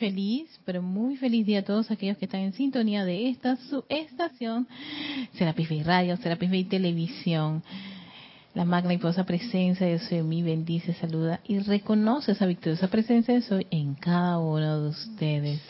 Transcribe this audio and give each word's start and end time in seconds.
feliz, 0.00 0.48
pero 0.64 0.80
muy 0.80 1.18
feliz 1.18 1.46
día 1.46 1.58
a 1.58 1.62
todos 1.62 1.90
aquellos 1.90 2.16
que 2.16 2.24
están 2.24 2.40
en 2.40 2.54
sintonía 2.54 3.04
de 3.04 3.28
esta 3.28 3.56
su 3.56 3.84
estación, 3.90 4.66
Serapis 5.34 5.68
Bay 5.68 5.82
Radio, 5.82 6.16
Serapis 6.16 6.50
Bay 6.50 6.64
Televisión. 6.64 7.62
La 8.54 8.64
magna 8.64 8.94
y 8.94 8.96
poderosa 8.96 9.24
presencia 9.24 9.86
de 9.86 10.00
Soy 10.00 10.22
mi 10.22 10.42
bendice, 10.42 10.94
saluda 10.94 11.40
y 11.46 11.60
reconoce 11.60 12.32
esa 12.32 12.46
victoriosa 12.46 12.88
presencia 12.88 13.34
de 13.34 13.42
Soy 13.42 13.66
en 13.70 13.94
cada 13.94 14.38
uno 14.38 14.80
de 14.82 14.88
ustedes 14.88 15.60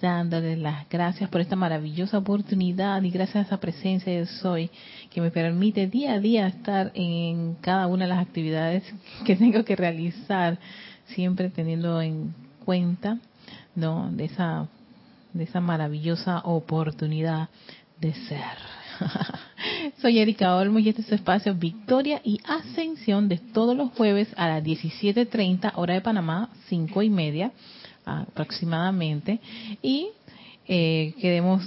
dándoles 0.00 0.58
las 0.58 0.88
gracias 0.88 1.28
por 1.28 1.42
esta 1.42 1.56
maravillosa 1.56 2.16
oportunidad 2.16 3.02
y 3.02 3.10
gracias 3.10 3.36
a 3.36 3.46
esa 3.46 3.60
presencia 3.60 4.10
de 4.10 4.24
Soy 4.24 4.70
que 5.10 5.20
me 5.20 5.30
permite 5.30 5.88
día 5.88 6.14
a 6.14 6.20
día 6.20 6.46
estar 6.46 6.90
en 6.94 7.56
cada 7.56 7.86
una 7.86 8.04
de 8.04 8.08
las 8.08 8.26
actividades 8.26 8.82
que 9.26 9.36
tengo 9.36 9.62
que 9.64 9.76
realizar, 9.76 10.58
siempre 11.14 11.50
teniendo 11.50 12.00
en 12.00 12.34
cuenta, 12.64 13.18
¿no? 13.74 14.10
De 14.10 14.24
esa, 14.24 14.68
de 15.32 15.44
esa 15.44 15.60
maravillosa 15.60 16.40
oportunidad 16.44 17.48
de 18.00 18.14
ser. 18.14 18.56
Soy 20.00 20.18
Erika 20.18 20.56
Olmo 20.56 20.78
y 20.78 20.88
este 20.88 21.02
es 21.02 21.08
su 21.08 21.14
espacio 21.14 21.54
Victoria 21.54 22.20
y 22.24 22.40
Ascensión 22.44 23.28
de 23.28 23.38
todos 23.38 23.76
los 23.76 23.90
jueves 23.92 24.28
a 24.36 24.48
las 24.48 24.64
17.30 24.64 25.72
hora 25.76 25.94
de 25.94 26.00
Panamá, 26.00 26.50
5 26.68 27.02
y 27.02 27.10
media 27.10 27.52
aproximadamente 28.04 29.40
y 29.82 30.08
eh, 30.66 31.14
queremos 31.20 31.62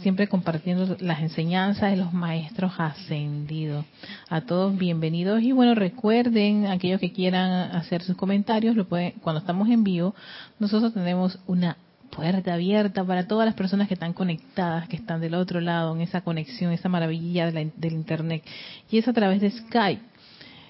siempre 0.00 0.28
compartiendo 0.28 0.96
las 1.00 1.20
enseñanzas 1.20 1.90
de 1.90 1.96
los 1.96 2.12
maestros 2.12 2.72
ascendidos. 2.78 3.84
A 4.28 4.40
todos 4.40 4.76
bienvenidos 4.76 5.42
y 5.42 5.52
bueno, 5.52 5.74
recuerden, 5.74 6.66
aquellos 6.66 7.00
que 7.00 7.12
quieran 7.12 7.74
hacer 7.74 8.02
sus 8.02 8.16
comentarios, 8.16 8.76
lo 8.76 8.86
pueden, 8.86 9.12
cuando 9.22 9.40
estamos 9.40 9.68
en 9.68 9.84
vivo, 9.84 10.14
nosotros 10.58 10.94
tenemos 10.94 11.38
una 11.46 11.76
puerta 12.10 12.54
abierta 12.54 13.04
para 13.04 13.28
todas 13.28 13.46
las 13.46 13.54
personas 13.54 13.88
que 13.88 13.94
están 13.94 14.12
conectadas, 14.12 14.88
que 14.88 14.96
están 14.96 15.20
del 15.20 15.34
otro 15.34 15.60
lado, 15.60 15.94
en 15.94 16.00
esa 16.00 16.22
conexión, 16.22 16.72
esa 16.72 16.88
maravilla 16.88 17.50
del 17.50 17.92
Internet. 17.92 18.42
Y 18.90 18.98
es 18.98 19.06
a 19.06 19.12
través 19.12 19.40
de 19.40 19.50
Skype. 19.50 20.02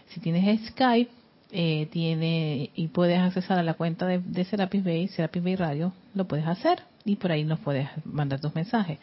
Si 0.08 0.20
tienes 0.20 0.68
Skype, 0.68 1.10
eh, 1.52 1.88
tiene 1.90 2.70
y 2.74 2.88
puedes 2.88 3.18
accesar 3.18 3.58
a 3.58 3.62
la 3.62 3.74
cuenta 3.74 4.06
de, 4.06 4.18
de 4.18 4.44
Serapis 4.44 4.84
Bay, 4.84 5.08
Serapis 5.08 5.42
Bay 5.42 5.56
Radio, 5.56 5.92
lo 6.14 6.26
puedes 6.26 6.46
hacer 6.46 6.89
y 7.04 7.16
por 7.16 7.32
ahí 7.32 7.44
nos 7.44 7.60
puedes 7.60 7.88
mandar 8.04 8.40
tus 8.40 8.54
mensajes. 8.54 8.98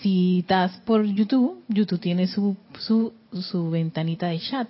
Si 0.00 0.40
estás 0.40 0.76
por 0.78 1.04
YouTube, 1.04 1.62
YouTube 1.68 2.00
tiene 2.00 2.26
su, 2.26 2.56
su, 2.78 3.12
su 3.32 3.70
ventanita 3.70 4.28
de 4.28 4.38
chat 4.40 4.68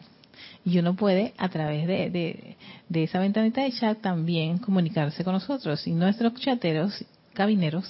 y 0.65 0.79
uno 0.79 0.95
puede 0.95 1.35
a 1.39 1.49
través 1.49 1.87
de, 1.87 2.57
de, 2.89 3.03
esa 3.03 3.19
ventanita 3.19 3.63
de 3.63 3.73
chat 3.73 4.01
también 4.01 4.59
comunicarse 4.59 5.25
con 5.25 5.35
nosotros 5.35 5.87
y 5.87 5.93
nuestros 5.93 6.35
chateros, 6.35 7.05
cabineros, 7.33 7.89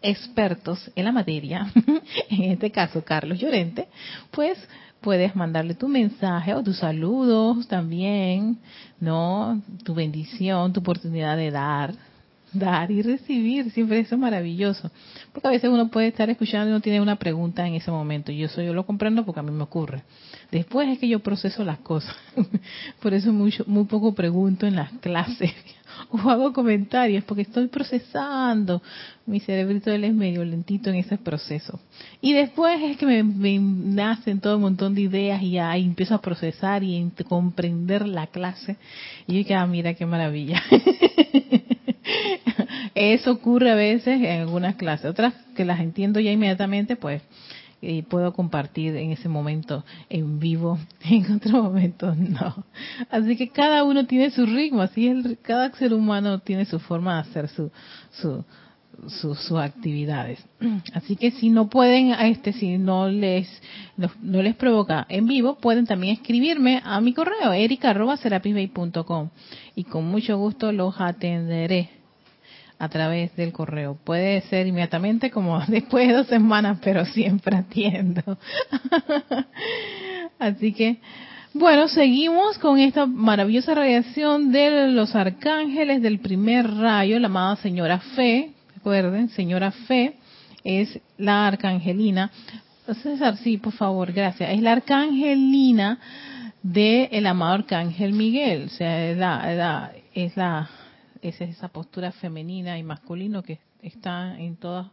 expertos 0.00 0.90
en 0.96 1.04
la 1.04 1.12
materia, 1.12 1.70
en 2.30 2.52
este 2.52 2.70
caso 2.70 3.04
Carlos 3.04 3.38
Llorente, 3.38 3.88
pues 4.30 4.58
puedes 5.00 5.34
mandarle 5.34 5.74
tu 5.74 5.88
mensaje 5.88 6.54
o 6.54 6.62
tus 6.62 6.78
saludos 6.78 7.66
también, 7.68 8.58
¿no? 9.00 9.60
Tu 9.84 9.94
bendición, 9.94 10.72
tu 10.72 10.80
oportunidad 10.80 11.36
de 11.36 11.50
dar, 11.50 11.94
dar 12.52 12.90
y 12.90 13.02
recibir, 13.02 13.70
siempre 13.70 14.00
eso 14.00 14.14
es 14.14 14.20
maravilloso. 14.20 14.90
Porque 15.32 15.48
a 15.48 15.50
veces 15.50 15.70
uno 15.70 15.88
puede 15.88 16.08
estar 16.08 16.28
escuchando 16.30 16.70
y 16.70 16.72
no 16.72 16.80
tiene 16.80 17.00
una 17.00 17.16
pregunta 17.16 17.66
en 17.66 17.74
ese 17.74 17.90
momento. 17.90 18.32
Y 18.32 18.42
eso 18.44 18.62
yo 18.62 18.74
lo 18.74 18.86
comprendo 18.86 19.24
porque 19.24 19.40
a 19.40 19.42
mí 19.42 19.50
me 19.50 19.62
ocurre. 19.62 20.02
Después 20.50 20.88
es 20.88 20.98
que 20.98 21.08
yo 21.08 21.20
proceso 21.20 21.64
las 21.64 21.78
cosas. 21.78 22.14
Por 23.00 23.14
eso 23.14 23.32
mucho, 23.32 23.64
muy 23.66 23.84
poco 23.84 24.14
pregunto 24.14 24.66
en 24.66 24.76
las 24.76 24.92
clases 25.00 25.52
o 26.10 26.30
hago 26.30 26.52
comentarios 26.52 27.24
porque 27.24 27.42
estoy 27.42 27.68
procesando. 27.68 28.82
Mi 29.26 29.40
cerebrito 29.40 29.90
él 29.90 30.04
es 30.04 30.14
medio 30.14 30.44
lentito 30.44 30.90
en 30.90 30.96
ese 30.96 31.16
proceso. 31.16 31.80
Y 32.20 32.32
después 32.32 32.80
es 32.82 32.96
que 32.96 33.06
me, 33.06 33.58
nacen 33.58 34.40
todo 34.40 34.56
un 34.56 34.62
montón 34.62 34.94
de 34.94 35.02
ideas 35.02 35.42
y 35.42 35.58
ahí 35.58 35.84
empiezo 35.84 36.14
a 36.14 36.20
procesar 36.20 36.82
y 36.82 37.02
a 37.02 37.24
comprender 37.24 38.06
la 38.06 38.26
clase. 38.26 38.76
Y 39.26 39.40
yo 39.40 39.46
que, 39.46 39.54
ah, 39.54 39.66
mira 39.66 39.94
qué 39.94 40.06
maravilla. 40.06 40.62
Eso 42.94 43.32
ocurre 43.32 43.70
a 43.70 43.74
veces 43.74 44.20
en 44.20 44.40
algunas 44.40 44.76
clases, 44.76 45.06
otras 45.06 45.34
que 45.56 45.64
las 45.64 45.80
entiendo 45.80 46.20
ya 46.20 46.30
inmediatamente, 46.30 46.96
pues 46.96 47.22
y 47.82 48.02
puedo 48.02 48.32
compartir 48.32 48.96
en 48.96 49.10
ese 49.10 49.28
momento 49.28 49.84
en 50.08 50.38
vivo, 50.38 50.78
en 51.04 51.32
otro 51.32 51.64
momento 51.64 52.14
no. 52.14 52.64
Así 53.10 53.36
que 53.36 53.48
cada 53.48 53.82
uno 53.82 54.06
tiene 54.06 54.30
su 54.30 54.46
ritmo, 54.46 54.82
así 54.82 55.12
cada 55.42 55.70
ser 55.72 55.92
humano 55.92 56.38
tiene 56.38 56.64
su 56.64 56.78
forma 56.78 57.14
de 57.16 57.20
hacer 57.22 57.48
su, 57.48 57.72
su, 58.12 58.44
sus 59.08 59.58
actividades. 59.58 60.38
Así 60.94 61.16
que 61.16 61.32
si 61.32 61.50
no 61.50 61.68
pueden, 61.68 62.12
este, 62.12 62.52
si 62.52 62.78
no 62.78 63.08
les, 63.08 63.48
no, 63.96 64.42
les 64.42 64.54
provoca 64.54 65.04
en 65.08 65.26
vivo, 65.26 65.56
pueden 65.56 65.86
también 65.86 66.14
escribirme 66.14 66.80
a 66.84 67.00
mi 67.00 67.12
correo, 67.12 67.52
erica.serapisbay.com 67.52 69.30
y 69.74 69.84
con 69.84 70.06
mucho 70.06 70.38
gusto 70.38 70.70
los 70.70 70.94
atenderé 71.00 72.01
a 72.78 72.88
través 72.88 73.34
del 73.36 73.52
correo. 73.52 73.96
Puede 74.04 74.40
ser 74.42 74.66
inmediatamente 74.66 75.30
como 75.30 75.60
después 75.68 76.08
de 76.08 76.14
dos 76.14 76.26
semanas, 76.26 76.78
pero 76.82 77.04
siempre 77.04 77.56
atiendo. 77.56 78.22
Así 80.38 80.72
que, 80.72 80.98
bueno, 81.54 81.88
seguimos 81.88 82.58
con 82.58 82.78
esta 82.78 83.06
maravillosa 83.06 83.74
radiación 83.74 84.52
de 84.52 84.88
los 84.88 85.14
arcángeles 85.14 86.02
del 86.02 86.18
primer 86.18 86.68
rayo, 86.68 87.18
la 87.18 87.26
amada 87.26 87.56
señora 87.56 87.98
Fe. 88.16 88.52
Recuerden, 88.74 89.28
señora 89.28 89.70
Fe 89.70 90.16
es 90.64 90.98
la 91.18 91.46
arcangelina. 91.46 92.30
César, 93.02 93.36
sí, 93.38 93.58
por 93.58 93.72
favor, 93.72 94.12
gracias. 94.12 94.50
Es 94.50 94.60
la 94.60 94.72
arcangelina 94.72 95.98
del 96.62 97.08
el 97.12 97.26
amado 97.26 97.54
arcángel 97.54 98.12
Miguel. 98.12 98.64
O 98.66 98.68
sea, 98.68 99.10
es 99.10 99.16
la, 99.16 99.92
es 100.14 100.36
la 100.36 100.68
es 101.22 101.40
esa 101.40 101.68
postura 101.68 102.12
femenina 102.12 102.78
y 102.78 102.82
masculino 102.82 103.42
que 103.42 103.60
está 103.80 104.38
en 104.38 104.56
todas 104.56 104.88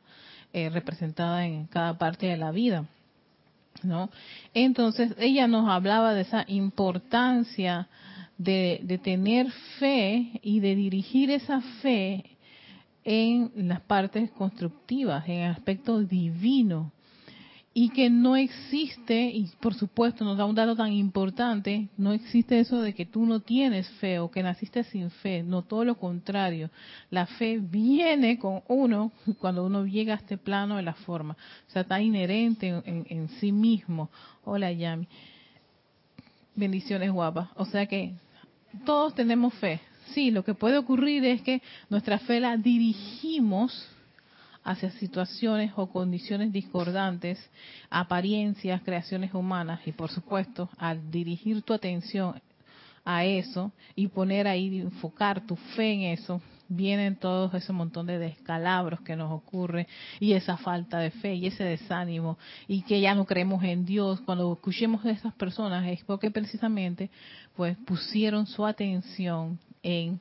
eh, 0.53 0.69
representada 0.69 1.45
en 1.45 1.65
cada 1.65 1.97
parte 1.97 2.27
de 2.27 2.37
la 2.37 2.51
vida. 2.51 2.85
¿no? 3.83 4.09
Entonces, 4.53 5.13
ella 5.19 5.47
nos 5.47 5.69
hablaba 5.69 6.13
de 6.13 6.21
esa 6.21 6.43
importancia 6.47 7.87
de, 8.37 8.79
de 8.83 8.97
tener 8.97 9.51
fe 9.79 10.39
y 10.41 10.59
de 10.59 10.75
dirigir 10.75 11.31
esa 11.31 11.61
fe 11.81 12.37
en 13.03 13.51
las 13.67 13.81
partes 13.81 14.31
constructivas, 14.31 15.27
en 15.27 15.39
el 15.39 15.51
aspecto 15.51 16.01
divino, 16.01 16.91
y 17.73 17.89
que 17.89 18.09
no 18.09 18.35
existe, 18.35 19.29
y 19.29 19.47
por 19.59 19.75
supuesto 19.75 20.25
nos 20.25 20.37
da 20.37 20.45
un 20.45 20.55
dato 20.55 20.75
tan 20.75 20.91
importante, 20.91 21.87
no 21.97 22.13
existe 22.13 22.59
eso 22.59 22.81
de 22.81 22.93
que 22.93 23.05
tú 23.05 23.25
no 23.25 23.41
tienes 23.41 23.87
fe 23.99 24.19
o 24.19 24.31
que 24.31 24.41
naciste 24.41 24.83
sin 24.85 25.11
fe, 25.11 25.43
no 25.43 25.61
todo 25.61 25.85
lo 25.85 25.95
contrario, 25.95 26.71
la 27.11 27.27
fe 27.27 27.59
viene 27.61 28.39
con 28.39 28.63
uno 28.67 29.11
cuando 29.39 29.65
uno 29.65 29.85
llega 29.85 30.13
a 30.13 30.17
este 30.17 30.37
plano 30.37 30.77
de 30.77 30.81
la 30.81 30.93
forma, 30.93 31.37
o 31.67 31.71
sea, 31.71 31.83
está 31.83 32.01
inherente 32.01 32.67
en, 32.67 33.05
en 33.07 33.29
sí 33.39 33.51
mismo. 33.51 34.09
Hola 34.43 34.71
Yami, 34.71 35.07
bendiciones 36.55 37.11
guapas, 37.11 37.49
o 37.55 37.65
sea 37.65 37.85
que 37.85 38.13
todos 38.83 39.13
tenemos 39.13 39.53
fe, 39.55 39.79
sí, 40.13 40.31
lo 40.31 40.43
que 40.43 40.55
puede 40.55 40.79
ocurrir 40.79 41.23
es 41.23 41.43
que 41.43 41.61
nuestra 41.89 42.17
fe 42.17 42.39
la 42.39 42.57
dirigimos 42.57 43.87
hacia 44.69 44.91
situaciones 44.91 45.71
o 45.77 45.87
condiciones 45.87 46.51
discordantes, 46.53 47.39
apariencias, 47.89 48.83
creaciones 48.83 49.33
humanas 49.33 49.79
y 49.87 49.91
por 49.91 50.11
supuesto 50.11 50.69
al 50.77 51.09
dirigir 51.09 51.63
tu 51.63 51.73
atención 51.73 52.39
a 53.03 53.25
eso 53.25 53.71
y 53.95 54.07
poner 54.09 54.47
ahí, 54.47 54.81
enfocar 54.81 55.41
tu 55.47 55.55
fe 55.55 55.93
en 55.93 56.01
eso, 56.01 56.39
vienen 56.67 57.15
todos 57.15 57.51
ese 57.55 57.73
montón 57.73 58.05
de 58.05 58.19
descalabros 58.19 59.01
que 59.01 59.15
nos 59.15 59.31
ocurre 59.31 59.87
y 60.19 60.33
esa 60.33 60.55
falta 60.55 60.99
de 60.99 61.09
fe 61.09 61.33
y 61.33 61.47
ese 61.47 61.63
desánimo 61.63 62.37
y 62.67 62.83
que 62.83 63.01
ya 63.01 63.15
no 63.15 63.25
creemos 63.25 63.63
en 63.63 63.87
Dios. 63.87 64.21
Cuando 64.21 64.53
escuchemos 64.53 65.03
de 65.03 65.13
esas 65.13 65.33
personas 65.33 65.87
es 65.87 66.03
porque 66.03 66.29
precisamente 66.29 67.09
pues 67.55 67.75
pusieron 67.87 68.45
su 68.45 68.63
atención 68.67 69.57
en 69.81 70.19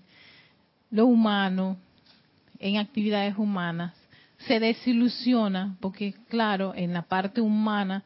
lo 0.91 1.05
humano, 1.05 1.77
en 2.59 2.79
actividades 2.79 3.37
humanas 3.37 3.93
se 4.47 4.61
desilusiona 4.61 5.77
porque 5.81 6.15
claro 6.29 6.73
en 6.75 6.93
la 6.93 7.03
parte 7.03 7.41
humana 7.41 8.05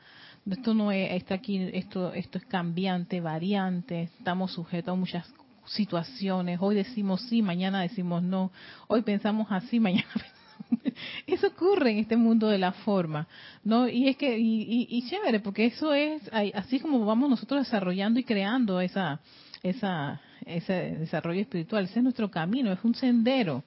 esto 0.51 0.75
no 0.75 0.91
es 0.91 1.13
está 1.13 1.35
aquí 1.35 1.71
esto 1.73 2.13
esto 2.15 2.39
es 2.39 2.45
cambiante 2.47 3.21
variante 3.21 4.11
estamos 4.19 4.53
sujetos 4.53 4.93
a 4.93 4.97
muchas 4.97 5.33
situaciones. 5.65 6.59
Hoy 6.61 6.75
decimos 6.75 7.23
sí 7.29 7.41
mañana 7.41 7.83
decimos 7.83 8.23
no. 8.23 8.51
Hoy 8.89 9.03
pensamos 9.03 9.47
así 9.51 9.79
mañana 9.81 10.09
eso 11.27 11.49
ocurre 11.49 11.93
en 11.93 11.99
este 11.99 12.17
mundo 12.17 12.49
de 12.49 12.59
la 12.59 12.73
forma 12.73 13.27
no 13.65 13.89
y 13.89 14.09
es 14.09 14.17
que 14.17 14.39
y, 14.39 14.87
y, 14.89 15.09
chévere 15.09 15.41
porque 15.41 15.67
eso 15.67 15.93
es 15.93 16.23
así 16.55 16.81
como 16.81 17.05
vamos 17.05 17.29
nosotros 17.29 17.65
desarrollando 17.65 18.19
y 18.21 18.25
creando 18.25 18.81
esa 18.81 19.21
esa 19.63 20.21
ese 20.47 20.97
desarrollo 20.99 21.41
espiritual, 21.41 21.85
ese 21.85 22.01
es 22.01 22.03
nuestro 22.03 22.31
camino, 22.31 22.73
es 22.73 22.83
un 22.85 22.95
sendero. 22.95 23.63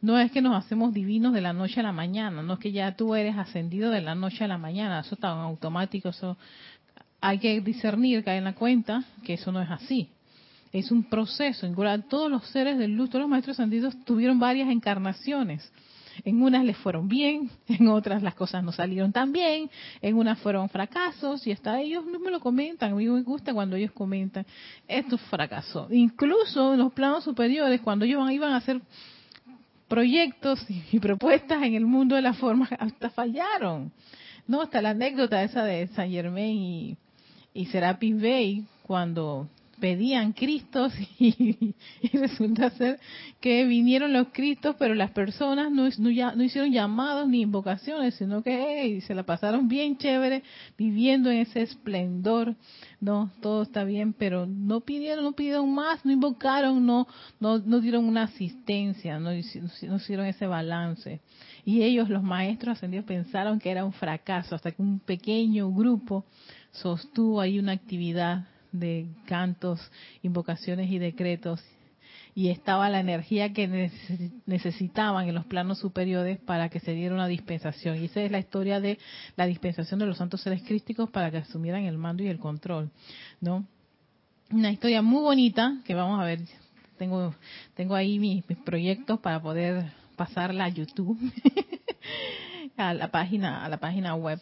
No 0.00 0.18
es 0.18 0.30
que 0.30 0.40
nos 0.40 0.54
hacemos 0.54 0.94
divinos 0.94 1.32
de 1.32 1.40
la 1.40 1.52
noche 1.52 1.80
a 1.80 1.82
la 1.82 1.92
mañana, 1.92 2.42
no 2.42 2.54
es 2.54 2.58
que 2.60 2.70
ya 2.70 2.94
tú 2.94 3.14
eres 3.14 3.36
ascendido 3.36 3.90
de 3.90 4.00
la 4.00 4.14
noche 4.14 4.44
a 4.44 4.48
la 4.48 4.58
mañana, 4.58 5.00
eso 5.00 5.16
está 5.16 5.28
automático, 5.30 6.10
eso 6.10 6.36
hay 7.20 7.38
que 7.38 7.60
discernir, 7.60 8.22
caer 8.22 8.38
en 8.38 8.44
la 8.44 8.54
cuenta 8.54 9.04
que 9.24 9.34
eso 9.34 9.50
no 9.50 9.60
es 9.60 9.70
así. 9.70 10.08
Es 10.72 10.92
un 10.92 11.02
proceso. 11.04 11.66
Todos 12.08 12.30
los 12.30 12.46
seres 12.48 12.78
del 12.78 12.94
luz, 12.94 13.08
todos 13.08 13.22
los 13.22 13.30
maestros 13.30 13.58
ascendidos 13.58 13.96
tuvieron 14.04 14.38
varias 14.38 14.68
encarnaciones. 14.68 15.72
En 16.24 16.42
unas 16.42 16.64
les 16.64 16.76
fueron 16.76 17.08
bien, 17.08 17.50
en 17.68 17.88
otras 17.88 18.22
las 18.22 18.34
cosas 18.34 18.62
no 18.62 18.72
salieron 18.72 19.12
tan 19.12 19.32
bien, 19.32 19.70
en 20.00 20.16
unas 20.16 20.38
fueron 20.38 20.68
fracasos 20.68 21.46
y 21.46 21.52
hasta 21.52 21.80
ellos 21.80 22.04
mismos 22.04 22.30
lo 22.30 22.40
comentan. 22.40 22.92
A 22.92 22.94
mí 22.94 23.06
me 23.06 23.22
gusta 23.22 23.54
cuando 23.54 23.76
ellos 23.76 23.92
comentan, 23.92 24.44
esto 24.86 25.16
fracasó. 25.18 25.88
Incluso 25.90 26.74
en 26.74 26.80
los 26.80 26.92
planos 26.92 27.24
superiores, 27.24 27.80
cuando 27.80 28.04
ellos 28.04 28.30
iban 28.30 28.52
a 28.52 28.56
hacer 28.56 28.80
proyectos 29.88 30.64
y 30.68 31.00
propuestas 31.00 31.62
en 31.62 31.74
el 31.74 31.86
mundo 31.86 32.14
de 32.14 32.22
la 32.22 32.34
forma, 32.34 32.68
hasta 32.78 33.10
fallaron. 33.10 33.92
No, 34.46 34.62
hasta 34.62 34.80
la 34.80 34.90
anécdota 34.90 35.42
esa 35.42 35.64
de 35.64 35.88
San 35.88 36.10
Germain 36.10 36.56
y, 36.56 36.96
y 37.52 37.66
Serapis 37.66 38.20
Bey, 38.20 38.64
cuando 38.82 39.48
pedían 39.80 40.32
Cristos 40.32 40.92
y, 41.18 41.74
resulta 42.12 42.70
ser 42.70 42.98
que 43.40 43.64
vinieron 43.64 44.12
los 44.12 44.28
Cristos, 44.28 44.76
pero 44.78 44.94
las 44.94 45.10
personas 45.10 45.70
no, 45.70 45.86
hicieron 45.86 46.72
llamados 46.72 47.28
ni 47.28 47.42
invocaciones, 47.42 48.14
sino 48.14 48.42
que 48.42 49.00
se 49.06 49.14
la 49.14 49.24
pasaron 49.24 49.68
bien 49.68 49.96
chévere 49.96 50.42
viviendo 50.76 51.30
en 51.30 51.38
ese 51.38 51.62
esplendor. 51.62 52.56
No, 53.00 53.30
todo 53.40 53.62
está 53.62 53.84
bien, 53.84 54.12
pero 54.12 54.46
no 54.46 54.80
pidieron, 54.80 55.24
no 55.24 55.32
pidieron 55.32 55.72
más, 55.72 56.04
no 56.04 56.12
invocaron, 56.12 56.84
no, 56.84 57.06
no, 57.38 57.58
no 57.58 57.80
dieron 57.80 58.04
una 58.04 58.24
asistencia, 58.24 59.18
no, 59.20 59.30
no 59.30 59.96
hicieron 59.96 60.26
ese 60.26 60.46
balance. 60.46 61.20
Y 61.64 61.82
ellos, 61.82 62.08
los 62.08 62.22
maestros 62.22 62.76
ascendidos, 62.76 63.06
pensaron 63.06 63.58
que 63.58 63.70
era 63.70 63.84
un 63.84 63.92
fracaso, 63.92 64.54
hasta 64.54 64.72
que 64.72 64.82
un 64.82 64.98
pequeño 65.00 65.70
grupo 65.70 66.24
sostuvo 66.72 67.40
ahí 67.40 67.58
una 67.58 67.72
actividad 67.72 68.46
de 68.72 69.06
cantos, 69.26 69.80
invocaciones 70.22 70.90
y 70.90 70.98
decretos 70.98 71.62
y 72.38 72.50
estaba 72.50 72.88
la 72.88 73.00
energía 73.00 73.52
que 73.52 73.90
necesitaban 74.46 75.28
en 75.28 75.34
los 75.34 75.44
planos 75.46 75.80
superiores 75.80 76.38
para 76.38 76.68
que 76.68 76.78
se 76.78 76.92
diera 76.92 77.12
una 77.12 77.26
dispensación. 77.26 78.00
Y 78.00 78.04
esa 78.04 78.22
es 78.22 78.30
la 78.30 78.38
historia 78.38 78.78
de 78.80 78.96
la 79.34 79.44
dispensación 79.46 79.98
de 79.98 80.06
los 80.06 80.18
santos 80.18 80.42
seres 80.42 80.62
crísticos 80.62 81.10
para 81.10 81.32
que 81.32 81.38
asumieran 81.38 81.82
el 81.82 81.98
mando 81.98 82.22
y 82.22 82.28
el 82.28 82.38
control, 82.38 82.92
¿no? 83.40 83.66
Una 84.52 84.70
historia 84.70 85.02
muy 85.02 85.22
bonita 85.22 85.78
que 85.84 85.96
vamos 85.96 86.20
a 86.20 86.24
ver. 86.24 86.38
Tengo 86.96 87.34
tengo 87.74 87.96
ahí 87.96 88.20
mis, 88.20 88.48
mis 88.48 88.58
proyectos 88.58 89.18
para 89.18 89.42
poder 89.42 89.90
pasarla 90.14 90.66
a 90.66 90.68
YouTube, 90.68 91.18
a 92.76 92.94
la 92.94 93.10
página 93.10 93.64
a 93.64 93.68
la 93.68 93.78
página 93.78 94.14
web 94.14 94.38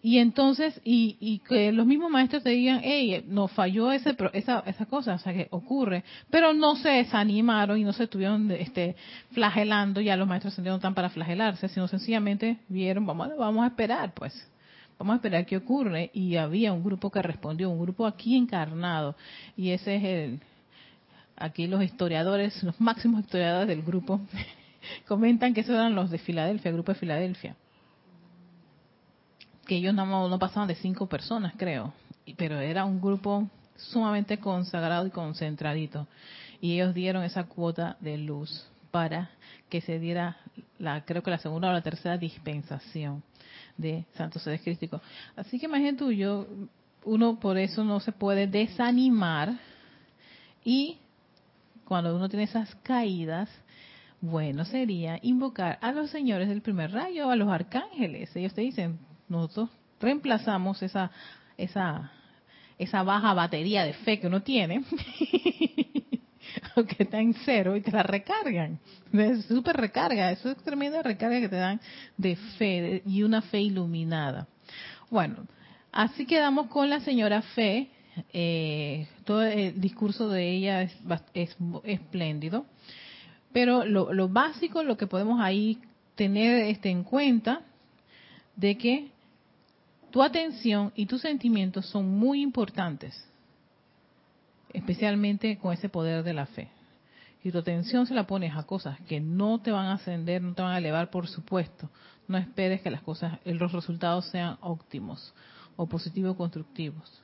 y 0.00 0.18
entonces, 0.18 0.80
y, 0.84 1.40
que 1.48 1.72
los 1.72 1.84
mismos 1.84 2.10
maestros 2.10 2.44
te 2.44 2.50
digan, 2.50 2.80
hey, 2.84 3.24
nos 3.26 3.50
falló 3.50 3.90
ese, 3.90 4.16
esa, 4.32 4.62
esa 4.64 4.86
cosa, 4.86 5.14
o 5.14 5.18
sea, 5.18 5.32
que 5.32 5.48
ocurre, 5.50 6.04
pero 6.30 6.52
no 6.52 6.76
se 6.76 6.88
desanimaron 6.88 7.78
y 7.78 7.82
no 7.82 7.92
se 7.92 8.04
estuvieron 8.04 8.48
este, 8.52 8.94
flagelando, 9.32 10.00
ya 10.00 10.16
los 10.16 10.28
maestros 10.28 10.56
no 10.60 10.76
están 10.76 10.94
para 10.94 11.10
flagelarse, 11.10 11.68
sino 11.68 11.88
sencillamente 11.88 12.58
vieron, 12.68 13.06
vamos, 13.06 13.30
vamos 13.36 13.64
a 13.64 13.66
esperar, 13.66 14.14
pues, 14.14 14.32
vamos 15.00 15.14
a 15.14 15.16
esperar 15.16 15.44
qué 15.46 15.56
ocurre, 15.56 16.12
y 16.14 16.36
había 16.36 16.72
un 16.72 16.84
grupo 16.84 17.10
que 17.10 17.20
respondió, 17.20 17.68
un 17.68 17.80
grupo 17.80 18.06
aquí 18.06 18.36
encarnado, 18.36 19.16
y 19.56 19.70
ese 19.70 19.96
es 19.96 20.04
el, 20.04 20.40
aquí 21.34 21.66
los 21.66 21.82
historiadores, 21.82 22.62
los 22.62 22.80
máximos 22.80 23.22
historiadores 23.22 23.66
del 23.66 23.82
grupo, 23.82 24.20
comentan 25.08 25.54
que 25.54 25.62
esos 25.62 25.74
eran 25.74 25.96
los 25.96 26.08
de 26.08 26.18
Filadelfia, 26.18 26.68
el 26.68 26.76
grupo 26.76 26.92
de 26.92 27.00
Filadelfia 27.00 27.56
que 29.68 29.76
ellos 29.76 29.94
no, 29.94 30.38
pasaban 30.38 30.66
de 30.66 30.74
cinco 30.76 31.06
personas, 31.06 31.52
creo, 31.58 31.92
pero 32.38 32.58
era 32.58 32.86
un 32.86 33.02
grupo 33.02 33.48
sumamente 33.76 34.38
consagrado 34.38 35.06
y 35.06 35.10
concentradito. 35.10 36.08
Y 36.60 36.72
ellos 36.72 36.94
dieron 36.94 37.22
esa 37.22 37.44
cuota 37.44 37.98
de 38.00 38.16
luz 38.16 38.66
para 38.90 39.30
que 39.68 39.82
se 39.82 39.98
diera, 39.98 40.38
la 40.78 41.04
creo 41.04 41.22
que 41.22 41.30
la 41.30 41.38
segunda 41.38 41.68
o 41.68 41.72
la 41.72 41.82
tercera 41.82 42.16
dispensación 42.16 43.22
de 43.76 44.06
Santos 44.14 44.42
Sedes 44.42 44.62
Crísticos. 44.62 45.02
Así 45.36 45.60
que 45.60 45.66
imagínate 45.66 45.98
tú, 45.98 46.12
yo, 46.12 46.46
uno 47.04 47.38
por 47.38 47.58
eso 47.58 47.84
no 47.84 48.00
se 48.00 48.10
puede 48.10 48.46
desanimar 48.46 49.52
y 50.64 50.96
cuando 51.84 52.16
uno 52.16 52.30
tiene 52.30 52.44
esas 52.44 52.74
caídas, 52.76 53.50
bueno 54.22 54.64
sería 54.64 55.18
invocar 55.20 55.78
a 55.82 55.92
los 55.92 56.10
señores 56.10 56.48
del 56.48 56.62
primer 56.62 56.90
rayo, 56.90 57.28
a 57.28 57.36
los 57.36 57.50
arcángeles. 57.50 58.34
Ellos 58.34 58.54
te 58.54 58.62
dicen, 58.62 58.98
nosotros 59.28 59.70
reemplazamos 60.00 60.82
esa, 60.82 61.10
esa, 61.56 62.12
esa 62.78 63.02
baja 63.02 63.34
batería 63.34 63.84
de 63.84 63.92
fe 63.92 64.20
que 64.20 64.26
uno 64.26 64.42
tiene, 64.42 64.84
aunque 66.76 67.02
está 67.02 67.20
en 67.20 67.34
cero, 67.44 67.76
y 67.76 67.80
te 67.80 67.90
la 67.90 68.02
recargan. 68.02 68.78
Es 69.12 69.44
súper 69.46 69.76
recarga, 69.76 70.30
eso 70.30 70.50
es 70.50 70.56
tremenda 70.58 71.02
recarga 71.02 71.40
que 71.40 71.48
te 71.48 71.56
dan 71.56 71.80
de 72.16 72.36
fe 72.36 73.02
y 73.06 73.22
una 73.22 73.42
fe 73.42 73.60
iluminada. 73.60 74.46
Bueno, 75.10 75.46
así 75.92 76.26
quedamos 76.26 76.68
con 76.68 76.88
la 76.90 77.00
señora 77.00 77.42
Fe. 77.42 77.88
Eh, 78.32 79.06
todo 79.24 79.44
el 79.44 79.80
discurso 79.80 80.28
de 80.28 80.50
ella 80.50 80.82
es, 80.82 80.92
es 81.34 81.56
espléndido, 81.84 82.66
pero 83.52 83.84
lo, 83.84 84.12
lo, 84.12 84.28
básico, 84.28 84.82
lo 84.82 84.96
que 84.96 85.06
podemos 85.06 85.40
ahí 85.40 85.78
tener 86.16 86.64
este 86.64 86.90
en 86.90 87.04
cuenta, 87.04 87.62
de 88.56 88.76
que 88.76 89.08
tu 90.10 90.22
atención 90.22 90.92
y 90.94 91.06
tus 91.06 91.22
sentimientos 91.22 91.86
son 91.86 92.08
muy 92.08 92.42
importantes, 92.42 93.26
especialmente 94.72 95.58
con 95.58 95.72
ese 95.72 95.88
poder 95.88 96.22
de 96.22 96.32
la 96.32 96.46
fe. 96.46 96.68
Y 97.44 97.52
tu 97.52 97.58
atención 97.58 98.06
se 98.06 98.14
la 98.14 98.26
pones 98.26 98.56
a 98.56 98.64
cosas 98.64 98.98
que 99.02 99.20
no 99.20 99.60
te 99.60 99.70
van 99.70 99.86
a 99.86 99.94
ascender, 99.94 100.42
no 100.42 100.54
te 100.54 100.62
van 100.62 100.72
a 100.72 100.78
elevar, 100.78 101.10
por 101.10 101.28
supuesto. 101.28 101.88
No 102.26 102.36
esperes 102.36 102.82
que 102.82 102.90
las 102.90 103.02
cosas, 103.02 103.38
los 103.44 103.72
resultados 103.72 104.26
sean 104.26 104.58
óptimos 104.60 105.32
o 105.76 105.86
positivos 105.86 106.36
constructivos. 106.36 107.22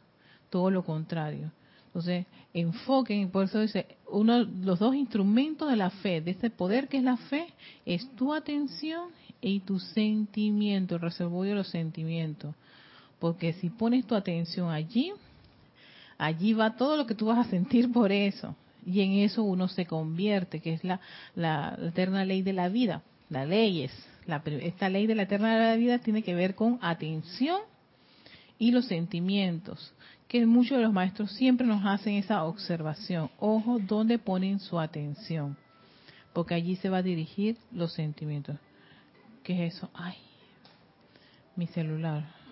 Todo 0.50 0.70
lo 0.70 0.84
contrario. 0.84 1.50
Entonces, 1.86 2.26
enfoquen, 2.52 3.30
por 3.30 3.44
eso 3.44 3.60
dice, 3.60 3.86
uno, 4.10 4.42
los 4.42 4.78
dos 4.78 4.94
instrumentos 4.94 5.68
de 5.68 5.76
la 5.76 5.90
fe, 5.90 6.20
de 6.20 6.32
este 6.32 6.50
poder 6.50 6.88
que 6.88 6.98
es 6.98 7.04
la 7.04 7.16
fe, 7.16 7.46
es 7.84 8.08
tu 8.16 8.34
atención 8.34 9.10
y 9.40 9.60
tu 9.60 9.78
sentimiento, 9.78 10.96
el 10.96 11.02
reservorio 11.02 11.52
de 11.52 11.58
los 11.58 11.68
sentimientos. 11.68 12.54
Porque 13.24 13.54
si 13.54 13.70
pones 13.70 14.06
tu 14.06 14.14
atención 14.14 14.68
allí, 14.68 15.10
allí 16.18 16.52
va 16.52 16.76
todo 16.76 16.94
lo 16.98 17.06
que 17.06 17.14
tú 17.14 17.24
vas 17.24 17.38
a 17.38 17.48
sentir 17.48 17.90
por 17.90 18.12
eso. 18.12 18.54
Y 18.84 19.00
en 19.00 19.12
eso 19.12 19.42
uno 19.42 19.66
se 19.66 19.86
convierte, 19.86 20.60
que 20.60 20.74
es 20.74 20.84
la, 20.84 21.00
la, 21.34 21.74
eterna 21.82 22.26
ley 22.26 22.42
de 22.42 22.52
la 22.52 22.68
vida. 22.68 23.00
La 23.30 23.46
ley 23.46 23.80
es, 23.80 23.92
la, 24.26 24.42
esta 24.44 24.90
ley 24.90 25.06
de 25.06 25.14
la 25.14 25.22
eterna 25.22 25.74
vida 25.76 26.00
tiene 26.00 26.22
que 26.22 26.34
ver 26.34 26.54
con 26.54 26.78
atención 26.82 27.62
y 28.58 28.72
los 28.72 28.84
sentimientos. 28.88 29.94
Que 30.28 30.44
muchos 30.44 30.76
de 30.76 30.84
los 30.84 30.92
maestros 30.92 31.32
siempre 31.32 31.66
nos 31.66 31.82
hacen 31.86 32.16
esa 32.16 32.44
observación. 32.44 33.30
Ojo, 33.38 33.78
¿dónde 33.78 34.18
ponen 34.18 34.60
su 34.60 34.78
atención? 34.78 35.56
Porque 36.34 36.52
allí 36.52 36.76
se 36.76 36.90
va 36.90 36.98
a 36.98 37.02
dirigir 37.02 37.56
los 37.72 37.94
sentimientos. 37.94 38.56
¿Qué 39.42 39.64
es 39.64 39.76
eso? 39.76 39.88
Ay, 39.94 40.16
mi 41.56 41.66
celular. 41.68 42.43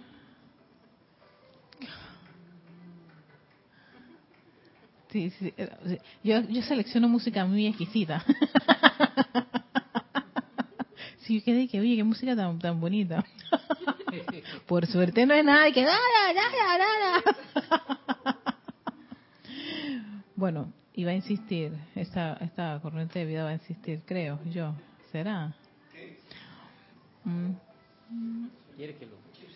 Sí, 5.12 5.30
sí. 5.38 5.54
Eh, 5.58 6.00
yo, 6.24 6.40
yo 6.40 6.62
selecciono 6.62 7.06
música 7.06 7.44
muy 7.44 7.66
exquisita. 7.66 8.24
sí, 11.18 11.38
yo 11.38 11.44
quedé 11.44 11.68
que, 11.68 11.80
oye, 11.80 11.96
qué 11.96 12.04
música 12.04 12.34
tan, 12.34 12.58
tan 12.58 12.80
bonita. 12.80 13.22
Por 14.66 14.86
suerte 14.86 15.26
no 15.26 15.34
es 15.34 15.44
nada 15.44 15.70
que... 15.70 15.84
bueno, 20.34 20.72
y 20.94 21.04
va 21.04 21.10
a 21.10 21.14
insistir, 21.14 21.72
esta, 21.94 22.38
esta 22.40 22.80
corriente 22.80 23.18
de 23.18 23.26
vida 23.26 23.44
va 23.44 23.50
a 23.50 23.54
insistir, 23.54 24.00
creo 24.06 24.40
yo. 24.50 24.72
¿Será? 25.10 25.54
Mm. 27.24 27.50
¿Quiere 28.76 28.96
que 28.96 29.06
lo 29.06 29.16
sí? 29.36 29.46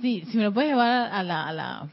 sí, 0.00 0.24
si 0.30 0.36
me 0.36 0.44
lo 0.44 0.54
puedes 0.54 0.70
llevar 0.70 1.12
a 1.12 1.22
la, 1.24 1.48
a 1.48 1.52
la 1.52 1.90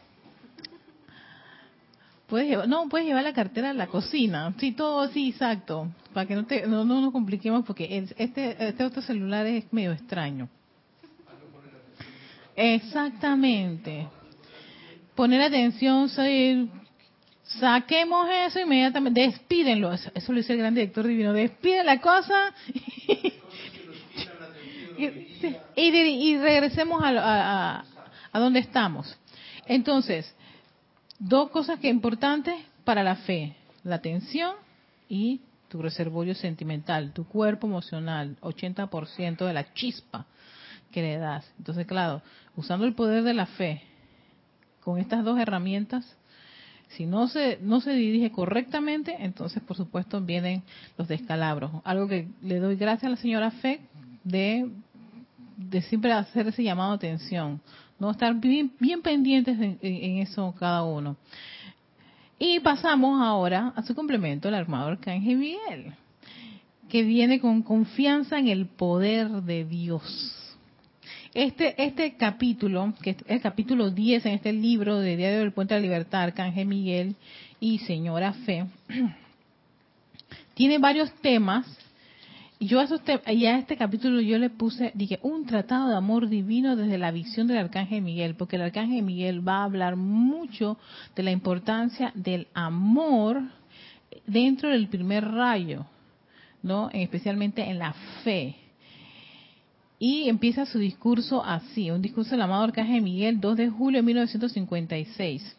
Puedes 2.27 2.49
llevar, 2.49 2.67
no, 2.67 2.89
puedes 2.89 3.07
llevar 3.07 3.23
la 3.23 3.33
cartera 3.33 3.69
a 3.69 3.73
la 3.73 3.87
cocina. 3.87 4.53
Sí, 4.59 4.73
todo 4.73 5.07
sí, 5.09 5.29
exacto. 5.29 5.89
Para 6.13 6.27
que 6.27 6.35
no, 6.35 6.45
te, 6.45 6.67
no, 6.67 6.83
nos 6.83 7.11
compliquemos 7.13 7.65
porque 7.65 8.05
este, 8.17 8.67
este 8.67 8.83
otro 8.83 9.01
celular 9.01 9.45
es 9.45 9.71
medio 9.71 9.93
extraño. 9.93 10.49
Exactamente. 12.55 14.09
Poner 15.15 15.41
atención, 15.41 16.09
saquemos 17.43 18.27
eso 18.45 18.59
inmediatamente, 18.59 19.21
despídenlo. 19.21 19.93
Eso, 19.93 20.11
lo 20.33 20.37
dice 20.37 20.53
el 20.53 20.59
gran 20.59 20.73
director 20.73 21.07
divino, 21.07 21.31
despide 21.31 21.83
la 21.83 22.01
cosa 22.01 22.53
y, 25.75 26.37
regresemos 26.37 27.01
a, 27.03 27.85
a, 28.33 28.39
donde 28.39 28.59
estamos. 28.59 29.17
Entonces, 29.65 30.35
dos 31.19 31.49
cosas 31.49 31.79
que 31.79 31.89
importantes 31.89 32.55
para 32.83 33.03
la 33.03 33.15
fe, 33.15 33.55
la 33.83 33.95
atención 33.95 34.55
y 35.09 35.41
tu 35.69 35.81
reservorio 35.81 36.35
sentimental, 36.35 37.11
tu 37.13 37.25
cuerpo 37.25 37.67
emocional, 37.67 38.37
80% 38.41 39.45
de 39.45 39.53
la 39.53 39.73
chispa 39.73 40.25
que 40.91 41.01
le 41.01 41.17
das. 41.17 41.51
Entonces, 41.57 41.85
claro, 41.85 42.21
usando 42.55 42.85
el 42.85 42.93
poder 42.93 43.23
de 43.23 43.33
la 43.33 43.45
fe, 43.45 43.81
con 44.81 44.99
estas 44.99 45.25
dos 45.25 45.37
herramientas, 45.37 46.17
si 46.89 47.05
no 47.05 47.27
se, 47.27 47.59
no 47.61 47.81
se 47.81 47.91
dirige 47.91 48.31
correctamente, 48.31 49.17
entonces 49.19 49.61
por 49.61 49.75
supuesto 49.75 50.21
vienen 50.21 50.63
los 50.97 51.09
descalabros. 51.09 51.71
Algo 51.83 52.07
que 52.07 52.29
le 52.41 52.59
doy 52.59 52.77
gracias 52.77 53.03
a 53.03 53.09
la 53.09 53.17
señora 53.17 53.51
Fe 53.51 53.81
de, 54.23 54.69
de 55.57 55.81
siempre 55.81 56.13
hacer 56.13 56.47
ese 56.47 56.63
llamado 56.63 56.93
a 56.93 56.95
atención, 56.95 57.59
no 57.99 58.11
estar 58.11 58.33
bien, 58.35 58.71
bien 58.79 59.01
pendientes 59.01 59.57
en 59.59 60.17
eso 60.19 60.53
cada 60.59 60.83
uno. 60.83 61.17
Y 62.39 62.59
pasamos 62.59 63.19
ahora 63.19 63.73
a 63.75 63.81
su 63.81 63.95
complemento, 63.95 64.47
el 64.47 64.53
armador 64.53 64.93
Arcángel 64.93 65.37
Miguel, 65.37 65.93
que 66.87 67.01
viene 67.01 67.39
con 67.39 67.63
confianza 67.63 68.37
en 68.37 68.47
el 68.47 68.67
poder 68.67 69.27
de 69.41 69.65
Dios. 69.65 70.33
Este, 71.33 71.81
este 71.83 72.15
capítulo, 72.15 72.93
que 73.01 73.11
es 73.11 73.17
el 73.27 73.41
capítulo 73.41 73.89
10 73.89 74.25
en 74.27 74.33
este 74.33 74.53
libro 74.53 74.99
de 74.99 75.17
Diario 75.17 75.39
del 75.39 75.51
Puente 75.51 75.73
de 75.73 75.79
la 75.79 75.85
Libertad, 75.85 76.21
Arcángel 76.21 76.67
Miguel 76.67 77.15
y 77.59 77.79
Señora 77.79 78.33
Fe, 78.33 78.65
tiene 80.53 80.77
varios 80.77 81.11
temas 81.21 81.65
yo 82.59 82.79
a, 82.79 82.85
este 83.31 83.77
capítulo 83.77 84.19
yo 84.19 84.39
le 84.39 84.49
puse, 84.49 84.91
dije, 84.95 85.19
un 85.21 85.45
tratado 85.45 85.89
de 85.89 85.95
amor 85.95 86.27
divino 86.27 86.75
desde 86.75 86.97
la 86.97 87.11
visión 87.11 87.47
del 87.47 87.57
Arcángel 87.57 88.01
Miguel, 88.01 88.35
porque 88.35 88.55
el 88.55 88.63
Arcángel 88.63 89.03
Miguel 89.03 89.47
va 89.47 89.57
a 89.57 89.65
hablar 89.65 89.95
mucho 89.95 90.77
de 91.15 91.23
la 91.23 91.31
importancia 91.31 92.11
del 92.15 92.47
amor 92.55 93.43
dentro 94.25 94.69
del 94.69 94.87
primer 94.87 95.23
rayo, 95.25 95.85
¿no? 96.63 96.89
Especialmente 96.93 97.63
en 97.63 97.77
la 97.77 97.93
fe. 98.23 98.55
Y 99.99 100.27
empieza 100.27 100.65
su 100.65 100.79
discurso 100.79 101.43
así, 101.43 101.91
un 101.91 102.01
discurso 102.01 102.31
del 102.31 102.41
amado 102.41 102.63
Arcángel 102.63 103.03
Miguel, 103.03 103.39
2 103.39 103.57
de 103.57 103.69
julio 103.69 103.99
de 103.99 104.05
1956. 104.05 105.57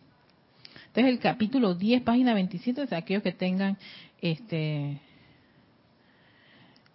Entonces 0.89 1.13
el 1.13 1.19
capítulo 1.21 1.75
10, 1.75 2.03
página 2.03 2.35
27, 2.35 2.87
de 2.87 2.97
aquellos 2.97 3.23
que 3.23 3.33
tengan 3.33 3.77
este 4.21 5.01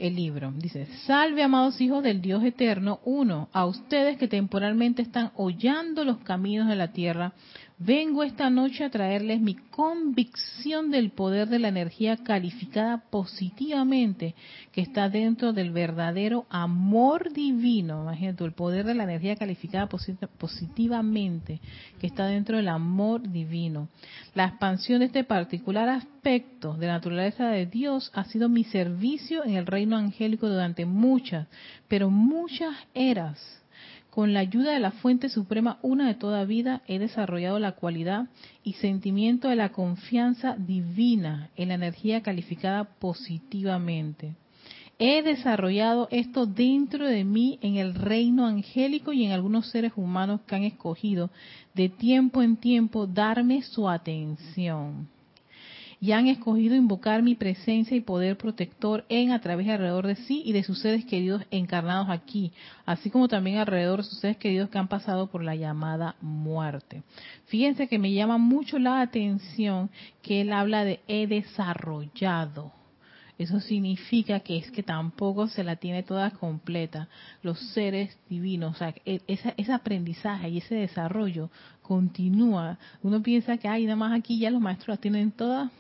el 0.04 0.16
libro. 0.16 0.52
Dice, 0.56 0.86
salve 1.06 1.44
amados 1.44 1.80
hijos 1.80 2.04
del 2.04 2.22
Dios 2.22 2.44
eterno, 2.44 3.00
uno, 3.06 3.50
a 3.54 3.66
ustedes 3.66 4.18
que 4.18 4.28
temporalmente 4.28 5.02
están 5.02 5.32
hollando 5.36 6.04
los 6.04 6.18
caminos 6.18 6.68
de 6.68 6.76
la 6.76 6.92
tierra, 6.92 7.34
Vengo 7.86 8.24
esta 8.24 8.50
noche 8.50 8.86
a 8.86 8.90
traerles 8.90 9.42
mi 9.42 9.56
convicción 9.56 10.90
del 10.90 11.10
poder 11.10 11.50
de 11.50 11.60
la 11.60 11.68
energía 11.68 12.16
calificada 12.16 13.04
positivamente 13.10 14.36
que 14.72 14.80
está 14.80 15.10
dentro 15.10 15.52
del 15.52 15.72
verdadero 15.72 16.46
amor 16.50 17.34
divino. 17.34 18.04
Imagínate, 18.04 18.46
el 18.46 18.54
poder 18.54 18.86
de 18.86 18.94
la 18.94 19.04
energía 19.04 19.36
calificada 19.36 19.90
positivamente 19.90 21.60
que 22.00 22.08
está 22.08 22.28
dentro 22.28 22.56
del 22.56 22.70
amor 22.70 23.30
divino. 23.30 23.90
La 24.34 24.46
expansión 24.46 25.00
de 25.00 25.08
este 25.08 25.26
particular 25.26 25.90
aspecto 26.24 26.76
de 26.76 26.88
la 26.88 26.94
naturaleza 26.94 27.50
de 27.50 27.66
Dios 27.66 28.10
ha 28.14 28.24
sido 28.24 28.48
mi 28.48 28.64
servicio 28.64 29.44
en 29.44 29.56
el 29.56 29.66
reino 29.66 29.98
angélico 29.98 30.48
durante 30.48 30.86
muchas, 30.86 31.48
pero 31.90 32.10
muchas 32.10 32.74
eras 32.94 33.62
con 34.10 34.32
la 34.32 34.40
ayuda 34.40 34.72
de 34.72 34.80
la 34.80 34.92
fuente 34.92 35.28
suprema, 35.28 35.80
una 35.82 36.08
de 36.08 36.14
toda 36.14 36.46
vida, 36.46 36.82
he 36.88 36.98
desarrollado 36.98 37.60
la 37.60 37.74
cualidad 37.74 38.30
y 38.64 38.74
sentimiento 38.74 39.50
de 39.50 39.58
la 39.58 39.74
confianza 39.74 40.56
divina 40.58 41.50
en 41.58 41.68
la 41.68 41.74
energía 41.74 42.22
calificada 42.22 42.86
positivamente. 42.86 44.34
He 45.00 45.24
desarrollado 45.24 46.08
esto 46.10 46.46
dentro 46.46 47.06
de 47.06 47.26
mí 47.26 47.60
en 47.62 47.76
el 47.76 47.96
reino 47.96 48.46
angélico 48.46 49.12
y 49.12 49.26
en 49.26 49.34
algunos 49.34 49.70
seres 49.72 49.92
humanos 49.98 50.40
que 50.48 50.56
han 50.56 50.64
escogido 50.64 51.32
de 51.74 51.90
tiempo 51.90 52.42
en 52.42 52.56
tiempo 52.56 53.08
darme 53.08 53.62
su 53.62 53.90
atención 53.90 55.10
y 56.04 56.12
han 56.12 56.28
escogido 56.28 56.76
invocar 56.76 57.24
mi 57.24 57.34
presencia 57.34 57.96
y 57.96 58.02
poder 58.02 58.38
protector 58.38 59.06
en, 59.08 59.32
a 59.32 59.40
través 59.40 59.68
y 59.68 59.70
alrededor 59.70 60.06
de 60.06 60.18
sí 60.18 60.44
y 60.46 60.52
de 60.52 60.62
sus 60.62 60.80
seres 60.80 61.06
queridos 61.06 61.44
encarnados 61.50 62.10
aquí, 62.10 62.52
así 62.86 63.10
como 63.10 63.30
también 63.30 63.58
alrededor 63.58 64.02
de 64.02 64.10
sus 64.10 64.20
seres 64.20 64.36
queridos 64.36 64.70
que 64.70 64.78
han 64.78 64.90
pasado 64.90 65.28
por 65.28 65.46
la 65.46 65.56
llamada 65.56 66.18
muerte. 66.20 67.04
Fíjense 67.46 67.88
que 67.88 68.00
me 68.00 68.12
llama 68.12 68.38
mucho 68.38 68.80
la 68.80 69.00
atención 69.00 69.90
que 70.22 70.42
él 70.42 70.52
habla 70.52 70.84
de 70.84 71.00
he 71.08 71.26
desarrollado. 71.26 72.74
Eso 73.38 73.62
significa 73.62 74.42
que 74.42 74.58
es 74.58 74.72
que 74.72 74.84
tampoco 74.84 75.48
se 75.48 75.64
la 75.64 75.78
tiene 75.78 76.04
toda 76.04 76.32
completa. 76.32 77.08
Los 77.44 77.58
seres 77.72 78.18
divinos, 78.30 78.76
o 78.76 78.78
sea, 78.78 78.94
e, 79.06 79.22
ese 79.26 79.72
aprendizaje 79.72 80.50
y 80.50 80.58
ese 80.58 80.76
desarrollo 80.76 81.50
continúa. 81.82 82.78
Uno 83.02 83.24
piensa 83.24 83.58
que, 83.58 83.70
ay, 83.70 83.86
nada 83.86 83.96
más 83.96 84.20
aquí 84.20 84.38
ya 84.38 84.52
los 84.52 84.62
maestros 84.62 84.98
la 84.98 85.02
tienen 85.02 85.32
todas 85.32 85.72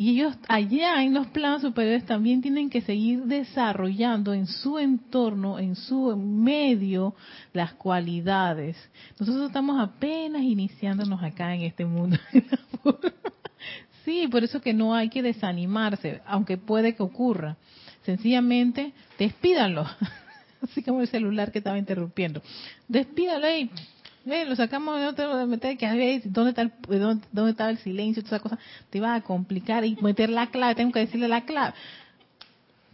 y 0.00 0.10
ellos 0.10 0.36
allá 0.46 1.02
en 1.02 1.12
los 1.12 1.26
planos 1.26 1.60
superiores 1.60 2.06
también 2.06 2.40
tienen 2.40 2.70
que 2.70 2.82
seguir 2.82 3.24
desarrollando 3.24 4.32
en 4.32 4.46
su 4.46 4.78
entorno, 4.78 5.58
en 5.58 5.74
su 5.74 6.16
medio, 6.16 7.16
las 7.52 7.72
cualidades. 7.72 8.76
Nosotros 9.18 9.48
estamos 9.48 9.80
apenas 9.80 10.42
iniciándonos 10.42 11.20
acá 11.20 11.52
en 11.52 11.62
este 11.62 11.84
mundo. 11.84 12.16
sí, 14.04 14.28
por 14.28 14.44
eso 14.44 14.60
que 14.60 14.72
no 14.72 14.94
hay 14.94 15.08
que 15.08 15.20
desanimarse, 15.20 16.22
aunque 16.26 16.56
puede 16.58 16.94
que 16.94 17.02
ocurra. 17.02 17.56
Sencillamente, 18.04 18.92
despídanlo. 19.18 19.84
Así 20.62 20.80
como 20.82 21.00
el 21.00 21.08
celular 21.08 21.50
que 21.50 21.58
estaba 21.58 21.76
interrumpiendo. 21.76 22.40
Despídalo 22.86 23.50
y 23.50 23.68
lo 24.46 24.56
sacamos 24.56 25.00
de 25.00 25.06
otro, 25.06 25.46
meter 25.46 25.76
que 25.76 26.22
dónde 26.24 26.50
está 26.50 26.62
el, 26.62 26.72
dónde, 27.32 27.50
estaba 27.50 27.70
el 27.70 27.78
silencio, 27.78 28.22
toda 28.22 28.36
esa 28.36 28.42
cosa, 28.42 28.58
te 28.90 28.98
iba 28.98 29.14
a 29.14 29.20
complicar 29.22 29.84
y 29.84 29.96
meter 29.96 30.30
la 30.30 30.48
clave, 30.48 30.74
tengo 30.74 30.92
que 30.92 31.00
decirle 31.00 31.28
la 31.28 31.44
clave. 31.44 31.74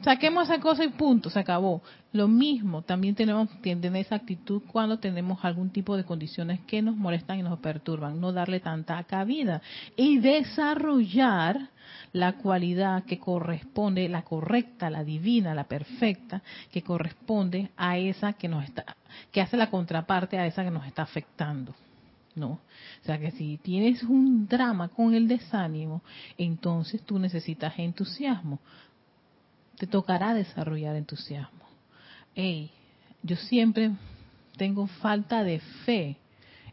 Saquemos 0.05 0.51
esa 0.51 0.61
cosa 0.61 0.85
y 0.85 0.89
punto, 0.89 1.31
se 1.31 1.39
acabó. 1.39 1.81
Lo 2.13 2.29
mismo, 2.29 2.83
también 2.83 3.15
tenemos 3.15 3.49
tener 3.63 3.97
esa 3.97 4.17
actitud 4.17 4.61
cuando 4.71 4.99
tenemos 4.99 5.43
algún 5.43 5.71
tipo 5.71 5.97
de 5.97 6.05
condiciones 6.05 6.61
que 6.67 6.83
nos 6.83 6.95
molestan 6.95 7.39
y 7.39 7.43
nos 7.43 7.59
perturban, 7.61 8.21
no 8.21 8.31
darle 8.31 8.61
tanta 8.61 9.03
cabida 9.05 9.63
y 9.97 10.19
desarrollar 10.19 11.71
la 12.13 12.35
cualidad 12.35 13.05
que 13.05 13.19
corresponde, 13.19 14.07
la 14.11 14.23
correcta, 14.23 14.91
la 14.91 15.03
divina, 15.05 15.55
la 15.55 15.65
perfecta, 15.65 16.43
que 16.71 16.83
corresponde 16.83 17.71
a 17.75 17.97
esa 17.97 18.35
que 18.35 18.47
nos 18.47 18.63
está, 18.63 18.85
que 19.33 19.41
hace 19.41 19.57
la 19.57 19.71
contraparte 19.71 20.39
a 20.39 20.47
esa 20.47 20.65
que 20.65 20.71
nos 20.71 20.87
está 20.87 21.01
afectando. 21.01 21.75
¿no? 22.35 22.49
O 22.49 23.05
sea 23.05 23.19
que 23.19 23.31
si 23.31 23.57
tienes 23.59 24.03
un 24.03 24.47
drama 24.47 24.89
con 24.89 25.15
el 25.15 25.29
desánimo, 25.29 26.03
entonces 26.37 27.01
tú 27.03 27.19
necesitas 27.19 27.79
entusiasmo. 27.79 28.59
Te 29.79 29.87
tocará 29.87 30.35
desarrollar 30.35 30.97
entusiasmo 30.97 31.65
hey, 32.35 32.71
yo 33.23 33.37
siempre 33.37 33.93
tengo 34.57 34.87
falta 34.87 35.45
de 35.45 35.61
fe 35.85 36.17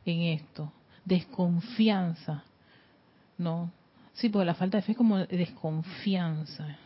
en 0.06 0.22
esto, 0.22 0.72
desconfianza, 1.06 2.44
¿no? 3.38 3.72
Sí, 4.14 4.30
porque 4.30 4.46
la 4.46 4.56
falta 4.56 4.78
de 4.78 4.84
fe 4.84 4.92
es 4.92 4.98
como 4.98 5.20
desconfianza. 5.20 6.78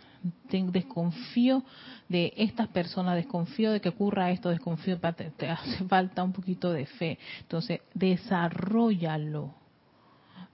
desconfío 0.51 1.63
de 2.07 2.33
estas 2.37 2.67
personas, 2.67 3.15
desconfío 3.15 3.71
de 3.71 3.81
que 3.81 3.89
ocurra 3.89 4.31
esto, 4.31 4.49
desconfío, 4.49 4.99
te, 4.99 5.49
hace 5.49 5.83
falta 5.89 6.23
un 6.23 6.33
poquito 6.33 6.71
de 6.71 6.85
fe. 6.85 7.17
Entonces, 7.41 7.81
desarrollalo. 7.93 9.53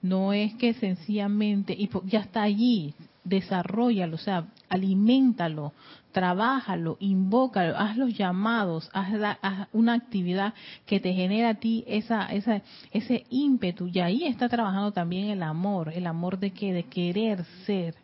No 0.01 0.33
es 0.33 0.55
que 0.55 0.73
sencillamente, 0.73 1.73
y 1.73 1.89
ya 2.05 2.21
está 2.21 2.41
allí, 2.41 2.95
desarrollalo, 3.23 4.15
o 4.15 4.19
sea, 4.19 4.45
aliméntalo, 4.69 5.73
trabájalo, 6.11 6.97
invócalo, 6.99 7.77
haz 7.77 7.97
los 7.97 8.17
llamados, 8.17 8.89
haz, 8.93 9.67
una 9.71 9.93
actividad 9.93 10.53
que 10.85 10.99
te 10.99 11.13
genera 11.13 11.49
a 11.49 11.53
ti 11.55 11.83
esa, 11.87 12.25
esa, 12.27 12.61
ese 12.91 13.25
ímpetu. 13.29 13.87
Y 13.87 13.99
ahí 13.99 14.25
está 14.25 14.49
trabajando 14.49 14.91
también 14.91 15.29
el 15.29 15.43
amor, 15.43 15.91
el 15.93 16.07
amor 16.07 16.39
de 16.39 16.51
qué, 16.51 16.73
de 16.73 16.83
querer 16.83 17.43
ser 17.65 17.95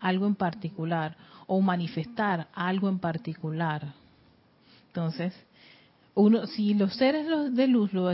algo 0.00 0.26
en 0.26 0.34
particular 0.34 1.16
o 1.46 1.60
manifestar 1.60 2.48
algo 2.54 2.88
en 2.88 2.98
particular. 2.98 3.92
Entonces, 4.88 5.34
uno, 6.14 6.46
si 6.46 6.74
los 6.74 6.94
seres 6.94 7.26
de 7.54 7.66
luz 7.66 7.92
lo 7.92 8.12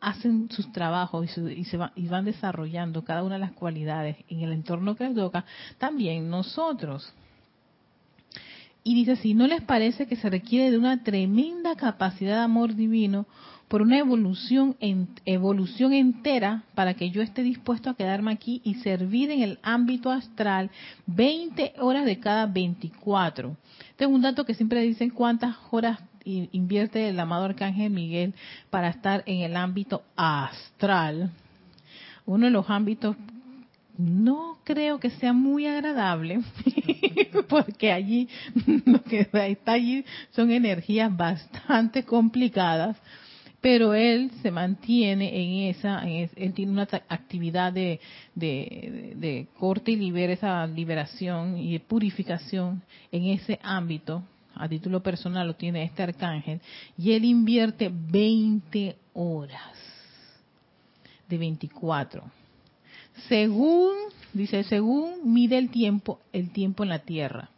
hacen 0.00 0.48
sus 0.50 0.70
trabajos 0.72 1.26
y, 1.38 1.64
se 1.64 1.78
y 1.94 2.08
van 2.08 2.24
desarrollando 2.24 3.04
cada 3.04 3.22
una 3.22 3.36
de 3.36 3.40
las 3.40 3.52
cualidades 3.52 4.16
en 4.28 4.40
el 4.40 4.52
entorno 4.52 4.96
que 4.96 5.04
les 5.04 5.14
toca, 5.14 5.44
también 5.78 6.30
nosotros. 6.30 7.12
Y 8.84 8.94
dice, 8.94 9.16
si 9.16 9.34
no 9.34 9.48
les 9.48 9.62
parece 9.62 10.06
que 10.06 10.14
se 10.14 10.30
requiere 10.30 10.70
de 10.70 10.78
una 10.78 11.02
tremenda 11.02 11.74
capacidad 11.74 12.36
de 12.36 12.42
amor 12.42 12.76
divino 12.76 13.26
por 13.68 13.82
una 13.82 13.98
evolución, 13.98 14.76
en, 14.78 15.08
evolución 15.24 15.92
entera 15.92 16.62
para 16.74 16.94
que 16.94 17.10
yo 17.10 17.20
esté 17.20 17.42
dispuesto 17.42 17.90
a 17.90 17.96
quedarme 17.96 18.30
aquí 18.30 18.60
y 18.62 18.74
servir 18.76 19.30
en 19.30 19.42
el 19.42 19.58
ámbito 19.62 20.10
astral 20.10 20.70
20 21.06 21.74
horas 21.80 22.04
de 22.04 22.20
cada 22.20 22.46
24. 22.46 23.56
Tengo 23.96 24.14
un 24.14 24.22
dato 24.22 24.44
que 24.44 24.54
siempre 24.54 24.82
dicen 24.82 25.10
cuántas 25.10 25.56
horas 25.70 25.98
invierte 26.26 27.08
el 27.08 27.18
amado 27.20 27.44
Arcángel 27.44 27.90
Miguel 27.90 28.34
para 28.70 28.88
estar 28.88 29.22
en 29.26 29.40
el 29.40 29.56
ámbito 29.56 30.02
astral. 30.16 31.30
Uno 32.26 32.46
de 32.46 32.50
los 32.50 32.68
ámbitos 32.68 33.16
no 33.98 34.58
creo 34.64 35.00
que 35.00 35.10
sea 35.10 35.32
muy 35.32 35.66
agradable, 35.66 36.40
porque 37.48 37.92
allí 37.92 38.28
lo 38.84 39.02
que 39.02 39.28
está 39.32 39.72
allí 39.72 40.04
son 40.32 40.50
energías 40.50 41.14
bastante 41.16 42.04
complicadas, 42.04 42.96
pero 43.60 43.94
él 43.94 44.30
se 44.42 44.50
mantiene 44.50 45.42
en 45.42 45.70
esa, 45.70 46.06
él 46.06 46.52
tiene 46.52 46.72
una 46.72 46.88
actividad 47.08 47.72
de, 47.72 48.00
de, 48.34 49.46
corte 49.58 49.92
y 49.92 49.96
libera, 49.96 50.32
esa 50.32 50.66
liberación 50.66 51.58
y 51.58 51.78
purificación 51.78 52.82
en 53.10 53.24
ese 53.24 53.58
ámbito, 53.62 54.22
a 54.56 54.68
título 54.68 55.02
personal 55.02 55.46
lo 55.46 55.54
tiene 55.54 55.84
este 55.84 56.02
arcángel, 56.02 56.60
y 56.96 57.12
él 57.12 57.24
invierte 57.24 57.90
20 57.92 58.96
horas 59.14 59.72
de 61.28 61.38
24 61.38 62.22
según, 63.28 63.92
dice, 64.32 64.62
según 64.64 65.32
mide 65.32 65.58
el 65.58 65.70
tiempo, 65.70 66.20
el 66.32 66.50
tiempo 66.50 66.82
en 66.82 66.90
la 66.90 67.00
Tierra. 67.00 67.50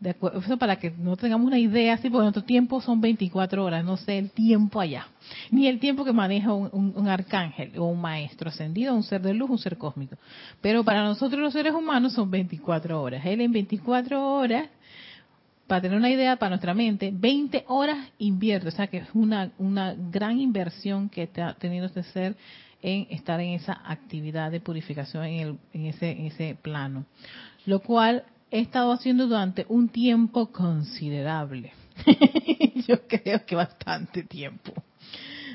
De 0.00 0.10
acuerdo, 0.10 0.40
eso 0.40 0.58
para 0.58 0.76
que 0.76 0.90
no 0.90 1.16
tengamos 1.16 1.46
una 1.46 1.58
idea, 1.58 1.94
así, 1.94 2.10
porque 2.10 2.24
nuestro 2.24 2.42
tiempo 2.42 2.80
son 2.80 3.00
24 3.00 3.64
horas, 3.64 3.84
no 3.84 3.96
sé 3.96 4.18
el 4.18 4.30
tiempo 4.30 4.80
allá, 4.80 5.06
ni 5.50 5.66
el 5.66 5.78
tiempo 5.78 6.04
que 6.04 6.12
maneja 6.12 6.52
un, 6.52 7.08
arcángel 7.08 7.78
o 7.78 7.84
un 7.84 8.00
maestro 8.00 8.50
ascendido, 8.50 8.94
un 8.94 9.02
ser 9.02 9.22
de 9.22 9.32
luz, 9.32 9.48
un 9.48 9.58
ser 9.58 9.78
cósmico. 9.78 10.16
Pero 10.60 10.84
para 10.84 11.04
nosotros 11.04 11.40
los 11.40 11.52
seres 11.54 11.72
humanos 11.72 12.12
son 12.12 12.30
24 12.30 13.00
horas. 13.00 13.24
Él 13.24 13.40
en 13.40 13.52
24 13.52 14.34
horas, 14.34 14.68
para 15.66 15.80
tener 15.80 15.96
una 15.96 16.10
idea 16.10 16.36
para 16.36 16.50
nuestra 16.50 16.74
mente, 16.74 17.10
20 17.12 17.64
horas 17.68 18.12
invierte, 18.18 18.68
o 18.68 18.70
sea 18.70 18.86
que 18.86 18.98
es 18.98 19.08
una, 19.14 19.52
una 19.58 19.94
gran 19.94 20.38
inversión 20.38 21.08
que 21.08 21.22
está 21.22 21.54
teniendo 21.54 21.86
este 21.86 22.02
ser 22.02 22.36
en 22.82 23.06
estar 23.10 23.40
en 23.40 23.50
esa 23.50 23.80
actividad 23.86 24.50
de 24.50 24.60
purificación 24.60 25.24
en, 25.24 25.40
el, 25.40 25.58
en, 25.72 25.86
ese, 25.86 26.10
en 26.10 26.26
ese 26.26 26.58
plano. 26.60 27.06
Lo 27.64 27.80
cual 27.80 28.24
he 28.50 28.60
estado 28.60 28.92
haciendo 28.92 29.26
durante 29.26 29.64
un 29.68 29.88
tiempo 29.88 30.52
considerable. 30.52 31.72
Yo 32.86 33.06
creo 33.08 33.46
que 33.46 33.56
bastante 33.56 34.22
tiempo. 34.22 34.72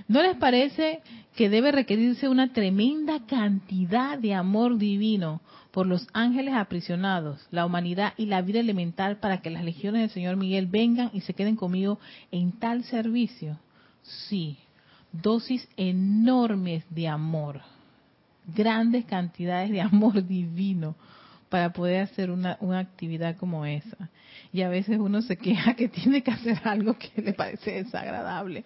¿No 0.08 0.24
les 0.24 0.36
parece 0.38 1.02
que 1.36 1.50
debe 1.50 1.72
requerirse 1.72 2.28
una 2.28 2.52
tremenda 2.52 3.26
cantidad 3.28 4.18
de 4.18 4.34
amor 4.34 4.80
divino 4.80 5.42
por 5.72 5.86
los 5.86 6.08
ángeles 6.14 6.56
aprisionados, 6.56 7.48
la 7.52 7.66
humanidad 7.66 8.14
y 8.18 8.26
la 8.26 8.42
vida 8.42 8.60
elemental 8.60 9.18
para 9.18 9.42
que 9.42 9.50
las 9.50 9.64
legiones 9.64 10.02
del 10.02 10.10
Señor 10.10 10.36
Miguel 10.36 10.68
vengan 10.68 11.12
y 11.14 11.22
se 11.22 11.34
queden 11.34 11.56
conmigo 11.56 12.00
en 12.32 12.54
tal 12.54 12.84
servicio? 12.84 13.60
Sí, 14.02 14.58
dosis 15.12 15.68
enormes 15.78 16.84
de 16.90 17.08
amor, 17.08 17.62
grandes 18.48 19.06
cantidades 19.06 19.70
de 19.70 19.82
amor 19.82 20.26
divino 20.26 20.96
para 21.50 21.72
poder 21.74 22.04
hacer 22.04 22.30
una, 22.30 22.58
una 22.62 22.80
actividad 22.80 23.36
como 23.38 23.66
esa. 23.66 24.10
Y 24.52 24.62
a 24.62 24.70
veces 24.70 25.00
uno 25.00 25.22
se 25.22 25.38
queja 25.38 25.74
que 25.76 25.88
tiene 25.90 26.22
que 26.24 26.32
hacer 26.32 26.60
algo 26.64 26.96
que 26.98 27.22
le 27.22 27.34
parece 27.34 27.84
desagradable. 27.84 28.66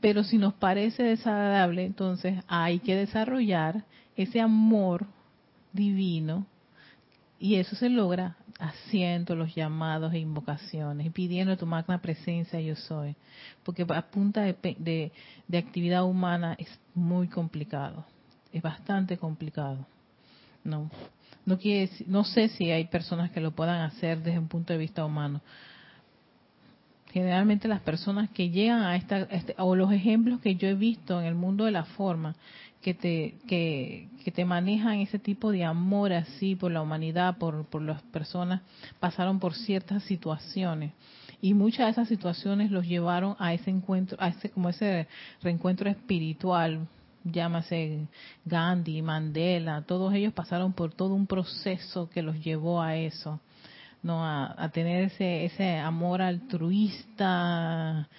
Pero 0.00 0.24
si 0.24 0.36
nos 0.36 0.54
parece 0.54 1.02
desagradable, 1.02 1.84
entonces 1.84 2.42
hay 2.46 2.80
que 2.80 2.96
desarrollar 2.96 3.84
ese 4.16 4.40
amor 4.40 5.06
divino 5.74 6.46
y 7.38 7.56
eso 7.56 7.76
se 7.76 7.90
logra 7.90 8.36
haciendo 8.58 9.34
los 9.34 9.54
llamados 9.54 10.14
e 10.14 10.18
invocaciones, 10.18 11.12
pidiendo 11.12 11.56
tu 11.56 11.66
magna 11.66 12.00
presencia 12.00 12.60
yo 12.60 12.76
soy, 12.76 13.16
porque 13.64 13.84
a 13.86 14.02
punta 14.02 14.42
de, 14.42 15.12
de, 15.48 15.58
actividad 15.58 16.04
humana 16.04 16.54
es 16.58 16.68
muy 16.94 17.28
complicado, 17.28 18.06
es 18.52 18.62
bastante 18.62 19.18
complicado. 19.18 19.86
No, 20.62 20.90
no 21.44 21.58
quiere, 21.58 21.90
no 22.06 22.24
sé 22.24 22.48
si 22.48 22.70
hay 22.70 22.86
personas 22.86 23.30
que 23.30 23.40
lo 23.40 23.50
puedan 23.50 23.82
hacer 23.82 24.22
desde 24.22 24.38
un 24.38 24.48
punto 24.48 24.72
de 24.72 24.78
vista 24.78 25.04
humano. 25.04 25.42
Generalmente 27.12 27.68
las 27.68 27.80
personas 27.80 28.30
que 28.30 28.48
llegan 28.48 28.82
a 28.82 28.96
esta, 28.96 29.18
este, 29.24 29.54
o 29.58 29.76
los 29.76 29.92
ejemplos 29.92 30.40
que 30.40 30.56
yo 30.56 30.68
he 30.68 30.74
visto 30.74 31.20
en 31.20 31.26
el 31.26 31.34
mundo 31.34 31.66
de 31.66 31.72
la 31.72 31.84
forma, 31.84 32.34
que 32.84 32.92
te, 32.92 33.38
que, 33.48 34.30
te 34.30 34.44
manejan 34.44 34.98
ese 34.98 35.18
tipo 35.18 35.50
de 35.50 35.64
amor 35.64 36.12
así 36.12 36.54
por 36.54 36.70
la 36.70 36.82
humanidad, 36.82 37.38
por, 37.38 37.64
por 37.64 37.80
las 37.80 38.02
personas, 38.02 38.60
pasaron 39.00 39.40
por 39.40 39.54
ciertas 39.54 40.02
situaciones. 40.02 40.92
Y 41.40 41.54
muchas 41.54 41.86
de 41.86 41.92
esas 41.92 42.08
situaciones 42.08 42.70
los 42.70 42.86
llevaron 42.86 43.36
a 43.38 43.54
ese 43.54 43.70
encuentro, 43.70 44.18
a 44.20 44.28
ese, 44.28 44.50
como 44.50 44.68
ese 44.68 45.08
reencuentro 45.42 45.88
espiritual, 45.88 46.86
llámase 47.24 48.06
Gandhi, 48.44 49.00
Mandela, 49.00 49.80
todos 49.80 50.12
ellos 50.12 50.34
pasaron 50.34 50.74
por 50.74 50.92
todo 50.92 51.14
un 51.14 51.26
proceso 51.26 52.10
que 52.10 52.20
los 52.20 52.38
llevó 52.44 52.82
a 52.82 52.96
eso, 52.96 53.40
no 54.02 54.22
a, 54.22 54.62
a 54.62 54.68
tener 54.68 55.04
ese, 55.04 55.46
ese 55.46 55.78
amor 55.78 56.20
altruista 56.20 58.10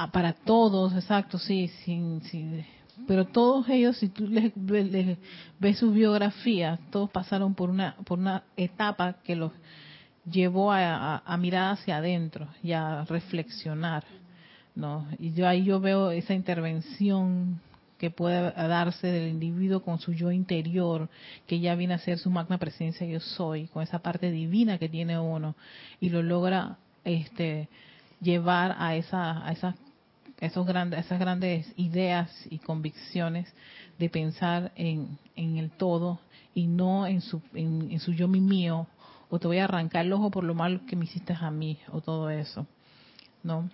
Ah, 0.00 0.12
para 0.12 0.32
todos, 0.32 0.94
exacto, 0.94 1.38
sí, 1.38 1.66
sin, 1.84 2.22
pero 3.08 3.26
todos 3.26 3.68
ellos, 3.68 3.96
si 3.96 4.08
tú 4.08 4.28
les, 4.28 4.52
ves 5.58 5.76
su 5.76 5.90
biografía, 5.90 6.78
todos 6.92 7.10
pasaron 7.10 7.52
por 7.52 7.68
una, 7.68 7.96
por 8.04 8.20
una 8.20 8.44
etapa 8.56 9.14
que 9.24 9.34
los 9.34 9.50
llevó 10.24 10.70
a, 10.70 11.36
mirar 11.40 11.72
hacia 11.72 11.96
adentro 11.96 12.46
y 12.62 12.70
a 12.70 13.06
reflexionar, 13.06 14.04
¿no? 14.76 15.04
Y 15.18 15.32
yo 15.32 15.48
ahí 15.48 15.64
yo 15.64 15.80
veo 15.80 16.12
esa 16.12 16.32
intervención 16.32 17.60
que 17.98 18.12
puede 18.12 18.52
darse 18.52 19.08
del 19.08 19.30
individuo 19.30 19.80
con 19.82 19.98
su 19.98 20.12
yo 20.12 20.30
interior, 20.30 21.08
que 21.48 21.58
ya 21.58 21.74
viene 21.74 21.94
a 21.94 21.98
ser 21.98 22.18
su 22.18 22.30
magna 22.30 22.58
presencia 22.58 23.04
yo 23.04 23.18
soy, 23.18 23.66
con 23.66 23.82
esa 23.82 23.98
parte 23.98 24.30
divina 24.30 24.78
que 24.78 24.88
tiene 24.88 25.18
uno, 25.18 25.56
y 25.98 26.10
lo 26.10 26.22
logra 26.22 26.78
este 27.02 27.68
llevar 28.20 28.76
a 28.78 28.94
esa, 28.94 29.44
a 29.44 29.50
esa 29.50 29.74
esos 30.40 30.68
esas 30.68 31.18
grandes 31.18 31.72
ideas 31.76 32.30
y 32.50 32.58
convicciones 32.58 33.52
de 33.98 34.08
pensar 34.08 34.72
en, 34.76 35.18
el 35.36 35.70
todo 35.70 36.20
y 36.54 36.66
no 36.66 37.06
en 37.06 37.20
su, 37.20 37.42
en, 37.54 37.98
su 38.00 38.12
yo 38.12 38.28
mi 38.28 38.40
mío, 38.40 38.86
o 39.30 39.38
te 39.38 39.48
voy 39.48 39.58
a 39.58 39.64
arrancar 39.64 40.06
el 40.06 40.12
ojo 40.12 40.30
por 40.30 40.44
lo 40.44 40.54
malo 40.54 40.80
que 40.86 40.96
me 40.96 41.04
hiciste 41.04 41.34
a 41.38 41.50
mí, 41.50 41.78
o 41.92 42.00
todo 42.00 42.30
eso. 42.30 42.66
¿No? 43.42 43.68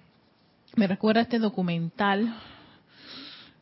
Me 0.77 0.87
recuerda 0.87 1.21
este 1.21 1.39
documental, 1.39 2.35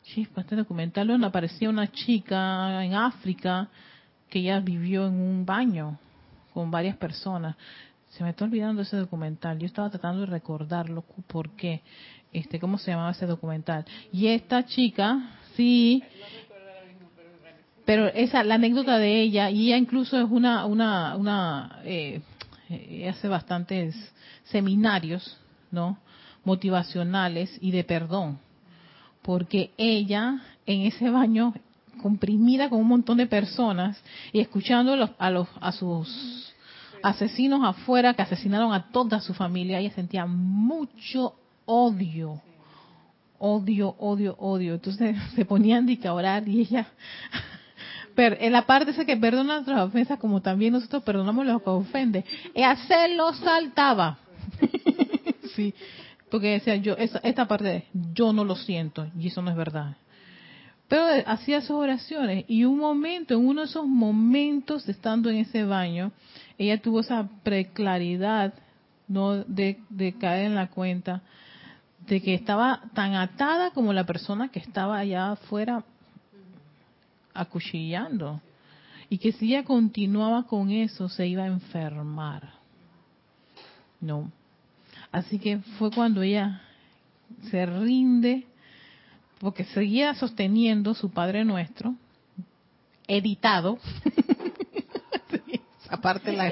sí, 0.03 0.27
este 0.35 0.55
documental 0.55 1.07
donde 1.07 1.27
aparecía 1.27 1.69
una 1.69 1.91
chica 1.91 2.83
en 2.83 2.95
África 2.95 3.69
que 4.29 4.41
ya 4.41 4.59
vivió 4.59 5.07
en 5.07 5.13
un 5.13 5.45
baño 5.45 5.99
con 6.53 6.71
varias 6.71 6.97
personas. 6.97 7.55
Se 8.11 8.23
me 8.23 8.29
está 8.29 8.45
olvidando 8.45 8.81
ese 8.81 8.97
documental. 8.97 9.59
Yo 9.59 9.65
estaba 9.65 9.89
tratando 9.89 10.21
de 10.21 10.27
recordarlo 10.27 11.03
porque 11.27 11.81
este, 12.33 12.59
¿cómo 12.59 12.77
se 12.77 12.91
llamaba 12.91 13.11
ese 13.11 13.25
documental? 13.25 13.85
Y 14.11 14.27
esta 14.27 14.65
chica, 14.65 15.37
sí, 15.55 16.03
pero 17.85 18.07
esa, 18.07 18.43
la 18.43 18.55
anécdota 18.55 18.97
de 18.97 19.21
ella, 19.21 19.49
y 19.49 19.67
ella 19.67 19.77
incluso 19.77 20.19
es 20.19 20.29
una, 20.29 20.65
una, 20.65 21.15
una, 21.15 21.79
eh, 21.83 22.21
hace 23.09 23.27
bastantes 23.27 23.95
seminarios, 24.45 25.37
¿no? 25.71 25.97
Motivacionales 26.45 27.57
y 27.61 27.71
de 27.71 27.83
perdón, 27.83 28.39
porque 29.21 29.71
ella 29.77 30.41
en 30.65 30.81
ese 30.81 31.09
baño 31.09 31.53
comprimida 32.01 32.69
con 32.69 32.79
un 32.79 32.87
montón 32.87 33.17
de 33.17 33.27
personas 33.27 34.01
y 34.31 34.39
escuchando 34.39 34.93
a 35.17 35.29
los 35.29 35.47
a 35.61 35.71
sus 35.71 36.53
asesinos 37.01 37.61
afuera 37.63 38.13
que 38.13 38.21
asesinaron 38.21 38.73
a 38.73 38.91
toda 38.91 39.19
su 39.19 39.33
familia, 39.33 39.79
ella 39.79 39.93
sentía 39.93 40.25
mucho 40.25 41.35
odio, 41.65 42.41
odio, 43.39 43.95
odio, 43.99 44.35
odio. 44.39 44.73
Entonces 44.75 45.15
se 45.35 45.45
ponían 45.45 45.87
a 46.05 46.13
orar 46.13 46.47
y 46.47 46.61
ella, 46.61 46.87
pero 48.15 48.35
en 48.39 48.51
la 48.51 48.65
parte 48.65 48.91
esa 48.91 49.05
que 49.05 49.17
perdona 49.17 49.55
nuestras 49.55 49.81
ofensas, 49.81 50.19
como 50.19 50.41
también 50.41 50.73
nosotros 50.73 51.03
perdonamos 51.03 51.45
los 51.45 51.61
que 51.61 51.69
ofenden, 51.69 52.23
y 52.55 52.61
hacerlo 52.61 53.33
saltaba. 53.33 54.17
sí, 55.55 55.73
porque 56.29 56.51
decía 56.51 56.75
yo, 56.77 56.95
esta 56.97 57.47
parte 57.47 57.65
de 57.65 57.83
yo 58.13 58.33
no 58.33 58.43
lo 58.43 58.55
siento, 58.55 59.07
y 59.17 59.27
eso 59.27 59.41
no 59.41 59.51
es 59.51 59.57
verdad. 59.57 59.97
Pero 60.87 61.05
hacía 61.25 61.61
sus 61.61 61.71
oraciones 61.71 62.45
y 62.47 62.65
un 62.65 62.77
momento, 62.77 63.33
en 63.33 63.45
uno 63.45 63.61
de 63.61 63.67
esos 63.67 63.87
momentos 63.87 64.87
estando 64.87 65.29
en 65.29 65.37
ese 65.37 65.63
baño, 65.63 66.11
ella 66.57 66.79
tuvo 66.81 66.99
esa 66.99 67.27
preclaridad 67.41 68.53
no 69.07 69.43
de, 69.43 69.79
de 69.89 70.13
caer 70.13 70.45
en 70.45 70.55
la 70.55 70.67
cuenta 70.67 71.23
de 72.07 72.21
que 72.21 72.33
estaba 72.33 72.81
tan 72.93 73.15
atada 73.15 73.71
como 73.71 73.93
la 73.93 74.05
persona 74.05 74.49
que 74.49 74.59
estaba 74.59 74.97
allá 74.97 75.31
afuera 75.31 75.83
acuchillando 77.33 78.41
y 79.09 79.17
que 79.17 79.31
si 79.31 79.53
ella 79.53 79.63
continuaba 79.63 80.43
con 80.43 80.71
eso 80.71 81.07
se 81.09 81.27
iba 81.27 81.43
a 81.43 81.47
enfermar. 81.47 82.53
No. 84.01 84.31
Así 85.11 85.39
que 85.39 85.59
fue 85.77 85.91
cuando 85.91 86.23
esa 86.23 86.61
se 87.49 87.65
rinde 87.65 88.45
porque 89.39 89.65
seguía 89.65 90.13
sosteniendo 90.15 90.93
su 90.93 91.11
Padre 91.11 91.45
Nuestro, 91.45 91.95
editado. 93.07 93.77
esa 95.83 95.97
parte 96.01 96.31
la... 96.33 96.51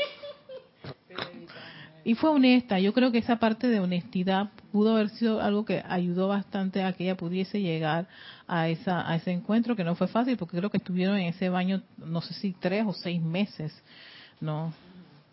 Y 2.04 2.16
fue 2.16 2.32
honesta. 2.32 2.80
Yo 2.80 2.94
creo 2.94 3.12
que 3.12 3.20
esa 3.20 3.38
parte 3.38 3.68
de 3.68 3.80
honestidad 3.80 4.50
pudo 4.72 4.96
haber 4.96 5.10
sido 5.10 5.42
algo 5.42 5.66
que 5.66 5.84
ayudó 5.88 6.28
bastante 6.28 6.84
a 6.84 6.94
que 6.94 7.04
ella 7.04 7.16
pudiese 7.16 7.62
llegar 7.62 8.08
a 8.48 8.70
esa 8.70 9.08
a 9.10 9.16
ese 9.16 9.32
encuentro 9.32 9.76
que 9.76 9.84
no 9.84 9.96
fue 9.96 10.08
fácil 10.08 10.38
porque 10.38 10.58
creo 10.58 10.70
que 10.70 10.78
estuvieron 10.78 11.18
en 11.18 11.28
ese 11.28 11.50
baño 11.50 11.82
no 11.98 12.22
sé 12.22 12.34
si 12.34 12.54
tres 12.54 12.86
o 12.88 12.94
seis 12.94 13.22
meses, 13.22 13.74
no, 14.40 14.74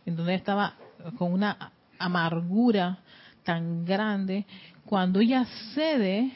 en 0.04 0.16
donde 0.16 0.34
estaba 0.34 0.74
con 1.16 1.32
una 1.32 1.72
amargura 1.98 2.98
tan 3.44 3.84
grande 3.84 4.44
cuando 4.84 5.20
ella 5.20 5.46
cede 5.74 6.32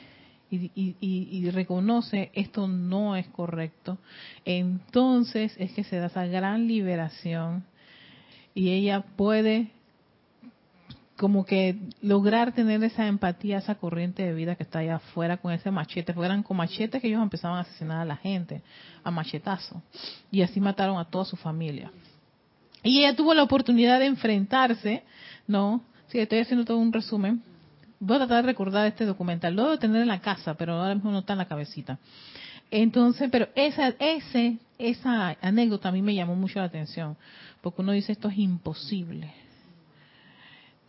y, 0.50 1.50
reconoce 1.50 2.30
esto 2.34 2.68
no 2.68 3.16
es 3.16 3.26
correcto, 3.28 3.98
entonces 4.44 5.54
es 5.58 5.72
que 5.72 5.84
se 5.84 5.96
da 5.96 6.06
esa 6.06 6.26
gran 6.26 6.66
liberación 6.66 7.64
y 8.54 8.70
ella 8.70 9.02
puede 9.16 9.70
como 11.22 11.46
que 11.46 11.76
lograr 12.00 12.50
tener 12.50 12.82
esa 12.82 13.06
empatía, 13.06 13.58
esa 13.58 13.76
corriente 13.76 14.24
de 14.24 14.34
vida 14.34 14.56
que 14.56 14.64
está 14.64 14.80
allá 14.80 14.96
afuera 14.96 15.36
con 15.36 15.52
ese 15.52 15.70
machete, 15.70 16.12
porque 16.12 16.26
eran 16.26 16.42
con 16.42 16.56
machetes 16.56 17.00
que 17.00 17.06
ellos 17.06 17.22
empezaban 17.22 17.58
a 17.58 17.60
asesinar 17.60 18.00
a 18.00 18.04
la 18.04 18.16
gente, 18.16 18.60
a 19.04 19.10
machetazo, 19.12 19.80
y 20.32 20.42
así 20.42 20.60
mataron 20.60 20.98
a 20.98 21.04
toda 21.04 21.24
su 21.24 21.36
familia. 21.36 21.92
Y 22.82 23.04
ella 23.04 23.14
tuvo 23.14 23.34
la 23.34 23.44
oportunidad 23.44 24.00
de 24.00 24.06
enfrentarse, 24.06 25.04
¿no? 25.46 25.84
Sí, 26.08 26.18
estoy 26.18 26.40
haciendo 26.40 26.64
todo 26.64 26.78
un 26.78 26.92
resumen, 26.92 27.40
voy 28.00 28.16
a 28.16 28.26
tratar 28.26 28.42
de 28.42 28.50
recordar 28.50 28.88
este 28.88 29.04
documental. 29.04 29.54
Lo 29.54 29.62
debo 29.62 29.78
tener 29.78 30.02
en 30.02 30.08
la 30.08 30.20
casa, 30.20 30.54
pero 30.54 30.72
ahora 30.72 30.96
mismo 30.96 31.12
no 31.12 31.20
está 31.20 31.34
en 31.34 31.38
la 31.38 31.46
cabecita. 31.46 32.00
Entonces, 32.68 33.28
pero 33.30 33.46
esa, 33.54 33.94
ese, 34.00 34.58
esa 34.76 35.36
anécdota 35.40 35.90
a 35.90 35.92
mí 35.92 36.02
me 36.02 36.16
llamó 36.16 36.34
mucho 36.34 36.58
la 36.58 36.64
atención, 36.64 37.16
porque 37.60 37.80
uno 37.80 37.92
dice 37.92 38.10
esto 38.10 38.28
es 38.28 38.38
imposible. 38.38 39.32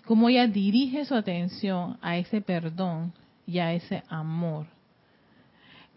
Cómo 0.06 0.28
ella 0.28 0.48
dirige 0.48 1.06
su 1.06 1.16
atención 1.16 1.98
a 2.02 2.18
ese 2.18 2.42
perdón 2.42 3.14
y 3.48 3.60
a 3.60 3.74
ese 3.74 4.04
amor. 4.10 4.68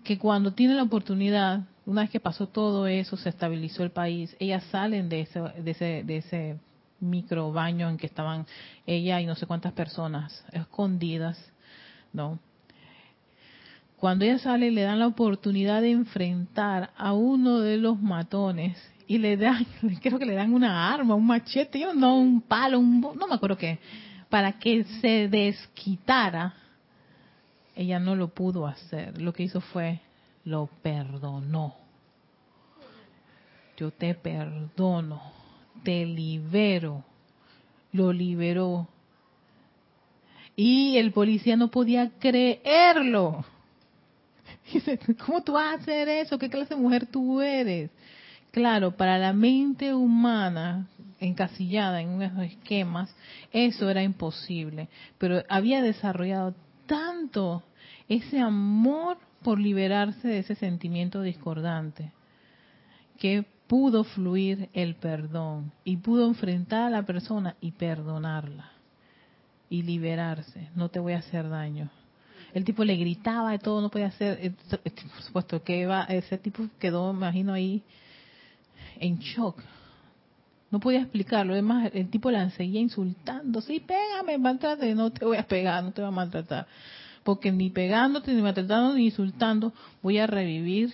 Que 0.05 0.19
cuando 0.19 0.53
tiene 0.53 0.75
la 0.75 0.85
oportunidad, 0.85 1.63
una 1.85 2.03
vez 2.03 2.11
que 2.11 2.21
pasó 2.21 2.47
todo 2.47 2.87
eso, 2.87 3.17
se 3.17 3.29
estabilizó 3.29 3.83
el 3.83 3.91
país, 3.91 4.37
ellas 4.39 4.63
salen 4.71 5.09
de 5.09 5.23
ese, 6.07 6.59
micro 6.99 7.53
baño 7.53 7.91
en 7.91 7.99
que 7.99 8.07
estaban 8.07 8.47
ella 8.87 9.21
y 9.21 9.27
no 9.27 9.35
sé 9.35 9.47
cuántas 9.47 9.73
personas 9.73 10.45
escondidas, 10.53 11.39
¿no? 12.13 12.39
Cuando 13.99 14.25
ella 14.25 14.39
sale 14.39 14.71
le 14.71 14.83
dan 14.83 14.99
la 14.99 15.07
oportunidad 15.07 15.83
de 15.83 15.91
enfrentar 15.91 16.91
a 16.97 17.13
uno 17.13 17.61
de 17.61 17.77
los 17.77 18.01
matones 18.01 18.79
y 19.07 19.19
le 19.19 19.37
dan, 19.37 19.67
creo 20.03 20.19
que 20.19 20.27
le 20.27 20.35
dan 20.35 20.53
una 20.53 20.93
arma, 20.93 21.15
un 21.15 21.27
machete, 21.27 21.79
yo 21.79 21.95
no, 21.95 22.19
un 22.19 22.41
palo, 22.41 22.79
un, 22.79 23.01
no 23.01 23.27
me 23.27 23.35
acuerdo 23.35 23.57
qué, 23.57 23.79
para 24.29 24.59
que 24.59 24.85
se 25.01 25.29
desquitara. 25.29 26.55
Ella 27.75 27.99
no 27.99 28.17
lo 28.17 28.29
pudo 28.29 28.67
hacer. 28.67 29.21
Lo 29.21 29.35
que 29.35 29.43
hizo 29.43 29.61
fue, 29.61 30.01
lo 30.45 30.69
perdonó. 30.83 31.75
Yo 33.77 33.91
te 33.91 34.15
perdono 34.15 35.37
te 35.87 36.05
libero. 36.05 37.05
Lo 37.93 38.13
liberó. 38.13 38.89
Y 40.57 40.97
el 40.97 41.13
policía 41.13 41.57
no 41.57 41.71
podía 41.71 42.11
creerlo. 42.19 43.45
Dice, 44.73 44.99
¿cómo 45.25 45.43
tú 45.45 45.53
vas 45.53 45.73
a 45.73 45.83
hacer 45.83 46.09
eso? 46.09 46.39
¿Qué 46.39 46.51
clase 46.51 46.75
de 46.75 46.81
mujer 46.81 47.07
tú 47.07 47.41
eres? 47.41 47.91
Claro, 48.57 48.97
para 48.97 49.19
la 49.19 49.35
mente 49.35 49.93
humana 49.93 50.89
encasillada 51.21 52.01
en 52.01 52.09
unos 52.09 52.43
esquemas, 52.43 53.15
eso 53.53 53.91
era 53.91 54.03
imposible. 54.03 54.89
Pero 55.19 55.43
había 55.51 55.83
desarrollado 55.83 56.55
tanto 56.87 57.63
ese 58.09 58.41
amor 58.41 59.19
por 59.43 59.61
liberarse 59.61 60.27
de 60.27 60.39
ese 60.39 60.55
sentimiento 60.55 61.21
discordante 61.21 62.13
que 63.19 63.45
pudo 63.67 64.05
fluir 64.05 64.71
el 64.73 64.95
perdón 64.95 65.71
y 65.85 65.99
pudo 65.99 66.27
enfrentar 66.27 66.85
a 66.85 66.91
la 66.91 67.03
persona 67.03 67.57
y 67.61 67.73
perdonarla 67.73 68.71
y 69.69 69.83
liberarse. 69.83 70.71
No 70.75 70.89
te 70.89 70.99
voy 70.99 71.13
a 71.13 71.19
hacer 71.19 71.51
daño. 71.51 71.91
El 72.55 72.65
tipo 72.65 72.85
le 72.85 72.97
gritaba 72.97 73.51
de 73.51 73.59
todo, 73.59 73.83
no 73.83 73.91
podía 73.91 74.07
hacer, 74.07 74.39
eh, 74.41 74.51
por 75.13 75.23
supuesto 75.23 75.63
que 75.63 75.87
ese 76.09 76.39
tipo 76.39 76.67
quedó, 76.79 77.13
me 77.13 77.19
imagino 77.19 77.53
ahí, 77.53 77.83
en 79.01 79.19
shock. 79.19 79.61
No 80.71 80.81
podía 80.81 81.01
explicarlo. 81.01 81.53
Además, 81.53 81.91
el 81.95 82.09
tipo 82.11 82.31
la 82.31 82.51
seguía 82.51 82.81
insultando. 82.81 83.61
Sí, 83.61 83.81
pégame, 83.81 84.39
maltrate. 84.39 84.95
No 84.95 85.11
te 85.11 85.25
voy 85.25 85.37
a 85.37 85.47
pegar, 85.47 85.83
no 85.83 85.93
te 85.93 86.03
voy 86.03 86.09
a 86.09 86.13
maltratar. 86.13 86.67
Porque 87.23 87.53
ni 87.53 87.71
pegándote, 87.71 88.33
ni 88.33 88.43
maltratando, 88.43 88.95
ni 88.95 89.07
insultando, 89.07 89.73
voy 90.03 90.19
a 90.19 90.27
revivir 90.27 90.93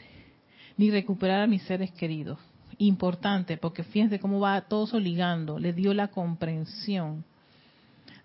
ni 0.76 0.90
recuperar 0.90 1.42
a 1.42 1.46
mis 1.46 1.62
seres 1.62 1.90
queridos 1.92 2.38
importante, 2.86 3.56
porque 3.56 3.84
fíjense 3.84 4.18
cómo 4.18 4.40
va 4.40 4.62
todo 4.62 4.84
eso 4.84 4.98
ligando, 4.98 5.58
le 5.58 5.72
dio 5.72 5.94
la 5.94 6.08
comprensión 6.08 7.24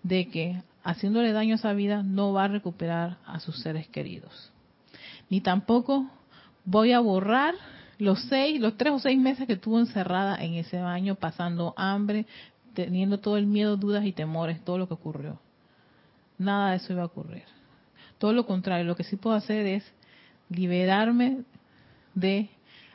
de 0.02 0.28
que 0.28 0.62
haciéndole 0.82 1.32
daño 1.32 1.54
a 1.54 1.56
esa 1.56 1.72
vida 1.72 2.02
no 2.02 2.32
va 2.32 2.44
a 2.44 2.48
recuperar 2.48 3.18
a 3.26 3.40
sus 3.40 3.60
seres 3.60 3.88
queridos. 3.88 4.52
Ni 5.28 5.40
tampoco 5.40 6.08
voy 6.64 6.92
a 6.92 7.00
borrar 7.00 7.54
los 7.98 8.22
seis, 8.28 8.60
los 8.60 8.76
tres 8.76 8.92
o 8.92 8.98
seis 8.98 9.18
meses 9.18 9.46
que 9.46 9.54
estuvo 9.54 9.78
encerrada 9.78 10.36
en 10.42 10.54
ese 10.54 10.80
baño, 10.80 11.16
pasando 11.16 11.74
hambre, 11.76 12.26
teniendo 12.74 13.18
todo 13.18 13.36
el 13.36 13.46
miedo, 13.46 13.76
dudas 13.76 14.04
y 14.04 14.12
temores, 14.12 14.64
todo 14.64 14.78
lo 14.78 14.86
que 14.86 14.94
ocurrió. 14.94 15.40
Nada 16.38 16.70
de 16.70 16.76
eso 16.76 16.92
iba 16.92 17.02
a 17.02 17.06
ocurrir. 17.06 17.44
Todo 18.18 18.32
lo 18.32 18.46
contrario, 18.46 18.84
lo 18.84 18.96
que 18.96 19.04
sí 19.04 19.16
puedo 19.16 19.34
hacer 19.34 19.66
es 19.66 19.84
liberarme 20.48 21.42
de 22.14 22.50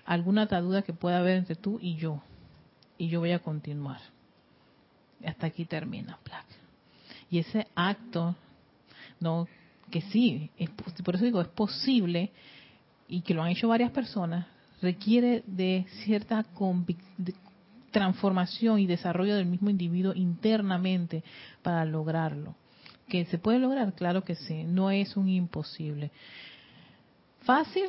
alguna 0.06 0.44
atadura 0.44 0.82
que 0.82 0.94
pueda 0.94 1.20
haber 1.20 1.38
entre 1.38 1.56
tú 1.56 1.80
y 1.82 1.96
yo. 1.96 2.22
Y 2.98 3.10
yo 3.10 3.20
voy 3.20 3.32
a 3.32 3.39
continuar. 3.39 4.00
Hasta 5.26 5.48
aquí 5.48 5.66
termina. 5.66 6.18
Y 7.30 7.39
ese 7.39 7.68
acto, 7.76 8.36
no, 9.20 9.48
que 9.89 10.02
sí, 10.02 10.50
es, 10.58 10.70
por 11.04 11.16
eso 11.16 11.26
digo, 11.26 11.42
es 11.42 11.48
posible 11.48 12.32
y 13.08 13.22
que 13.22 13.34
lo 13.34 13.44
han 13.44 13.50
hecho 13.50 13.68
varias 13.68 13.92
personas, 13.92 14.48
requiere 14.84 15.43
de 15.48 15.86
cierta 16.04 16.46
transformación 17.91 18.80
y 18.80 18.86
desarrollo 18.86 19.36
del 19.36 19.46
mismo 19.46 19.69
individuo 19.69 20.13
internamente 20.13 21.24
para 21.63 21.86
lograrlo. 21.86 22.56
¿Que 23.08 23.26
se 23.26 23.38
puede 23.38 23.60
lograr? 23.60 23.93
Claro 23.93 24.24
que 24.24 24.36
sí, 24.36 24.63
no 24.63 24.91
es 24.91 25.15
un 25.15 25.30
imposible. 25.30 26.12
¿Fácil? 27.41 27.86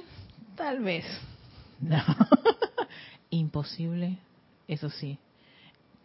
Tal 0.56 0.80
vez, 0.80 1.04
no. 1.80 2.02
Imposible, 3.30 4.18
eso 4.68 4.88
sí. 4.88 5.18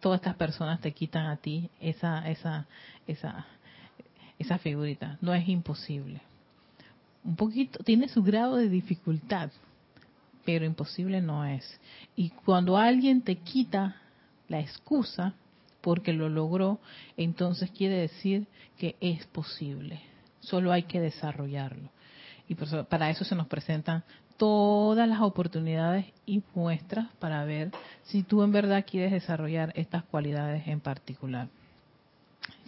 Todas 0.00 0.20
estas 0.20 0.34
personas 0.34 0.80
te 0.80 0.92
quitan 0.92 1.26
a 1.26 1.36
ti 1.36 1.70
esa, 1.80 2.28
esa, 2.28 2.66
esa, 3.06 3.46
esa 4.38 4.58
figurita. 4.58 5.18
No 5.20 5.34
es 5.34 5.46
imposible. 5.48 6.20
Un 7.22 7.36
poquito, 7.36 7.84
tiene 7.84 8.08
su 8.08 8.22
grado 8.22 8.56
de 8.56 8.68
dificultad, 8.68 9.50
pero 10.44 10.64
imposible 10.64 11.20
no 11.20 11.44
es. 11.44 11.80
Y 12.16 12.30
cuando 12.30 12.76
alguien 12.76 13.22
te 13.22 13.36
quita 13.36 13.96
la 14.48 14.60
excusa 14.60 15.34
porque 15.80 16.12
lo 16.12 16.28
logró, 16.28 16.80
entonces 17.16 17.70
quiere 17.70 17.96
decir 17.96 18.46
que 18.78 18.96
es 19.00 19.26
posible. 19.26 20.00
Solo 20.40 20.72
hay 20.72 20.84
que 20.84 21.00
desarrollarlo. 21.00 21.90
Y 22.48 22.54
para 22.54 23.10
eso 23.10 23.24
se 23.24 23.34
nos 23.34 23.46
presentan 23.46 24.02
todas 24.36 25.06
las 25.06 25.20
oportunidades 25.20 26.06
y 26.24 26.42
muestras 26.54 27.08
para 27.18 27.44
ver 27.44 27.70
si 28.04 28.22
tú 28.22 28.42
en 28.42 28.50
verdad 28.52 28.86
quieres 28.90 29.12
desarrollar 29.12 29.72
estas 29.76 30.02
cualidades 30.04 30.66
en 30.66 30.80
particular. 30.80 31.48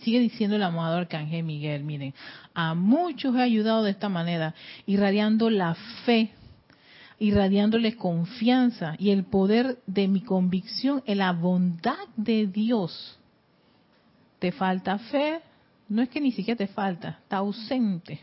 Sigue 0.03 0.21
diciendo 0.21 0.57
el 0.57 0.63
amado 0.63 0.99
Arcángel 0.99 1.45
Miguel, 1.45 1.83
miren, 1.83 2.13
a 2.55 2.75
muchos 2.75 3.35
he 3.37 3.41
ayudado 3.41 3.83
de 3.83 3.91
esta 3.93 4.09
manera, 4.09 4.55
irradiando 4.85 5.49
la 5.49 5.75
fe, 6.05 6.31
irradiándoles 7.23 7.95
confianza 7.97 8.97
y 8.99 9.11
el 9.11 9.25
poder 9.25 9.79
de 9.87 10.09
mi 10.09 10.23
convicción 10.23 11.03
en 11.07 11.19
la 11.19 11.33
bondad 11.33 12.09
de 12.17 12.49
Dios. 12.49 13.19
¿Te 14.41 14.51
falta 14.51 14.99
fe? 14.99 15.41
No 15.89 16.03
es 16.03 16.09
que 16.09 16.21
ni 16.21 16.33
siquiera 16.33 16.59
te 16.59 16.67
falta, 16.67 17.21
está 17.23 17.37
ausente, 17.39 18.21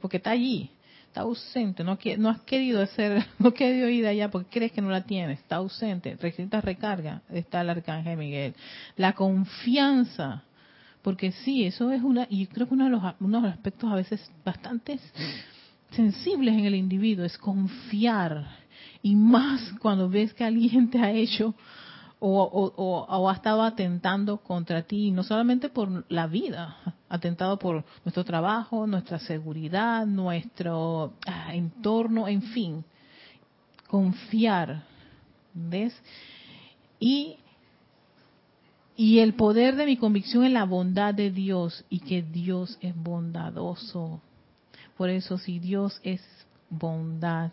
porque 0.00 0.18
está 0.18 0.32
allí 0.32 0.70
está 1.06 1.22
ausente, 1.22 1.84
no, 1.84 1.98
no 2.16 2.30
has 2.30 2.40
querido 2.40 2.80
hacer, 2.80 3.22
no 3.38 3.48
has 3.48 3.54
querido 3.54 3.86
ir 3.86 4.06
allá 4.06 4.30
porque 4.30 4.48
crees 4.50 4.72
que 4.72 4.80
no 4.80 4.88
la 4.88 5.02
tienes, 5.02 5.40
está 5.40 5.56
ausente, 5.56 6.14
necesitas 6.14 6.64
recarga, 6.64 7.20
está 7.30 7.60
el 7.60 7.68
arcángel 7.68 8.16
Miguel. 8.16 8.54
La 8.96 9.12
confianza, 9.12 10.42
porque 11.02 11.32
sí, 11.32 11.64
eso 11.64 11.90
es 11.90 12.02
una, 12.02 12.26
y 12.30 12.46
creo 12.46 12.66
que 12.66 12.72
uno 12.72 12.84
de 12.84 12.90
los, 12.90 13.02
uno 13.20 13.42
de 13.42 13.48
los 13.48 13.52
aspectos 13.56 13.92
a 13.92 13.96
veces 13.96 14.32
bastante 14.42 14.98
sensibles 15.92 16.54
en 16.54 16.64
el 16.64 16.74
individuo 16.74 17.24
es 17.24 17.38
confiar, 17.38 18.46
y 19.02 19.14
más 19.14 19.72
cuando 19.80 20.08
ves 20.08 20.32
que 20.34 20.44
alguien 20.44 20.90
te 20.90 20.98
ha 20.98 21.10
hecho 21.10 21.54
o, 22.24 23.28
ha 23.28 23.34
estado 23.34 23.62
atentando 23.62 24.38
contra 24.38 24.82
ti, 24.82 25.10
no 25.10 25.24
solamente 25.24 25.68
por 25.68 26.04
la 26.08 26.28
vida, 26.28 26.76
atentado 27.08 27.58
por 27.58 27.84
nuestro 28.04 28.24
trabajo, 28.24 28.86
nuestra 28.86 29.18
seguridad, 29.18 30.06
nuestro 30.06 31.14
ah, 31.26 31.52
entorno, 31.52 32.28
en 32.28 32.42
fin. 32.42 32.84
Confiar, 33.88 34.84
¿ves? 35.52 36.00
Y, 37.00 37.36
y 38.96 39.18
el 39.18 39.34
poder 39.34 39.74
de 39.74 39.86
mi 39.86 39.96
convicción 39.96 40.44
en 40.44 40.54
la 40.54 40.64
bondad 40.64 41.12
de 41.12 41.32
Dios 41.32 41.84
y 41.90 41.98
que 41.98 42.22
Dios 42.22 42.78
es 42.80 42.94
bondadoso. 42.94 44.20
Por 45.02 45.10
eso, 45.10 45.36
si 45.36 45.58
Dios 45.58 46.00
es 46.04 46.22
bondad, 46.70 47.50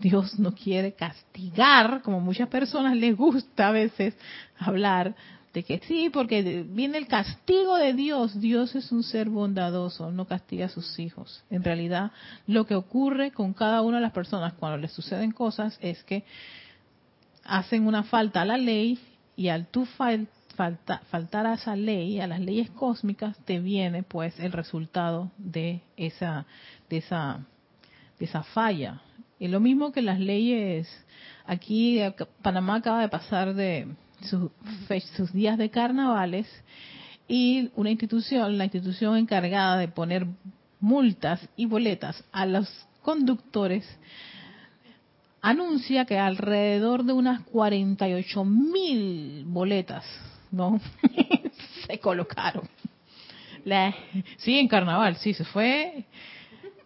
Dios 0.00 0.38
no 0.38 0.54
quiere 0.54 0.94
castigar, 0.94 2.00
como 2.00 2.20
muchas 2.20 2.48
personas 2.48 2.96
les 2.96 3.14
gusta 3.14 3.68
a 3.68 3.70
veces 3.70 4.16
hablar 4.58 5.14
de 5.52 5.62
que 5.62 5.80
sí, 5.80 6.08
porque 6.08 6.64
viene 6.66 6.96
el 6.96 7.06
castigo 7.06 7.76
de 7.76 7.92
Dios. 7.92 8.40
Dios 8.40 8.74
es 8.76 8.92
un 8.92 9.02
ser 9.02 9.28
bondadoso, 9.28 10.10
no 10.10 10.24
castiga 10.24 10.64
a 10.64 10.68
sus 10.70 10.98
hijos. 10.98 11.44
En 11.50 11.62
realidad, 11.62 12.12
lo 12.46 12.64
que 12.64 12.76
ocurre 12.76 13.30
con 13.30 13.52
cada 13.52 13.82
una 13.82 13.98
de 13.98 14.04
las 14.04 14.12
personas 14.12 14.54
cuando 14.54 14.78
les 14.78 14.92
suceden 14.92 15.32
cosas 15.32 15.78
es 15.82 16.02
que 16.04 16.24
hacen 17.44 17.86
una 17.86 18.04
falta 18.04 18.40
a 18.40 18.46
la 18.46 18.56
ley 18.56 18.98
y 19.36 19.48
al 19.48 19.66
tú 19.66 19.84
faltar 21.10 21.46
a 21.46 21.54
esa 21.54 21.74
ley, 21.74 22.20
a 22.20 22.26
las 22.26 22.40
leyes 22.40 22.70
cósmicas, 22.70 23.38
te 23.44 23.60
viene 23.60 24.02
pues 24.02 24.38
el 24.38 24.52
resultado 24.52 25.30
de 25.38 25.80
esa, 25.96 26.46
de 26.88 26.98
esa, 26.98 27.46
de 28.18 28.24
esa 28.26 28.42
falla. 28.42 29.00
Y 29.38 29.48
lo 29.48 29.60
mismo 29.60 29.90
que 29.90 30.02
las 30.02 30.20
leyes, 30.20 30.86
aquí 31.46 31.98
Panamá 32.42 32.76
acaba 32.76 33.00
de 33.00 33.08
pasar 33.08 33.54
de 33.54 33.88
sus 35.16 35.32
días 35.32 35.56
de 35.56 35.70
carnavales 35.70 36.46
y 37.26 37.70
una 37.74 37.90
institución, 37.90 38.58
la 38.58 38.64
institución 38.64 39.16
encargada 39.16 39.78
de 39.78 39.88
poner 39.88 40.26
multas 40.78 41.40
y 41.56 41.64
boletas 41.66 42.22
a 42.32 42.44
los 42.44 42.68
conductores, 43.00 43.86
anuncia 45.40 46.04
que 46.04 46.18
alrededor 46.18 47.04
de 47.04 47.14
unas 47.14 47.40
48 47.44 48.44
mil 48.44 49.44
boletas 49.46 50.04
no 50.50 50.80
se 51.86 51.98
colocaron. 51.98 52.68
sí, 54.38 54.58
en 54.58 54.68
carnaval, 54.68 55.16
sí, 55.16 55.34
se 55.34 55.44
fue 55.44 56.04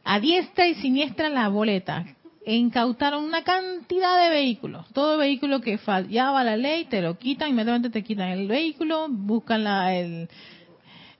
a 0.04 0.20
diestra 0.20 0.66
y 0.68 0.74
siniestra 0.74 1.28
la 1.28 1.48
boleta 1.48 2.04
incautaron 2.46 3.24
una 3.24 3.42
cantidad 3.42 4.22
de 4.22 4.30
vehículos. 4.30 4.86
Todo 4.92 5.16
vehículo 5.16 5.60
que 5.60 5.78
fallaba 5.78 6.44
la 6.44 6.56
ley, 6.56 6.84
te 6.84 7.00
lo 7.00 7.18
quitan, 7.18 7.50
inmediatamente 7.50 7.90
te 7.90 8.04
quitan 8.04 8.28
el 8.28 8.48
vehículo, 8.48 9.06
buscan 9.08 9.64
la, 9.64 9.94
el, 9.94 10.28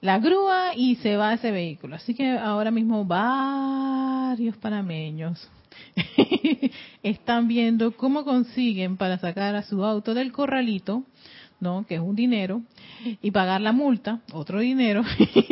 la 0.01 0.19
grúa 0.19 0.75
y 0.77 0.97
se 0.97 1.17
va 1.17 1.35
ese 1.35 1.51
vehículo. 1.51 1.97
Así 1.97 2.15
que 2.15 2.31
ahora 2.31 2.71
mismo 2.71 3.05
varios 3.05 4.57
panameños 4.59 5.49
están 7.03 7.49
viendo 7.49 7.93
cómo 7.97 8.25
consiguen 8.25 8.97
para 8.97 9.19
sacar 9.19 9.57
a 9.57 9.63
su 9.63 9.83
auto 9.85 10.15
del 10.15 10.31
corralito, 10.33 11.05
¿no? 11.65 11.85
Que 11.87 11.97
es 11.97 12.01
un 12.01 12.15
dinero, 12.15 12.63
y 13.21 13.33
pagar 13.33 13.61
la 13.61 13.73
multa, 13.73 14.21
otro 14.33 14.61
dinero, 14.61 15.03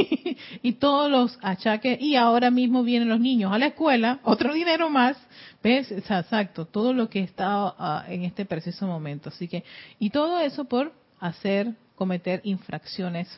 y 0.62 0.72
todos 0.74 1.10
los 1.10 1.38
achaques, 1.42 2.00
y 2.00 2.14
ahora 2.14 2.52
mismo 2.52 2.84
vienen 2.84 3.08
los 3.08 3.18
niños 3.18 3.52
a 3.52 3.58
la 3.58 3.66
escuela, 3.66 4.20
otro 4.22 4.54
dinero 4.54 4.90
más, 4.90 5.16
¿Ves? 5.62 5.92
Exacto, 5.92 6.64
todo 6.64 6.92
lo 6.92 7.08
que 7.08 7.20
está 7.20 7.74
ah, 7.78 8.04
en 8.08 8.24
este 8.24 8.44
preciso 8.44 8.86
momento. 8.86 9.28
Así 9.28 9.46
que, 9.46 9.62
y 10.00 10.10
todo 10.10 10.40
eso 10.40 10.64
por 10.64 10.92
hacer, 11.20 11.74
cometer 11.94 12.40
infracciones 12.42 13.28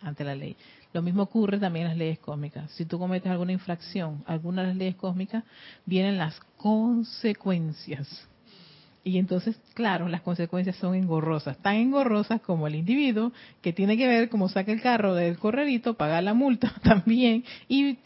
ante 0.00 0.22
la 0.22 0.36
ley. 0.36 0.56
Lo 0.92 1.02
mismo 1.02 1.24
ocurre 1.24 1.58
también 1.58 1.86
en 1.86 1.90
las 1.90 1.98
leyes 1.98 2.20
cósmicas. 2.20 2.70
Si 2.72 2.84
tú 2.84 3.00
cometes 3.00 3.32
alguna 3.32 3.50
infracción, 3.50 4.22
alguna 4.26 4.62
de 4.62 4.68
las 4.68 4.76
leyes 4.76 4.94
cósmicas, 4.94 5.42
vienen 5.84 6.18
las 6.18 6.38
consecuencias. 6.56 8.28
Y 9.06 9.18
entonces, 9.18 9.60
claro, 9.74 10.08
las 10.08 10.22
consecuencias 10.22 10.76
son 10.76 10.94
engorrosas, 10.94 11.58
tan 11.58 11.76
engorrosas 11.76 12.40
como 12.40 12.66
el 12.66 12.74
individuo 12.74 13.32
que 13.60 13.74
tiene 13.74 13.98
que 13.98 14.08
ver 14.08 14.30
cómo 14.30 14.48
saca 14.48 14.72
el 14.72 14.80
carro 14.80 15.14
del 15.14 15.38
correrito, 15.38 15.92
pagar 15.94 16.22
la 16.22 16.32
multa 16.32 16.72
también, 16.82 17.44
y, 17.68 17.98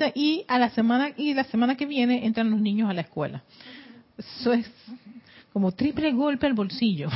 a 0.48 0.58
la 0.58 0.70
semana 0.70 1.10
y 1.16 1.34
la 1.34 1.44
semana 1.44 1.76
que 1.76 1.86
viene 1.86 2.26
entran 2.26 2.50
los 2.50 2.60
niños 2.60 2.90
a 2.90 2.94
la 2.94 3.02
escuela. 3.02 3.44
Eso 4.18 4.52
es 4.52 4.68
como 5.52 5.70
triple 5.70 6.12
golpe 6.12 6.46
al 6.46 6.54
bolsillo. 6.54 7.08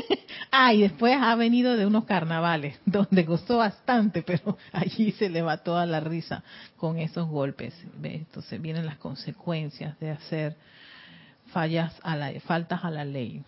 ah, 0.50 0.72
y 0.72 0.80
después 0.80 1.18
ha 1.20 1.34
venido 1.34 1.76
de 1.76 1.84
unos 1.84 2.06
carnavales 2.06 2.80
donde 2.86 3.26
costó 3.26 3.58
bastante, 3.58 4.22
pero 4.22 4.56
allí 4.72 5.12
se 5.12 5.28
le 5.28 5.42
va 5.42 5.58
toda 5.58 5.84
la 5.84 6.00
risa 6.00 6.42
con 6.78 6.98
esos 6.98 7.28
golpes. 7.28 7.74
Entonces 8.02 8.62
vienen 8.62 8.86
las 8.86 8.96
consecuencias 8.96 9.98
de 10.00 10.10
hacer 10.10 10.56
fallas 11.46 12.00
a 12.02 12.16
la, 12.16 12.40
faltas 12.40 12.84
a 12.84 12.90
la 12.90 13.04
ley. 13.04 13.42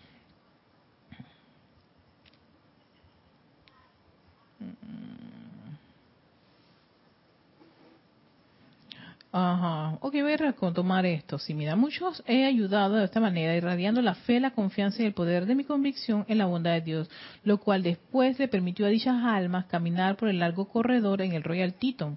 Ajá, 9.31 9.99
ok, 10.01 10.15
voy 10.23 10.33
a 10.33 10.73
tomar 10.73 11.05
esto. 11.05 11.39
Si 11.39 11.53
mira, 11.53 11.77
muchos 11.77 12.23
he 12.27 12.47
ayudado 12.47 12.95
de 12.95 13.05
esta 13.05 13.21
manera, 13.21 13.55
irradiando 13.55 14.01
la 14.01 14.15
fe, 14.15 14.41
la 14.41 14.53
confianza 14.53 15.03
y 15.03 15.07
el 15.07 15.13
poder 15.13 15.45
de 15.45 15.55
mi 15.55 15.65
convicción 15.65 16.25
en 16.29 16.39
la 16.39 16.47
bondad 16.47 16.73
de 16.73 16.81
Dios, 16.81 17.11
lo 17.45 17.59
cual 17.59 17.83
después 17.83 18.39
le 18.39 18.49
permitió 18.49 18.87
a 18.87 18.89
dichas 18.89 19.23
almas 19.23 19.67
caminar 19.67 20.17
por 20.17 20.31
el 20.31 20.39
largo 20.39 20.67
corredor 20.69 21.21
en 21.21 21.33
el 21.33 21.43
Royal 21.43 21.75
Teton, 21.75 22.17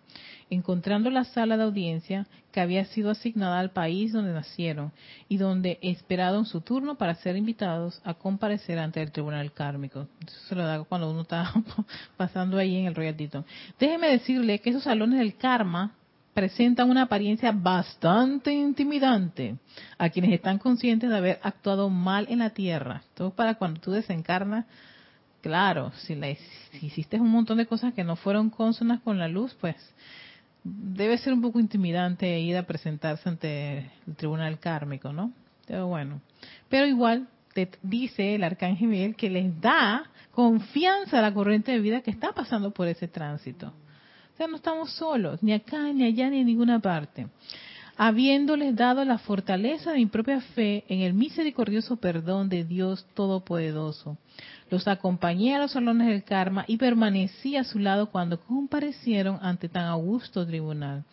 encontrando 0.50 1.10
la 1.10 1.26
sala 1.26 1.58
de 1.58 1.64
audiencia 1.64 2.28
que 2.54 2.62
había 2.62 2.86
sido 2.86 3.12
asignada 3.12 3.60
al 3.60 3.72
país 3.72 4.14
donde 4.14 4.32
nacieron 4.32 4.94
y 5.28 5.36
donde 5.36 5.80
esperaron 5.82 6.46
su 6.46 6.62
turno 6.62 6.96
para 6.96 7.16
ser 7.16 7.36
invitados 7.36 8.02
a 8.06 8.14
comparecer 8.14 8.80
ante 8.80 9.02
el 9.02 9.12
tribunal 9.12 9.52
kármico. 9.52 10.08
Eso 10.26 10.40
se 10.48 10.56
lo 10.56 10.64
da 10.66 10.82
cuando 10.86 11.12
uno 11.12 11.24
está 11.24 11.52
pasando 12.16 12.58
ahí 12.58 12.78
en 12.78 12.86
el 12.86 12.96
Royal 12.96 13.18
Teton. 13.18 13.46
Déjeme 13.78 14.08
decirle 14.08 14.60
que 14.60 14.70
esos 14.70 14.84
salones 14.84 15.20
del 15.20 15.36
karma 15.36 15.98
presentan 16.34 16.90
una 16.90 17.04
apariencia 17.04 17.52
bastante 17.52 18.54
intimidante 18.54 19.56
a 19.98 20.10
quienes 20.10 20.34
están 20.34 20.58
conscientes 20.60 21.10
de 21.10 21.18
haber 21.18 21.40
actuado 21.44 21.90
mal 21.90 22.28
en 22.30 22.40
la 22.40 22.52
tierra. 22.52 23.04
Todo 23.14 23.32
para 23.32 23.56
cuando 23.56 23.82
tú 23.82 23.92
desencarnas, 23.92 24.66
claro, 25.42 25.92
si, 25.98 26.16
si 26.72 26.86
hiciste 26.86 27.20
un 27.20 27.30
montón 27.30 27.58
de 27.58 27.66
cosas 27.66 27.94
que 27.94 28.04
no 28.04 28.16
fueron 28.16 28.50
consonas 28.50 29.02
con 29.02 29.20
la 29.20 29.28
luz, 29.28 29.56
pues 29.60 29.76
debe 30.64 31.18
ser 31.18 31.34
un 31.34 31.42
poco 31.42 31.60
intimidante 31.60 32.40
ir 32.40 32.56
a 32.56 32.64
presentarse 32.64 33.28
ante 33.28 33.92
el 34.08 34.16
tribunal 34.16 34.60
kármico, 34.60 35.12
¿no? 35.12 35.34
Pero 35.66 35.88
bueno, 35.88 36.22
pero 36.70 36.86
igual 36.86 37.28
te 37.54 37.70
dice 37.82 38.36
el 38.36 38.44
arcángel 38.44 38.88
Miguel 38.88 39.16
que 39.16 39.30
les 39.30 39.60
da 39.60 40.04
confianza 40.32 41.20
a 41.20 41.22
la 41.22 41.34
corriente 41.34 41.72
de 41.72 41.80
vida 41.80 42.02
que 42.02 42.12
está 42.12 42.32
pasando 42.32 42.72
por 42.72 42.88
ese 42.88 43.08
tránsito. 43.08 43.74
No 44.48 44.58
estamos 44.58 44.92
solos, 44.94 45.42
ni 45.44 45.54
acá, 45.54 45.92
ni 45.94 46.04
allá, 46.04 46.30
ni 46.30 46.40
en 46.40 46.48
ninguna 46.48 46.80
parte. 46.80 47.28
Habiéndoles 47.98 48.76
dado 48.76 49.06
la 49.06 49.18
fortaleza 49.18 49.92
de 49.92 49.98
mi 49.98 50.06
propia 50.08 50.42
fe 50.42 50.84
en 50.88 51.02
el 51.02 51.14
misericordioso 51.14 51.98
perdón 51.98 52.50
de 52.50 52.64
Dios 52.64 53.06
Todopoderoso 53.14 54.18
los 54.72 54.88
acompañé 54.88 55.54
a 55.54 55.60
los 55.60 55.72
salones 55.72 56.08
del 56.08 56.24
karma 56.24 56.64
y 56.66 56.78
permanecí 56.78 57.58
a 57.58 57.66
su 57.66 57.78
lado 57.78 58.10
cuando 58.10 58.40
comparecieron 58.40 59.38
ante 59.42 59.68
tan 59.68 59.84
augusto 59.84 60.48
tribunal. 60.48 61.04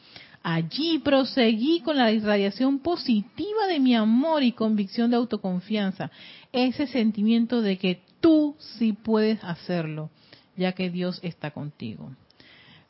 Allí 0.44 1.00
proseguí 1.00 1.80
con 1.80 1.96
la 1.96 2.12
irradiación 2.12 2.78
positiva 2.78 3.66
de 3.66 3.80
mi 3.80 3.96
amor 3.96 4.44
y 4.44 4.52
convicción 4.52 5.10
de 5.10 5.16
autoconfianza, 5.16 6.12
ese 6.52 6.86
sentimiento 6.86 7.60
de 7.60 7.76
que 7.76 8.00
tú 8.20 8.54
sí 8.58 8.92
puedes 8.92 9.42
hacerlo, 9.42 10.10
ya 10.56 10.72
que 10.72 10.88
Dios 10.88 11.18
está 11.24 11.50
contigo. 11.50 12.12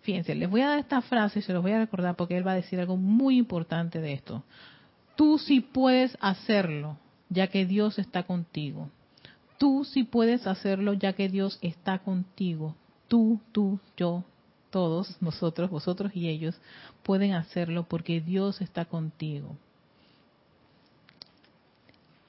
Fíjense, 0.08 0.34
les 0.34 0.48
voy 0.48 0.62
a 0.62 0.68
dar 0.68 0.78
esta 0.78 1.02
frase 1.02 1.40
y 1.40 1.42
se 1.42 1.52
los 1.52 1.60
voy 1.60 1.72
a 1.72 1.80
recordar 1.80 2.16
porque 2.16 2.34
él 2.34 2.46
va 2.46 2.52
a 2.52 2.54
decir 2.54 2.80
algo 2.80 2.96
muy 2.96 3.36
importante 3.36 4.00
de 4.00 4.14
esto. 4.14 4.42
Tú 5.16 5.36
sí 5.36 5.60
puedes 5.60 6.16
hacerlo, 6.22 6.96
ya 7.28 7.48
que 7.48 7.66
Dios 7.66 7.98
está 7.98 8.22
contigo. 8.22 8.88
Tú 9.58 9.84
sí 9.84 10.04
puedes 10.04 10.46
hacerlo, 10.46 10.94
ya 10.94 11.12
que 11.12 11.28
Dios 11.28 11.58
está 11.60 11.98
contigo. 11.98 12.74
Tú, 13.06 13.38
tú, 13.52 13.80
yo, 13.98 14.24
todos, 14.70 15.20
nosotros, 15.20 15.68
vosotros 15.68 16.10
y 16.14 16.30
ellos 16.30 16.58
pueden 17.02 17.34
hacerlo 17.34 17.82
porque 17.86 18.22
Dios 18.22 18.62
está 18.62 18.86
contigo. 18.86 19.58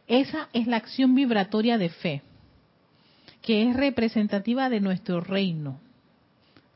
Esa 0.06 0.50
es 0.52 0.68
la 0.68 0.76
acción 0.76 1.15
vibratoria 1.15 1.78
de 1.78 1.88
fe, 1.88 2.24
que 3.42 3.70
es 3.70 3.74
representativa 3.78 4.68
de 4.68 4.82
nuestro 4.82 5.22
reino. 5.22 5.80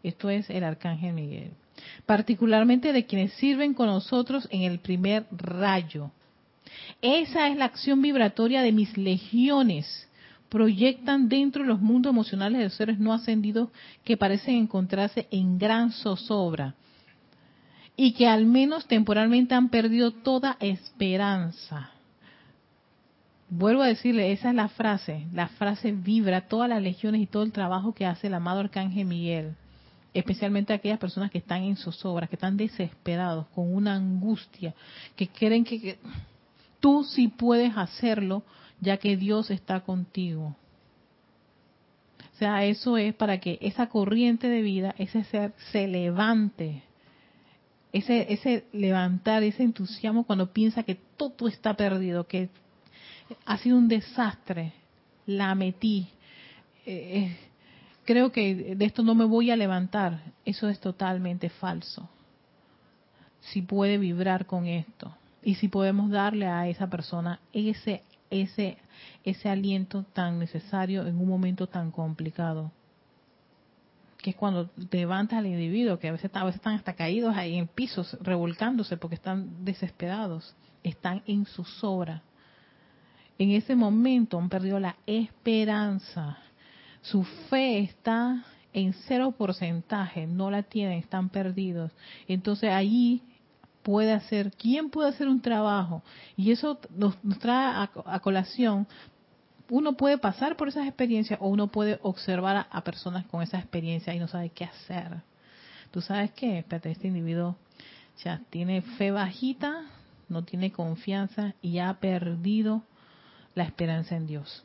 Esto 0.03 0.29
es 0.29 0.49
el 0.49 0.63
Arcángel 0.63 1.13
Miguel. 1.13 1.51
Particularmente 2.05 2.93
de 2.93 3.05
quienes 3.05 3.33
sirven 3.33 3.73
con 3.73 3.87
nosotros 3.87 4.47
en 4.51 4.61
el 4.61 4.79
primer 4.79 5.25
rayo. 5.31 6.11
Esa 7.01 7.47
es 7.47 7.57
la 7.57 7.65
acción 7.65 8.01
vibratoria 8.01 8.61
de 8.61 8.71
mis 8.71 8.97
legiones. 8.97 10.07
Proyectan 10.49 11.29
dentro 11.29 11.63
de 11.63 11.69
los 11.69 11.81
mundos 11.81 12.11
emocionales 12.11 12.59
de 12.59 12.65
los 12.65 12.73
seres 12.73 12.99
no 12.99 13.13
ascendidos 13.13 13.69
que 14.03 14.17
parecen 14.17 14.55
encontrarse 14.55 15.27
en 15.31 15.57
gran 15.57 15.91
zozobra 15.91 16.75
y 17.95 18.13
que 18.13 18.27
al 18.27 18.45
menos 18.45 18.87
temporalmente 18.87 19.55
han 19.55 19.69
perdido 19.69 20.11
toda 20.11 20.57
esperanza 20.59 21.93
vuelvo 23.57 23.83
a 23.83 23.87
decirle, 23.87 24.31
esa 24.31 24.49
es 24.49 24.55
la 24.55 24.67
frase, 24.69 25.27
la 25.31 25.47
frase 25.47 25.91
vibra 25.91 26.47
todas 26.47 26.69
las 26.69 26.81
legiones 26.81 27.21
y 27.21 27.27
todo 27.27 27.43
el 27.43 27.51
trabajo 27.51 27.93
que 27.93 28.05
hace 28.05 28.27
el 28.27 28.33
amado 28.33 28.61
Arcángel 28.61 29.05
Miguel, 29.05 29.55
especialmente 30.13 30.73
aquellas 30.73 30.99
personas 30.99 31.31
que 31.31 31.39
están 31.39 31.63
en 31.63 31.75
zozobra, 31.75 32.27
que 32.27 32.35
están 32.35 32.57
desesperados, 32.57 33.47
con 33.55 33.73
una 33.73 33.95
angustia, 33.95 34.73
que 35.15 35.27
creen 35.27 35.63
que, 35.63 35.97
tú 36.79 37.03
sí 37.03 37.29
puedes 37.29 37.75
hacerlo, 37.77 38.43
ya 38.79 38.97
que 38.97 39.17
Dios 39.17 39.49
está 39.49 39.79
contigo. 39.79 40.55
O 42.33 42.37
sea, 42.37 42.65
eso 42.65 42.97
es 42.97 43.13
para 43.13 43.39
que 43.39 43.57
esa 43.61 43.87
corriente 43.87 44.49
de 44.49 44.61
vida, 44.61 44.93
ese 44.97 45.23
ser, 45.25 45.53
se 45.71 45.87
levante. 45.87 46.83
Ese, 47.91 48.33
ese 48.33 48.65
levantar, 48.73 49.43
ese 49.43 49.63
entusiasmo 49.63 50.25
cuando 50.25 50.51
piensa 50.51 50.83
que 50.83 50.95
todo 51.15 51.47
está 51.47 51.75
perdido, 51.75 52.27
que 52.27 52.49
ha 53.45 53.57
sido 53.59 53.77
un 53.77 53.87
desastre, 53.87 54.73
la 55.25 55.55
metí. 55.55 56.07
Eh, 56.85 56.91
eh, 57.31 57.37
creo 58.05 58.31
que 58.31 58.75
de 58.75 58.85
esto 58.85 59.03
no 59.03 59.15
me 59.15 59.25
voy 59.25 59.51
a 59.51 59.55
levantar. 59.55 60.21
Eso 60.45 60.69
es 60.69 60.79
totalmente 60.79 61.49
falso. 61.49 62.09
Si 63.41 63.61
puede 63.61 63.97
vibrar 63.97 64.45
con 64.45 64.67
esto 64.67 65.15
y 65.41 65.55
si 65.55 65.67
podemos 65.67 66.09
darle 66.09 66.47
a 66.47 66.67
esa 66.67 66.87
persona 66.87 67.39
ese 67.51 68.03
ese 68.29 68.77
ese 69.23 69.49
aliento 69.49 70.03
tan 70.13 70.39
necesario 70.39 71.05
en 71.05 71.17
un 71.19 71.27
momento 71.27 71.67
tan 71.67 71.91
complicado 71.91 72.71
que 74.17 74.29
es 74.29 74.35
cuando 74.37 74.69
levantas 74.89 75.39
al 75.39 75.47
individuo 75.47 75.99
que 75.99 76.07
a 76.07 76.13
veces, 76.13 76.31
a 76.33 76.45
veces 76.45 76.59
están 76.59 76.75
hasta 76.75 76.93
caídos 76.93 77.35
ahí 77.35 77.57
en 77.57 77.67
pisos 77.67 78.17
revolcándose 78.21 78.95
porque 78.95 79.15
están 79.15 79.65
desesperados 79.65 80.55
están 80.83 81.21
en 81.27 81.45
su 81.45 81.65
sobra 81.65 82.23
en 83.37 83.51
ese 83.51 83.75
momento 83.75 84.37
han 84.39 84.49
perdido 84.49 84.79
la 84.79 84.95
esperanza. 85.05 86.37
Su 87.03 87.23
fe 87.23 87.79
está 87.79 88.45
en 88.71 88.93
cero 89.07 89.35
porcentaje, 89.37 90.25
no 90.25 90.49
la 90.49 90.63
tienen, 90.63 90.97
están 90.97 91.29
perdidos. 91.29 91.91
Entonces 92.27 92.71
allí 92.71 93.21
puede 93.83 94.13
hacer, 94.13 94.51
¿quién 94.53 94.89
puede 94.89 95.09
hacer 95.09 95.27
un 95.27 95.41
trabajo? 95.41 96.01
Y 96.37 96.51
eso 96.51 96.79
nos, 96.95 97.15
trae 97.39 97.87
a, 98.05 98.19
colación, 98.19 98.87
uno 99.69 99.93
puede 99.93 100.17
pasar 100.17 100.55
por 100.55 100.69
esas 100.69 100.87
experiencias 100.87 101.39
o 101.41 101.49
uno 101.49 101.67
puede 101.67 101.99
observar 102.01 102.67
a, 102.69 102.83
personas 102.83 103.25
con 103.25 103.41
esa 103.41 103.59
experiencia 103.59 104.15
y 104.15 104.19
no 104.19 104.27
sabe 104.27 104.49
qué 104.49 104.63
hacer. 104.65 105.21
¿Tú 105.91 106.01
sabes 106.01 106.31
qué? 106.31 106.59
Espérate, 106.59 106.89
este 106.89 107.07
individuo 107.07 107.57
ya 108.23 108.41
tiene 108.49 108.81
fe 108.81 109.11
bajita, 109.11 109.83
no 110.29 110.43
tiene 110.43 110.71
confianza 110.71 111.53
y 111.61 111.79
ha 111.79 111.93
perdido 111.95 112.83
la 113.55 113.65
esperanza 113.65 114.15
en 114.15 114.25
Dios. 114.25 114.63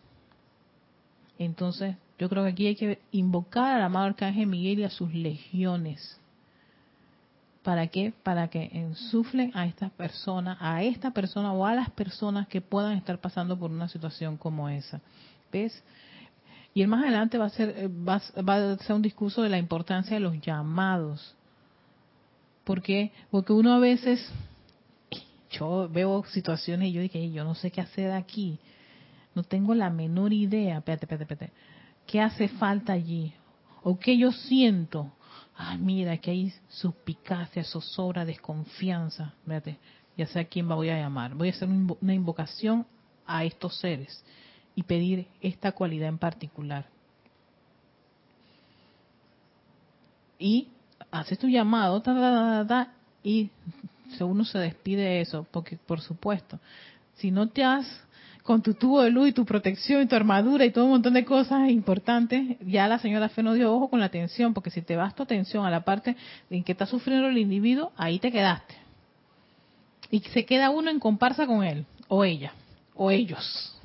Entonces, 1.38 1.96
yo 2.18 2.28
creo 2.28 2.44
que 2.44 2.50
aquí 2.50 2.66
hay 2.66 2.76
que 2.76 2.98
invocar 3.12 3.76
al 3.76 3.82
amado 3.82 4.06
Arcángel 4.06 4.46
Miguel 4.46 4.80
y 4.80 4.84
a 4.84 4.90
sus 4.90 5.12
legiones. 5.14 6.18
¿Para 7.62 7.86
qué? 7.88 8.12
Para 8.22 8.48
que 8.48 8.70
ensuflen 8.72 9.52
a 9.54 9.66
estas 9.66 9.90
personas, 9.92 10.56
a 10.60 10.82
esta 10.82 11.12
persona 11.12 11.52
o 11.52 11.66
a 11.66 11.74
las 11.74 11.90
personas 11.90 12.48
que 12.48 12.60
puedan 12.60 12.96
estar 12.96 13.20
pasando 13.20 13.58
por 13.58 13.70
una 13.70 13.88
situación 13.88 14.36
como 14.36 14.68
esa. 14.68 15.00
¿Ves? 15.52 15.82
Y 16.74 16.82
el 16.82 16.88
más 16.88 17.02
adelante 17.02 17.38
va 17.38 17.46
a 17.46 17.50
ser 17.50 17.74
eh, 17.76 17.88
va, 17.88 18.20
va 18.42 18.72
a 18.72 18.78
ser 18.78 18.96
un 18.96 19.02
discurso 19.02 19.42
de 19.42 19.48
la 19.48 19.58
importancia 19.58 20.14
de 20.14 20.20
los 20.20 20.40
llamados. 20.40 21.34
¿Por 22.64 22.82
qué? 22.82 23.12
Porque 23.30 23.52
uno 23.52 23.72
a 23.74 23.78
veces 23.78 24.30
yo 25.50 25.88
veo 25.88 26.24
situaciones 26.24 26.88
y 26.88 26.92
yo 26.92 27.00
dije, 27.00 27.30
yo 27.30 27.44
no 27.44 27.54
sé 27.54 27.70
qué 27.70 27.80
hacer 27.80 28.10
aquí. 28.10 28.58
No 29.34 29.42
tengo 29.42 29.74
la 29.74 29.90
menor 29.90 30.32
idea. 30.32 30.78
Espérate, 30.78 31.04
espérate, 31.06 31.32
espérate. 31.34 31.52
¿Qué 32.08 32.22
hace 32.22 32.48
falta 32.48 32.94
allí? 32.94 33.34
¿O 33.82 33.98
qué 33.98 34.16
yo 34.16 34.32
siento? 34.32 35.12
Ay, 35.54 35.76
mira, 35.76 36.16
que 36.16 36.30
hay 36.30 36.54
suspicacia, 36.68 37.62
zozobra, 37.64 38.24
desconfianza. 38.24 39.34
Espérate, 39.42 39.76
ya 40.16 40.26
sé 40.26 40.40
a 40.40 40.44
quién 40.46 40.66
voy 40.66 40.88
a 40.88 40.98
llamar. 40.98 41.34
Voy 41.34 41.48
a 41.48 41.50
hacer 41.50 41.68
una 41.68 42.14
invocación 42.14 42.86
a 43.26 43.44
estos 43.44 43.78
seres 43.78 44.24
y 44.74 44.84
pedir 44.84 45.28
esta 45.42 45.72
cualidad 45.72 46.08
en 46.08 46.16
particular. 46.16 46.86
Y 50.38 50.68
haces 51.10 51.38
tu 51.38 51.48
llamado, 51.48 52.02
y 53.22 53.50
uno 54.20 54.44
se 54.46 54.58
despide 54.58 55.02
de 55.02 55.20
eso, 55.20 55.46
porque 55.50 55.76
por 55.76 56.00
supuesto, 56.00 56.58
si 57.16 57.30
no 57.30 57.48
te 57.48 57.64
has 57.64 57.86
con 58.48 58.62
tu 58.62 58.72
tubo 58.72 59.02
de 59.02 59.10
luz 59.10 59.28
y 59.28 59.32
tu 59.32 59.44
protección 59.44 60.00
y 60.00 60.06
tu 60.06 60.16
armadura 60.16 60.64
y 60.64 60.70
todo 60.70 60.86
un 60.86 60.92
montón 60.92 61.12
de 61.12 61.26
cosas 61.26 61.68
importantes, 61.68 62.56
ya 62.62 62.88
la 62.88 62.98
señora 62.98 63.28
Fe 63.28 63.42
no 63.42 63.52
dio 63.52 63.70
ojo 63.70 63.90
con 63.90 64.00
la 64.00 64.06
atención, 64.06 64.54
porque 64.54 64.70
si 64.70 64.80
te 64.80 64.96
vas 64.96 65.14
tu 65.14 65.22
atención 65.22 65.66
a 65.66 65.70
la 65.70 65.84
parte 65.84 66.16
en 66.48 66.64
que 66.64 66.72
está 66.72 66.86
sufriendo 66.86 67.28
el 67.28 67.36
individuo, 67.36 67.92
ahí 67.98 68.18
te 68.18 68.32
quedaste. 68.32 68.74
Y 70.10 70.20
se 70.20 70.46
queda 70.46 70.70
uno 70.70 70.90
en 70.90 70.98
comparsa 70.98 71.46
con 71.46 71.62
él, 71.62 71.84
o 72.08 72.24
ella, 72.24 72.54
o 72.94 73.10
ellos, 73.10 73.78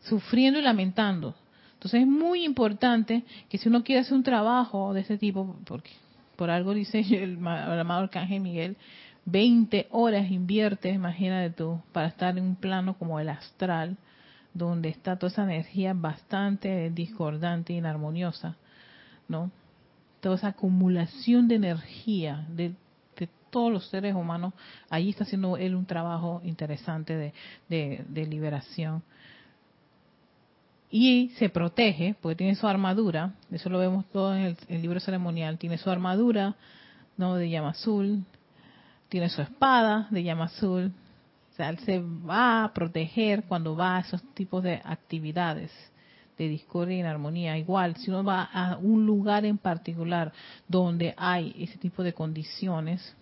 sufriendo 0.00 0.58
y 0.58 0.62
lamentando. 0.62 1.36
Entonces 1.74 2.00
es 2.00 2.08
muy 2.08 2.44
importante 2.44 3.22
que 3.48 3.56
si 3.56 3.68
uno 3.68 3.84
quiere 3.84 4.00
hacer 4.00 4.14
un 4.14 4.24
trabajo 4.24 4.92
de 4.94 5.02
ese 5.02 5.16
tipo, 5.16 5.56
porque 5.64 5.92
por 6.34 6.50
algo 6.50 6.74
dice 6.74 6.98
el, 7.10 7.38
el 7.38 7.46
amado 7.46 8.02
Arcángel 8.02 8.40
Miguel, 8.40 8.76
20 9.24 9.88
horas 9.90 10.30
inviertes, 10.30 10.94
imagínate 10.94 11.50
tú, 11.50 11.80
para 11.92 12.08
estar 12.08 12.36
en 12.36 12.44
un 12.44 12.56
plano 12.56 12.94
como 12.98 13.20
el 13.20 13.28
astral, 13.28 13.96
donde 14.52 14.88
está 14.88 15.16
toda 15.16 15.30
esa 15.30 15.44
energía 15.44 15.92
bastante 15.94 16.90
discordante 16.90 17.72
y 17.72 17.76
inarmoniosa, 17.76 18.56
¿no? 19.28 19.50
Toda 20.20 20.36
esa 20.36 20.48
acumulación 20.48 21.48
de 21.48 21.54
energía 21.56 22.46
de, 22.48 22.74
todos 23.50 23.72
los 23.72 23.88
seres 23.88 24.14
humanos, 24.14 24.54
ahí 24.90 25.10
está 25.10 25.24
haciendo 25.24 25.56
él 25.56 25.74
un 25.74 25.84
trabajo 25.84 26.40
interesante 26.44 27.32
de, 27.68 28.26
liberación. 28.26 29.02
Y 30.88 31.30
se 31.30 31.48
protege, 31.48 32.14
porque 32.20 32.36
tiene 32.36 32.54
su 32.54 32.68
armadura, 32.68 33.34
eso 33.50 33.68
lo 33.68 33.80
vemos 33.80 34.04
todo 34.12 34.36
en 34.36 34.42
el, 34.42 34.56
el 34.68 34.82
libro 34.82 35.00
ceremonial, 35.00 35.58
tiene 35.58 35.78
su 35.78 35.90
armadura, 35.90 36.54
¿no? 37.16 37.34
De 37.34 37.50
llama 37.50 37.70
azul, 37.70 38.24
tiene 39.10 39.28
su 39.28 39.42
espada 39.42 40.06
de 40.10 40.22
llama 40.22 40.44
azul. 40.44 40.92
O 41.50 41.54
sea, 41.54 41.68
él 41.68 41.78
se 41.80 42.00
va 42.00 42.64
a 42.64 42.72
proteger 42.72 43.44
cuando 43.44 43.76
va 43.76 43.96
a 43.96 44.00
esos 44.00 44.22
tipos 44.34 44.62
de 44.62 44.80
actividades 44.82 45.70
de 46.38 46.48
discordia 46.48 46.96
y 46.96 47.02
armonía. 47.02 47.58
Igual, 47.58 47.96
si 47.96 48.10
uno 48.10 48.24
va 48.24 48.44
a 48.44 48.78
un 48.78 49.04
lugar 49.04 49.44
en 49.44 49.58
particular 49.58 50.32
donde 50.66 51.12
hay 51.18 51.54
ese 51.58 51.76
tipo 51.76 52.02
de 52.02 52.14
condiciones, 52.14 53.14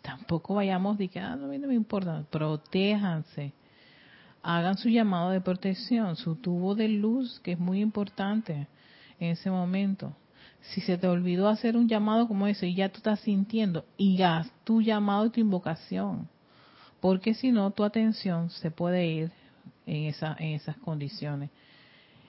tampoco 0.00 0.54
vayamos 0.54 0.96
de 0.96 1.08
que, 1.08 1.20
ah, 1.20 1.36
no, 1.36 1.48
no 1.48 1.68
me 1.68 1.74
importa, 1.74 2.24
protéjanse. 2.30 3.52
Hagan 4.42 4.78
su 4.78 4.88
llamado 4.88 5.30
de 5.30 5.40
protección, 5.40 6.16
su 6.16 6.36
tubo 6.36 6.74
de 6.74 6.88
luz, 6.88 7.40
que 7.40 7.52
es 7.52 7.58
muy 7.58 7.80
importante 7.80 8.68
en 9.20 9.30
ese 9.30 9.50
momento 9.50 10.16
si 10.60 10.80
se 10.80 10.96
te 10.98 11.08
olvidó 11.08 11.48
hacer 11.48 11.76
un 11.76 11.88
llamado 11.88 12.28
como 12.28 12.46
eso 12.46 12.66
y 12.66 12.74
ya 12.74 12.88
tú 12.88 12.98
estás 12.98 13.20
sintiendo, 13.20 13.84
y 13.96 14.22
haz 14.22 14.50
tu 14.64 14.80
llamado 14.80 15.26
y 15.26 15.30
tu 15.30 15.40
invocación, 15.40 16.28
porque 17.00 17.34
si 17.34 17.50
no, 17.50 17.70
tu 17.70 17.84
atención 17.84 18.50
se 18.50 18.70
puede 18.70 19.06
ir 19.06 19.32
en, 19.86 20.04
esa, 20.04 20.36
en 20.38 20.54
esas 20.54 20.76
condiciones. 20.76 21.50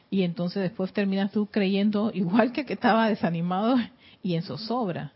Y 0.10 0.24
entonces 0.24 0.64
después 0.64 0.94
terminas 0.94 1.32
tú 1.32 1.48
creyendo 1.48 2.12
igual 2.14 2.52
que 2.52 2.66
que 2.66 2.74
estaba 2.74 3.10
desanimado 3.10 3.78
y 4.22 4.36
en 4.36 4.44
zozobra. 4.44 5.14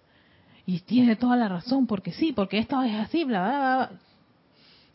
y 0.66 0.80
tiene 0.82 1.16
toda 1.16 1.38
la 1.38 1.48
razón, 1.48 1.88
porque 1.88 2.12
sí, 2.12 2.34
porque 2.34 2.60
esto 2.60 2.82
es 2.84 2.94
así, 2.96 3.24
bla, 3.24 3.42
bla, 3.42 3.60
bla. 3.60 3.92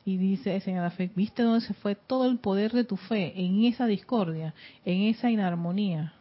Y 0.05 0.17
dice 0.17 0.61
señora 0.61 0.91
Fe, 0.91 1.11
¿viste 1.15 1.43
dónde 1.43 1.65
se 1.65 1.75
fue 1.75 1.95
todo 1.95 2.27
el 2.27 2.39
poder 2.39 2.73
de 2.73 2.85
tu 2.85 2.97
fe? 2.97 3.33
En 3.37 3.65
esa 3.65 3.87
discordia, 3.87 4.55
en 4.85 5.03
esa 5.03 5.31
inarmonía. 5.31 6.13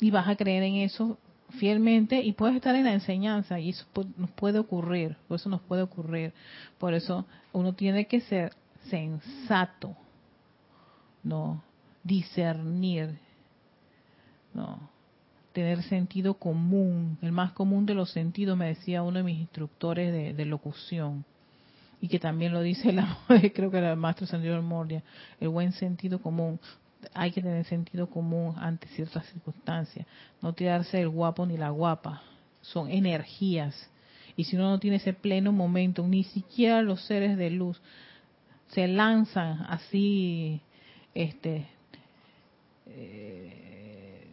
Y 0.00 0.10
vas 0.10 0.28
a 0.28 0.36
creer 0.36 0.62
en 0.62 0.76
eso 0.76 1.18
fielmente 1.58 2.20
y 2.20 2.32
puedes 2.32 2.56
estar 2.56 2.74
en 2.74 2.84
la 2.84 2.92
enseñanza 2.92 3.58
y 3.60 3.70
eso 3.70 3.86
nos 4.16 4.30
puede 4.30 4.58
ocurrir, 4.58 5.16
eso 5.30 5.48
nos 5.48 5.60
puede 5.62 5.82
ocurrir. 5.82 6.32
Por 6.78 6.94
eso 6.94 7.24
uno 7.52 7.72
tiene 7.74 8.06
que 8.06 8.20
ser 8.20 8.52
sensato, 8.88 9.96
no 11.22 11.62
discernir, 12.02 13.18
no 14.54 14.96
tener 15.56 15.82
sentido 15.84 16.34
común, 16.34 17.16
el 17.22 17.32
más 17.32 17.52
común 17.52 17.86
de 17.86 17.94
los 17.94 18.10
sentidos, 18.10 18.58
me 18.58 18.66
decía 18.66 19.02
uno 19.02 19.16
de 19.16 19.24
mis 19.24 19.40
instructores 19.40 20.36
de, 20.36 20.44
locución, 20.44 21.24
y 21.98 22.08
que 22.08 22.18
también 22.18 22.52
lo 22.52 22.60
dice 22.60 22.92
la, 22.92 23.16
creo 23.54 23.70
que 23.70 23.78
era 23.78 23.92
el 23.92 23.96
maestro 23.96 24.26
Sandro 24.26 24.60
Moria, 24.60 25.02
el 25.40 25.48
buen 25.48 25.72
sentido 25.72 26.20
común. 26.20 26.60
Hay 27.14 27.30
que 27.30 27.42
tener 27.42 27.64
sentido 27.64 28.08
común 28.08 28.54
ante 28.58 28.88
ciertas 28.88 29.26
circunstancias, 29.26 30.06
no 30.42 30.52
tirarse 30.52 31.00
el 31.00 31.08
guapo 31.08 31.46
ni 31.46 31.56
la 31.56 31.70
guapa, 31.70 32.22
son 32.62 32.90
energías. 32.90 33.88
Y 34.36 34.44
si 34.44 34.56
uno 34.56 34.70
no 34.70 34.78
tiene 34.78 34.96
ese 34.96 35.12
pleno 35.12 35.52
momento, 35.52 36.06
ni 36.06 36.24
siquiera 36.24 36.82
los 36.82 37.04
seres 37.06 37.36
de 37.36 37.50
luz 37.50 37.80
se 38.68 38.88
lanzan 38.88 39.64
así, 39.68 40.60
este, 41.14 41.66
eh, 42.86 44.26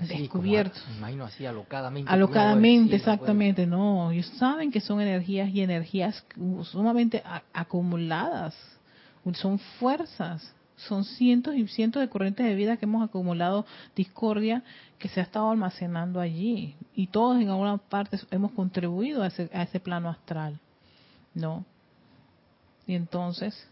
descubierto. 0.00 0.78
imagino 0.98 1.24
así 1.24 1.46
alocadamente. 1.46 2.10
Alocadamente, 2.10 2.96
exactamente, 2.96 3.66
no. 3.66 4.10
Ellos 4.10 4.26
saben 4.38 4.70
que 4.70 4.80
son 4.80 5.00
energías 5.00 5.48
y 5.50 5.62
energías 5.62 6.24
sumamente 6.64 7.22
acumuladas. 7.52 8.54
Son 9.34 9.58
fuerzas, 9.58 10.54
son 10.76 11.04
cientos 11.04 11.54
y 11.54 11.66
cientos 11.68 12.00
de 12.00 12.08
corrientes 12.08 12.46
de 12.46 12.54
vida 12.54 12.76
que 12.76 12.84
hemos 12.84 13.02
acumulado 13.02 13.64
discordia 13.94 14.62
que 14.98 15.08
se 15.08 15.20
ha 15.20 15.22
estado 15.22 15.50
almacenando 15.50 16.20
allí. 16.20 16.76
Y 16.94 17.08
todos 17.08 17.40
en 17.40 17.48
alguna 17.48 17.78
parte 17.78 18.18
hemos 18.30 18.52
contribuido 18.52 19.22
a 19.22 19.28
ese, 19.28 19.50
a 19.52 19.62
ese 19.62 19.80
plano 19.80 20.08
astral, 20.08 20.58
¿no? 21.34 21.64
Y 22.86 22.94
entonces, 22.94 23.68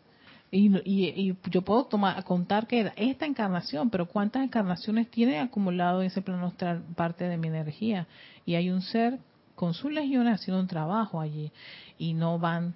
y, 0.51 1.35
yo 1.51 1.63
puedo 1.63 1.85
tomar, 1.85 2.23
contar 2.25 2.67
que 2.67 2.93
esta 2.97 3.27
encarnación, 3.27 3.91
pero 3.91 4.07
¿cuántas 4.07 4.43
encarnaciones 4.43 5.11
tiene 5.11 5.41
acumulado 5.41 6.01
en 6.01 6.07
ese 6.07 6.23
plano 6.23 6.53
parte 6.97 7.25
de 7.25 7.37
mi 7.37 7.49
energía? 7.49 8.07
Y 8.47 8.55
hay 8.55 8.71
un 8.71 8.83
ser 8.83 9.19
con 9.55 9.75
sus 9.75 9.93
legiones 9.93 10.35
haciendo 10.35 10.61
un 10.61 10.69
trabajo 10.69 11.21
allí. 11.21 11.53
Y 11.99 12.15
no 12.15 12.39
van, 12.39 12.75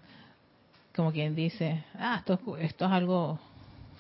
como 0.95 1.13
quien 1.13 1.35
dice, 1.35 1.85
ah, 1.99 2.17
esto, 2.19 2.57
esto 2.59 2.85
es 2.85 2.91
algo 2.91 3.41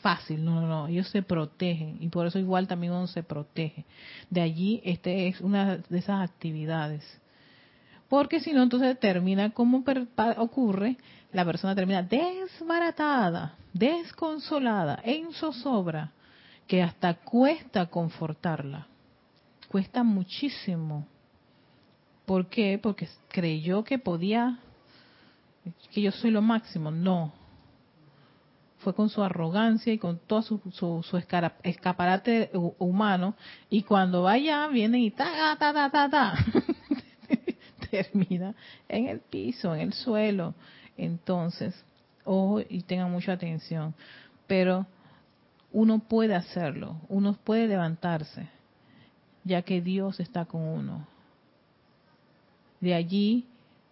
fácil. 0.02 0.44
No, 0.44 0.60
no, 0.60 0.66
no. 0.66 0.86
Ellos 0.88 1.08
se 1.08 1.22
protegen. 1.22 1.98
Y 2.00 2.08
por 2.08 2.26
eso 2.26 2.38
igual 2.38 2.66
también 2.66 2.92
uno 2.92 3.06
se 3.06 3.22
protege. 3.22 3.84
De 4.30 4.40
allí, 4.40 4.80
este 4.84 5.28
es 5.28 5.40
una 5.40 5.76
de 5.76 5.98
esas 5.98 6.28
actividades. 6.28 7.04
Porque 8.08 8.40
si 8.40 8.52
no, 8.52 8.62
entonces 8.62 8.98
termina 8.98 9.50
como 9.50 9.84
ocurre, 10.38 10.96
la 11.32 11.44
persona 11.44 11.74
termina 11.74 12.02
desbaratada 12.02 13.58
desconsolada, 13.72 15.00
en 15.04 15.32
zozobra, 15.32 16.12
que 16.66 16.82
hasta 16.82 17.14
cuesta 17.14 17.86
confortarla. 17.86 18.86
Cuesta 19.68 20.02
muchísimo. 20.02 21.06
¿Por 22.26 22.48
qué? 22.48 22.78
Porque 22.82 23.08
creyó 23.28 23.84
que 23.84 23.98
podía, 23.98 24.58
que 25.92 26.02
yo 26.02 26.12
soy 26.12 26.30
lo 26.30 26.42
máximo. 26.42 26.90
No. 26.90 27.32
Fue 28.78 28.94
con 28.94 29.08
su 29.08 29.22
arrogancia 29.22 29.92
y 29.92 29.98
con 29.98 30.18
todo 30.18 30.42
su, 30.42 30.60
su, 30.72 31.16
escaparate 31.62 32.50
humano. 32.78 33.34
Y 33.68 33.82
cuando 33.82 34.22
vaya, 34.22 34.68
viene 34.68 35.00
y 35.00 35.10
ta, 35.10 35.56
ta, 35.58 35.72
ta, 35.72 35.90
ta, 35.90 36.08
ta. 36.08 36.34
Termina 37.90 38.54
en 38.88 39.08
el 39.08 39.20
piso, 39.20 39.74
en 39.74 39.80
el 39.80 39.92
suelo. 39.92 40.54
Entonces, 40.96 41.84
ojo 42.24 42.60
y 42.68 42.82
tengan 42.82 43.10
mucha 43.10 43.32
atención. 43.32 43.94
Pero 44.46 44.86
uno 45.72 45.98
puede 45.98 46.34
hacerlo, 46.34 46.96
uno 47.08 47.34
puede 47.34 47.66
levantarse, 47.66 48.48
ya 49.44 49.62
que 49.62 49.80
Dios 49.80 50.20
está 50.20 50.44
con 50.44 50.62
uno. 50.62 51.06
De 52.80 52.94
allí, 52.94 53.46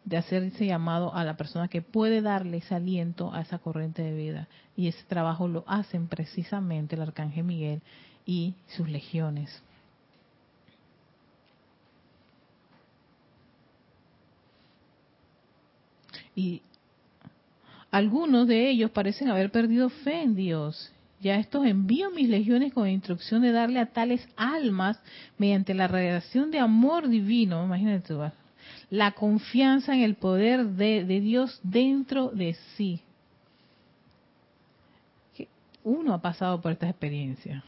de 0.07 0.17
hacer 0.17 0.45
ese 0.45 0.67
llamado 0.67 1.13
a 1.15 1.25
la 1.25 1.37
persona 1.37 1.67
que 1.67 1.83
puede 1.83 2.23
darle 2.23 2.59
ese 2.59 2.77
aliento 2.77 3.35
a 3.35 3.41
esa 3.43 3.59
corriente 3.59 4.03
de 4.03 4.15
vida. 4.15 4.49
Y 4.77 4.87
ese 4.87 5.03
trabajo 5.05 5.49
lo 5.49 5.65
hacen 5.67 6.07
precisamente 6.07 6.95
el 6.95 7.03
Arcángel 7.03 7.45
Miguel 7.45 7.83
y 8.25 8.55
sus 8.69 8.89
legiones. 8.89 9.63
Y 16.37 16.63
algunos 17.91 18.47
de 18.47 18.71
ellos 18.71 18.93
parecen 18.93 19.29
haber 19.29 19.51
perdido 19.51 19.89
fe 19.89 20.23
en 20.23 20.37
Dios. 20.37 20.93
Ya 21.21 21.37
estos 21.37 21.67
envío 21.67 22.13
mis 22.13 22.29
legiones 22.29 22.73
con 22.73 22.87
instrucción 22.89 23.43
de 23.43 23.51
darle 23.51 23.81
a 23.81 23.87
tales 23.87 24.29
almas, 24.37 25.01
mediante 25.37 25.75
la 25.75 25.89
radiación 25.89 26.53
de 26.53 26.61
amor 26.61 27.09
divino, 27.09 27.65
imagínate 27.65 28.15
la 28.91 29.13
confianza 29.13 29.95
en 29.95 30.03
el 30.03 30.15
poder 30.15 30.67
de, 30.67 31.05
Dios 31.21 31.61
dentro 31.63 32.29
de 32.29 32.55
sí. 32.77 33.01
Uno 35.83 36.15
ha 36.15 36.21
pasado 36.21 36.61
por 36.61 36.73
esta 36.73 36.89
experiencia 36.89 37.65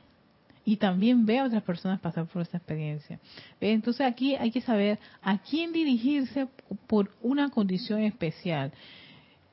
y 0.64 0.76
también 0.76 1.24
ve 1.24 1.38
a 1.38 1.44
otras 1.44 1.62
personas 1.62 2.00
pasar 2.00 2.26
por 2.26 2.42
esta 2.42 2.58
experiencia. 2.58 3.18
Entonces 3.60 4.06
aquí 4.06 4.34
hay 4.34 4.50
que 4.50 4.60
saber 4.60 4.98
a 5.22 5.38
quién 5.38 5.72
dirigirse 5.72 6.48
por 6.86 7.10
una 7.22 7.48
condición 7.48 8.02
especial. 8.02 8.72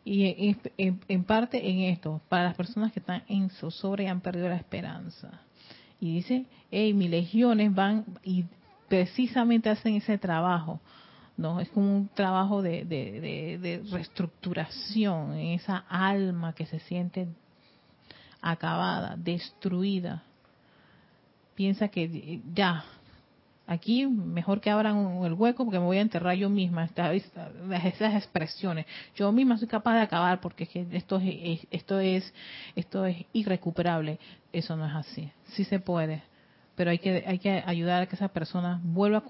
Y 0.03 0.57
en, 0.77 1.23
parte 1.23 1.69
en 1.69 1.79
esto, 1.81 2.21
para 2.27 2.43
las 2.43 2.55
personas 2.55 2.91
que 2.91 2.99
están 2.99 3.23
en 3.27 3.49
zozobra 3.49 4.03
y 4.03 4.07
han 4.07 4.21
perdido 4.21 4.49
la 4.49 4.57
esperanza. 4.57 5.41
Y 6.01 6.15
dice, 6.15 6.45
hey, 6.69 6.93
mis 6.93 7.09
legiones 7.09 7.73
van 7.73 8.03
y 8.23 8.45
precisamente 8.87 9.69
hacen 9.69 9.95
ese 9.95 10.17
trabajo. 10.17 10.79
No 11.37 11.59
Es 11.59 11.69
como 11.69 11.95
un 11.95 12.07
trabajo 12.09 12.61
de, 12.61 12.85
de, 12.85 13.57
de 13.59 13.83
reestructuración 13.91 15.33
en 15.33 15.47
esa 15.59 15.77
alma 15.89 16.53
que 16.53 16.65
se 16.65 16.79
siente 16.79 17.27
acabada, 18.41 19.15
destruida. 19.17 20.23
Piensa 21.55 21.87
que 21.87 22.41
ya, 22.53 22.85
Aquí 23.67 24.05
mejor 24.05 24.61
que 24.61 24.69
abran 24.69 25.23
el 25.23 25.33
hueco 25.33 25.65
porque 25.65 25.79
me 25.79 25.85
voy 25.85 25.97
a 25.97 26.01
enterrar 26.01 26.35
yo 26.35 26.49
misma 26.49 26.87
esas 27.83 28.13
expresiones. 28.13 28.85
Yo 29.15 29.31
misma 29.31 29.57
soy 29.57 29.67
capaz 29.67 29.95
de 29.95 30.01
acabar 30.01 30.39
porque 30.39 30.69
esto 30.91 31.17
es, 31.17 31.65
esto 31.71 31.99
es 31.99 32.31
esto 32.75 33.05
es 33.05 33.25
irrecuperable. 33.33 34.19
Eso 34.53 34.75
no 34.75 34.85
es 34.85 34.93
así. 34.93 35.31
Sí 35.45 35.63
se 35.63 35.79
puede, 35.79 36.21
pero 36.75 36.91
hay 36.91 36.99
que 36.99 37.23
hay 37.25 37.39
que 37.39 37.63
ayudar 37.65 38.03
a 38.03 38.05
que 38.05 38.15
esa 38.15 38.27
persona 38.27 38.79
vuelva 38.83 39.19
a 39.19 39.23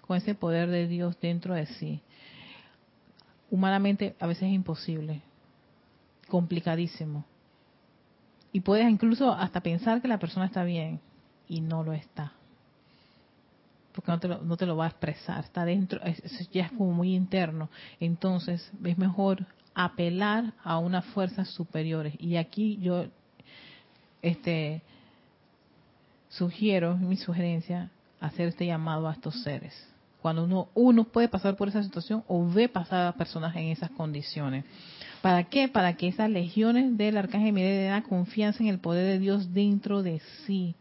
con 0.00 0.16
ese 0.16 0.34
poder 0.34 0.68
de 0.68 0.86
Dios 0.86 1.18
dentro 1.20 1.54
de 1.54 1.66
sí. 1.66 2.00
Humanamente 3.50 4.14
a 4.20 4.26
veces 4.26 4.44
es 4.44 4.52
imposible, 4.52 5.22
complicadísimo. 6.28 7.24
Y 8.52 8.60
puedes 8.60 8.88
incluso 8.88 9.32
hasta 9.32 9.60
pensar 9.60 10.00
que 10.00 10.08
la 10.08 10.18
persona 10.18 10.46
está 10.46 10.64
bien 10.64 11.00
y 11.48 11.60
no 11.60 11.82
lo 11.82 11.92
está 11.92 12.32
porque 13.98 14.12
no 14.12 14.20
te, 14.20 14.28
lo, 14.28 14.38
no 14.42 14.56
te 14.56 14.64
lo 14.64 14.76
va 14.76 14.84
a 14.84 14.88
expresar, 14.90 15.42
está 15.42 15.64
dentro, 15.64 16.00
ya 16.52 16.66
es 16.66 16.70
como 16.70 16.92
muy 16.92 17.16
interno. 17.16 17.68
Entonces 17.98 18.70
es 18.84 18.96
mejor 18.96 19.44
apelar 19.74 20.52
a 20.62 20.78
unas 20.78 21.04
fuerzas 21.06 21.48
superiores. 21.48 22.14
Y 22.20 22.36
aquí 22.36 22.78
yo 22.80 23.06
este 24.22 24.82
sugiero, 26.28 26.96
mi 26.96 27.16
sugerencia, 27.16 27.90
hacer 28.20 28.48
este 28.48 28.66
llamado 28.66 29.08
a 29.08 29.12
estos 29.12 29.42
seres. 29.42 29.74
Cuando 30.22 30.44
uno, 30.44 30.68
uno 30.74 31.04
puede 31.04 31.28
pasar 31.28 31.56
por 31.56 31.68
esa 31.68 31.82
situación 31.82 32.24
o 32.26 32.48
ve 32.48 32.68
pasar 32.68 33.06
a 33.06 33.12
personas 33.12 33.54
en 33.54 33.66
esas 33.66 33.90
condiciones. 33.90 34.64
¿Para 35.22 35.44
qué? 35.44 35.68
Para 35.68 35.94
que 35.94 36.08
esas 36.08 36.28
legiones 36.28 36.96
del 36.96 37.16
Arcángel 37.16 37.52
Miguel 37.52 37.90
den 37.90 38.02
confianza 38.02 38.62
en 38.62 38.68
el 38.68 38.78
poder 38.78 39.06
de 39.06 39.18
Dios 39.18 39.52
dentro 39.52 40.02
de 40.02 40.20
sí 40.46 40.74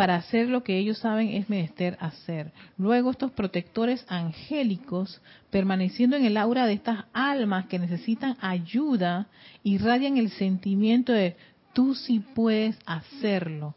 para 0.00 0.14
hacer 0.14 0.48
lo 0.48 0.62
que 0.62 0.78
ellos 0.78 0.96
saben 0.96 1.28
es 1.28 1.50
menester 1.50 1.98
hacer. 2.00 2.52
Luego 2.78 3.10
estos 3.10 3.32
protectores 3.32 4.06
angélicos, 4.08 5.20
permaneciendo 5.50 6.16
en 6.16 6.24
el 6.24 6.38
aura 6.38 6.64
de 6.64 6.72
estas 6.72 7.04
almas 7.12 7.66
que 7.66 7.78
necesitan 7.78 8.38
ayuda, 8.40 9.26
irradian 9.62 10.16
el 10.16 10.30
sentimiento 10.30 11.12
de 11.12 11.36
tú 11.74 11.94
sí 11.94 12.20
puedes 12.34 12.78
hacerlo 12.86 13.74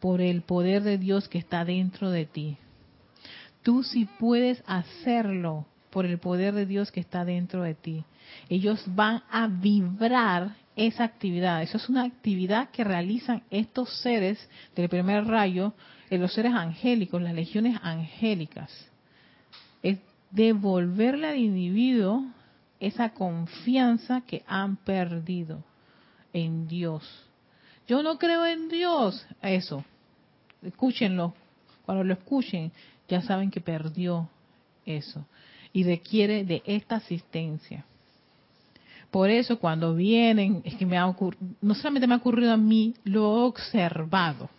por 0.00 0.20
el 0.20 0.42
poder 0.42 0.82
de 0.82 0.98
Dios 0.98 1.28
que 1.28 1.38
está 1.38 1.64
dentro 1.64 2.10
de 2.10 2.26
ti. 2.26 2.58
Tú 3.62 3.82
sí 3.82 4.08
puedes 4.18 4.62
hacerlo 4.66 5.66
por 5.90 6.06
el 6.06 6.18
poder 6.18 6.54
de 6.54 6.66
Dios 6.66 6.92
que 6.92 7.00
está 7.00 7.24
dentro 7.24 7.62
de 7.62 7.74
ti. 7.74 8.04
Ellos 8.48 8.84
van 8.86 9.22
a 9.30 9.48
vibrar 9.48 10.56
esa 10.76 11.04
actividad. 11.04 11.62
Eso 11.62 11.78
es 11.78 11.88
una 11.88 12.04
actividad 12.04 12.70
que 12.70 12.84
realizan 12.84 13.42
estos 13.50 13.90
seres 14.02 14.38
del 14.74 14.88
primer 14.88 15.24
rayo, 15.26 15.72
en 16.10 16.20
los 16.20 16.34
seres 16.34 16.52
angélicos, 16.52 17.20
las 17.20 17.34
legiones 17.34 17.78
angélicas. 17.82 18.70
Es 19.82 19.98
devolverle 20.30 21.28
al 21.28 21.38
individuo 21.38 22.26
esa 22.78 23.10
confianza 23.10 24.20
que 24.20 24.44
han 24.46 24.76
perdido 24.76 25.64
en 26.32 26.68
Dios. 26.68 27.25
Yo 27.86 28.02
no 28.02 28.18
creo 28.18 28.44
en 28.44 28.68
Dios. 28.68 29.26
Eso. 29.42 29.84
Escúchenlo. 30.62 31.34
Cuando 31.84 32.04
lo 32.04 32.14
escuchen, 32.14 32.72
ya 33.08 33.22
saben 33.22 33.50
que 33.50 33.60
perdió 33.60 34.28
eso. 34.84 35.24
Y 35.72 35.84
requiere 35.84 36.44
de 36.44 36.62
esta 36.66 36.96
asistencia. 36.96 37.84
Por 39.10 39.30
eso 39.30 39.58
cuando 39.58 39.94
vienen, 39.94 40.62
es 40.64 40.74
que 40.74 40.84
me 40.84 40.98
ha 40.98 41.06
no 41.60 41.74
solamente 41.74 42.06
me 42.06 42.14
ha 42.14 42.18
ocurrido 42.18 42.52
a 42.52 42.56
mí, 42.56 42.94
lo 43.04 43.20
he 43.20 43.40
observado, 43.44 44.50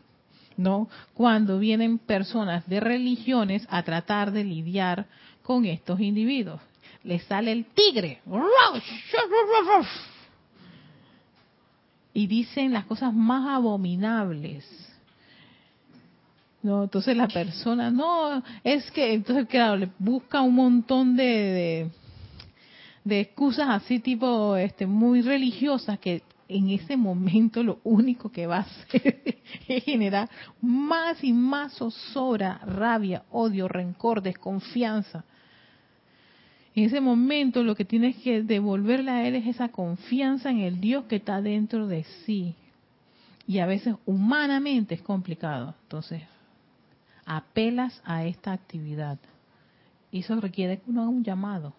¿no? 0.55 0.89
Cuando 1.13 1.59
vienen 1.59 1.99
personas 1.99 2.67
de 2.67 2.79
religiones 2.79 3.67
a 3.69 3.83
tratar 3.83 4.31
de 4.31 4.43
lidiar 4.43 5.05
con 5.43 5.65
estos 5.65 5.99
individuos. 5.99 6.61
Les 7.03 7.23
sale 7.23 7.51
el 7.51 7.65
tigre. 7.65 8.21
Y 12.17 12.25
dicen 12.25 12.73
las 12.73 12.85
cosas 12.85 13.13
más 13.13 13.47
abominables. 13.47 14.65
No, 16.63 16.85
entonces 16.85 17.15
la 17.15 17.27
persona, 17.27 17.91
no, 17.91 18.41
es 18.63 18.89
que, 18.89 19.13
entonces 19.13 19.47
claro, 19.47 19.77
le 19.77 19.91
busca 19.99 20.41
un 20.41 20.55
montón 20.55 21.15
de 21.15 21.91
de 23.03 23.19
excusas 23.19 23.69
así 23.69 23.99
tipo 23.99 24.57
este 24.57 24.87
muy 24.87 25.21
religiosas 25.21 25.99
que 25.99 26.23
en 26.49 26.69
ese 26.71 26.97
momento 26.97 27.61
lo 27.61 27.79
único 27.83 28.31
que 28.31 28.47
va 28.47 28.57
a 28.57 28.59
hacer 28.61 29.21
es 29.67 29.83
generar 29.83 30.27
más 30.59 31.23
y 31.23 31.33
más 31.33 31.73
zozobra, 31.73 32.57
rabia, 32.65 33.25
odio, 33.29 33.67
rencor, 33.67 34.23
desconfianza. 34.23 35.23
En 36.77 36.83
ese 36.83 37.01
momento 37.01 37.63
lo 37.63 37.73
que 37.73 37.85
tienes 37.85 38.17
que 38.17 38.43
devolverle 38.43 39.09
a 39.09 39.27
él 39.27 39.33
es 39.33 39.47
esa 39.47 39.69
confianza 39.69 40.51
en 40.51 40.59
el 40.59 40.79
Dios 40.79 41.05
que 41.05 41.15
está 41.15 41.41
dentro 41.41 41.87
de 41.87 42.03
sí. 42.23 42.53
Y 43.47 43.57
a 43.57 43.65
veces 43.65 43.95
humanamente 44.05 44.93
es 44.93 45.01
complicado. 45.01 45.73
Entonces, 45.81 46.21
apelas 47.25 47.99
a 48.05 48.25
esta 48.25 48.51
actividad. 48.51 49.17
Y 50.11 50.19
eso 50.19 50.39
requiere 50.39 50.77
que 50.77 50.91
uno 50.91 51.01
haga 51.01 51.09
un 51.09 51.23
llamado 51.23 51.73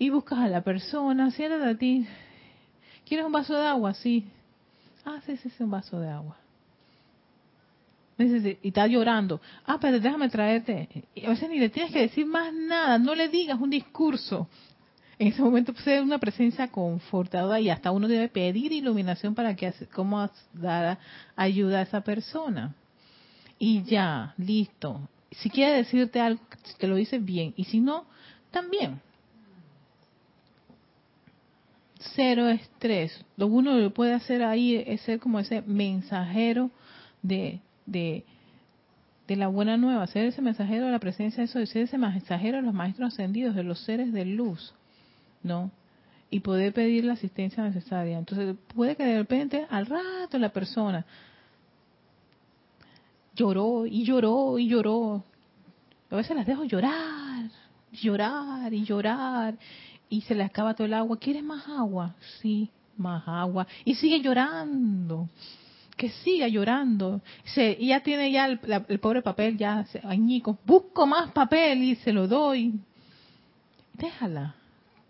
y 0.00 0.10
buscas 0.10 0.40
a 0.40 0.48
la 0.48 0.62
persona, 0.62 1.30
siéntate 1.30 1.70
a 1.70 1.78
ti. 1.78 2.08
¿Quieres 3.06 3.24
un 3.24 3.30
vaso 3.30 3.54
de 3.54 3.68
agua? 3.68 3.94
Sí. 3.94 4.26
Ah, 5.04 5.20
sí, 5.24 5.36
sí, 5.36 5.48
sí, 5.50 5.62
un 5.62 5.70
vaso 5.70 6.00
de 6.00 6.08
agua. 6.08 6.36
Y 8.18 8.68
está 8.68 8.86
llorando. 8.86 9.40
Ah, 9.64 9.78
pero 9.80 10.00
déjame 10.00 10.28
traerte. 10.28 10.88
Y 11.14 11.24
a 11.24 11.30
veces 11.30 11.48
ni 11.48 11.58
le 11.58 11.68
tienes 11.68 11.92
que 11.92 12.00
decir 12.00 12.26
más 12.26 12.52
nada, 12.52 12.98
no 12.98 13.14
le 13.14 13.28
digas 13.28 13.60
un 13.60 13.70
discurso. 13.70 14.48
En 15.18 15.28
ese 15.28 15.42
momento 15.42 15.72
puede 15.72 16.00
una 16.00 16.18
presencia 16.18 16.68
confortadora 16.68 17.60
y 17.60 17.70
hasta 17.70 17.90
uno 17.90 18.06
debe 18.08 18.28
pedir 18.28 18.72
iluminación 18.72 19.34
para 19.34 19.54
que 19.54 19.72
cómo 19.92 20.28
dar 20.52 20.98
ayuda 21.36 21.80
a 21.80 21.82
esa 21.82 22.00
persona. 22.02 22.74
Y 23.58 23.82
ya, 23.82 24.34
listo. 24.36 25.08
Si 25.30 25.50
quiere 25.50 25.76
decirte 25.76 26.20
algo, 26.20 26.40
te 26.78 26.86
lo 26.86 26.96
dice 26.96 27.18
bien. 27.18 27.52
Y 27.56 27.64
si 27.64 27.80
no, 27.80 28.04
también 28.50 29.00
cero 32.14 32.48
estrés. 32.48 33.24
Lo 33.36 33.46
uno 33.46 33.76
que 33.76 33.90
puede 33.90 34.12
hacer 34.12 34.42
ahí 34.42 34.82
es 34.86 35.00
ser 35.02 35.18
como 35.18 35.38
ese 35.38 35.62
mensajero 35.62 36.70
de, 37.22 37.60
de, 37.90 38.24
la 39.28 39.48
buena 39.48 39.76
nueva, 39.76 40.06
ser 40.06 40.24
ese 40.24 40.40
mensajero 40.40 40.86
de 40.86 40.92
la 40.92 40.98
presencia 40.98 41.38
de 41.38 41.44
eso, 41.44 41.64
ser 41.66 41.82
ese 41.82 41.98
mensajero 41.98 42.58
de 42.58 42.62
los 42.62 42.74
maestros 42.74 43.12
ascendidos, 43.12 43.54
de 43.54 43.62
los 43.62 43.80
seres 43.80 44.12
de 44.12 44.24
luz, 44.24 44.74
¿no? 45.42 45.70
Y 46.30 46.40
poder 46.40 46.72
pedir 46.72 47.04
la 47.04 47.14
asistencia 47.14 47.62
necesaria. 47.62 48.18
Entonces, 48.18 48.56
puede 48.74 48.96
que 48.96 49.04
de 49.04 49.18
repente 49.18 49.66
al 49.70 49.86
rato 49.86 50.38
la 50.38 50.50
persona 50.50 51.04
lloró 53.34 53.86
y 53.86 54.04
lloró 54.04 54.58
y 54.58 54.68
lloró. 54.68 55.24
A 56.10 56.16
veces 56.16 56.36
las 56.36 56.46
dejo 56.46 56.64
llorar, 56.64 57.50
llorar 57.92 58.72
y 58.72 58.84
llorar 58.84 59.58
y 60.08 60.22
se 60.22 60.34
le 60.34 60.44
acaba 60.44 60.74
todo 60.74 60.86
el 60.86 60.94
agua. 60.94 61.18
¿Quieres 61.18 61.42
más 61.42 61.66
agua? 61.68 62.14
Sí, 62.40 62.70
más 62.96 63.22
agua. 63.26 63.66
Y 63.84 63.94
sigue 63.94 64.20
llorando. 64.20 65.28
Que 65.98 66.08
siga 66.08 66.48
llorando. 66.48 67.20
Se, 67.44 67.76
y 67.78 67.88
ya 67.88 68.00
tiene 68.00 68.32
ya 68.32 68.46
el, 68.46 69.00
pobre 69.00 69.20
papel, 69.20 69.58
ya 69.58 69.84
añico. 70.04 70.58
Busco 70.64 71.06
más 71.06 71.32
papel 71.32 71.82
y 71.82 71.96
se 71.96 72.14
lo 72.14 72.26
doy. 72.26 72.80
Déjala. 73.92 74.54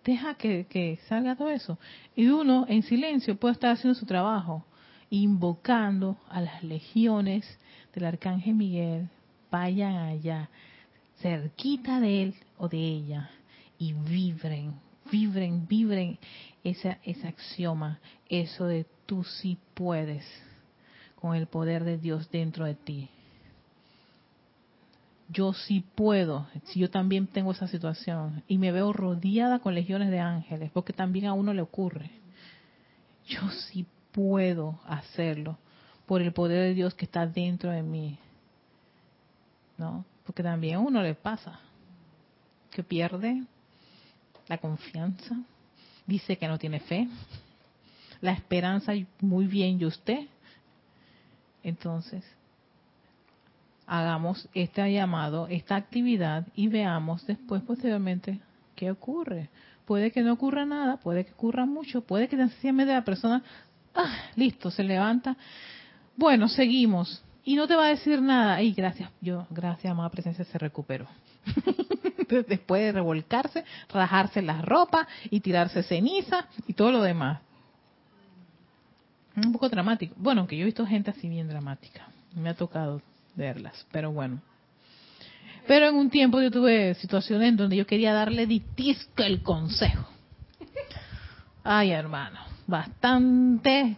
Deja 0.05 0.35
que, 0.35 0.67
que 0.69 0.99
salga 1.09 1.37
todo 1.37 1.51
eso. 1.51 1.79
Y 2.17 2.27
uno 2.27 2.67
en 2.69 2.83
silencio 2.83 3.39
puede 3.39 3.53
estar 3.53 3.71
haciendo 3.71 3.97
su 3.97 4.07
trabajo, 4.07 4.65
invocando 5.11 6.17
a 6.29 6.41
las 6.41 6.65
legiones 6.65 7.47
del 7.95 8.07
Arcángel 8.07 8.55
Miguel. 8.55 9.09
Vayan 9.51 9.95
allá, 9.95 10.49
cerquita 11.21 12.01
de 12.01 12.23
él 12.25 12.35
o 12.57 12.69
de 12.69 12.79
ella, 12.79 13.31
y 13.79 13.93
vibren 13.93 14.75
vibren, 15.11 15.67
vibren 15.67 16.19
ese, 16.65 16.99
ese 17.03 17.29
axioma, 17.29 17.99
eso 18.29 18.67
de 18.67 18.87
tú 19.07 19.25
sí 19.25 19.59
puedes 19.75 20.25
con 21.21 21.35
el 21.35 21.47
poder 21.47 21.85
de 21.85 21.99
Dios 21.99 22.31
dentro 22.31 22.65
de 22.65 22.75
ti. 22.75 23.09
Yo 25.31 25.53
sí 25.53 25.85
puedo, 25.95 26.47
si 26.65 26.81
yo 26.81 26.91
también 26.91 27.27
tengo 27.27 27.53
esa 27.53 27.69
situación 27.69 28.43
y 28.49 28.57
me 28.57 28.73
veo 28.73 28.93
rodeada 28.93 29.59
con 29.59 29.75
legiones 29.75 30.11
de 30.11 30.21
ángeles, 30.21 30.71
porque 30.73 30.93
también 30.93 31.27
a 31.27 31.35
uno 31.35 31.53
le 31.53 31.61
ocurre. 31.61 32.11
Yo 33.27 33.41
sí 33.51 33.87
puedo 34.13 34.81
hacerlo 34.87 35.59
por 36.07 36.23
el 36.23 36.33
poder 36.33 36.63
de 36.63 36.75
Dios 36.75 36.95
que 36.95 37.05
está 37.05 37.27
dentro 37.27 37.71
de 37.71 37.83
mí. 37.83 38.19
¿No? 39.77 40.05
Porque 40.25 40.43
también 40.43 40.77
a 40.77 40.81
uno 40.81 41.03
le 41.03 41.15
pasa 41.15 41.61
que 42.71 42.83
pierde 42.83 43.45
la 44.49 44.59
confianza, 44.59 45.37
dice 46.07 46.39
que 46.39 46.49
no 46.49 46.59
tiene 46.59 46.81
fe, 46.81 47.07
la 48.21 48.33
esperanza 48.33 48.93
muy 49.21 49.47
bien 49.47 49.81
y 49.81 49.85
usted. 49.85 50.27
Entonces, 51.69 52.25
hagamos 53.87 54.49
este 54.55 54.93
llamado, 54.93 55.47
esta 55.49 55.77
actividad 55.77 56.47
y 56.55 56.69
veamos 56.69 57.27
después 57.27 57.63
posteriormente 57.63 58.41
qué 58.75 58.91
ocurre. 58.91 59.49
Puede 59.87 60.11
que 60.11 60.23
no 60.23 60.35
ocurra 60.35 60.67
nada, 60.67 60.99
puede 60.99 61.25
que 61.25 61.33
ocurra 61.33 61.65
mucho, 61.65 62.03
puede 62.03 62.29
que 62.29 62.37
sencillamente 62.37 62.93
la 62.93 63.05
persona, 63.05 63.43
ah, 63.95 64.15
listo, 64.37 64.71
se 64.71 64.85
levanta. 64.85 65.37
Bueno, 66.17 66.49
seguimos. 66.49 67.23
Y 67.45 67.55
no 67.55 67.67
te 67.67 67.75
va 67.75 67.87
a 67.87 67.89
decir 67.89 68.21
nada. 68.21 68.61
Y 68.61 68.73
gracias, 68.73 69.11
yo, 69.23 69.47
gracias, 69.49 69.91
amada 69.91 70.11
presencia, 70.11 70.45
se 70.45 70.59
recuperó. 70.59 71.07
después 72.49 72.83
de 72.83 72.93
revolcarse, 72.93 73.65
rajarse 73.93 74.43
la 74.43 74.61
ropa 74.61 75.09
y 75.31 75.41
tirarse 75.41 75.83
ceniza 75.83 76.47
y 76.67 76.75
todo 76.75 76.93
lo 76.93 77.03
demás. 77.03 77.41
Un 79.45 79.53
poco 79.53 79.69
dramático. 79.69 80.15
Bueno, 80.19 80.47
que 80.47 80.57
yo 80.57 80.63
he 80.63 80.67
visto 80.67 80.87
gente 80.87 81.11
así 81.11 81.29
bien 81.29 81.49
dramática. 81.49 82.09
Me 82.35 82.51
ha 82.51 82.55
tocado 82.55 83.03
verlas, 83.35 83.87
pero 83.93 84.13
bueno. 84.13 84.41
Pero 85.67 85.89
en 85.89 85.97
un 85.97 86.11
tiempo 86.11 86.41
yo 86.41 86.51
tuve 86.51 86.95
situaciones 86.95 87.51
en 87.51 87.57
donde 87.57 87.77
yo 87.77 87.87
quería 87.87 88.13
darle 88.13 88.47
ditisco 88.47 89.23
el 89.23 89.43
consejo. 89.43 90.09
Ay, 91.63 91.91
hermano, 91.91 92.41
bastante 92.67 93.97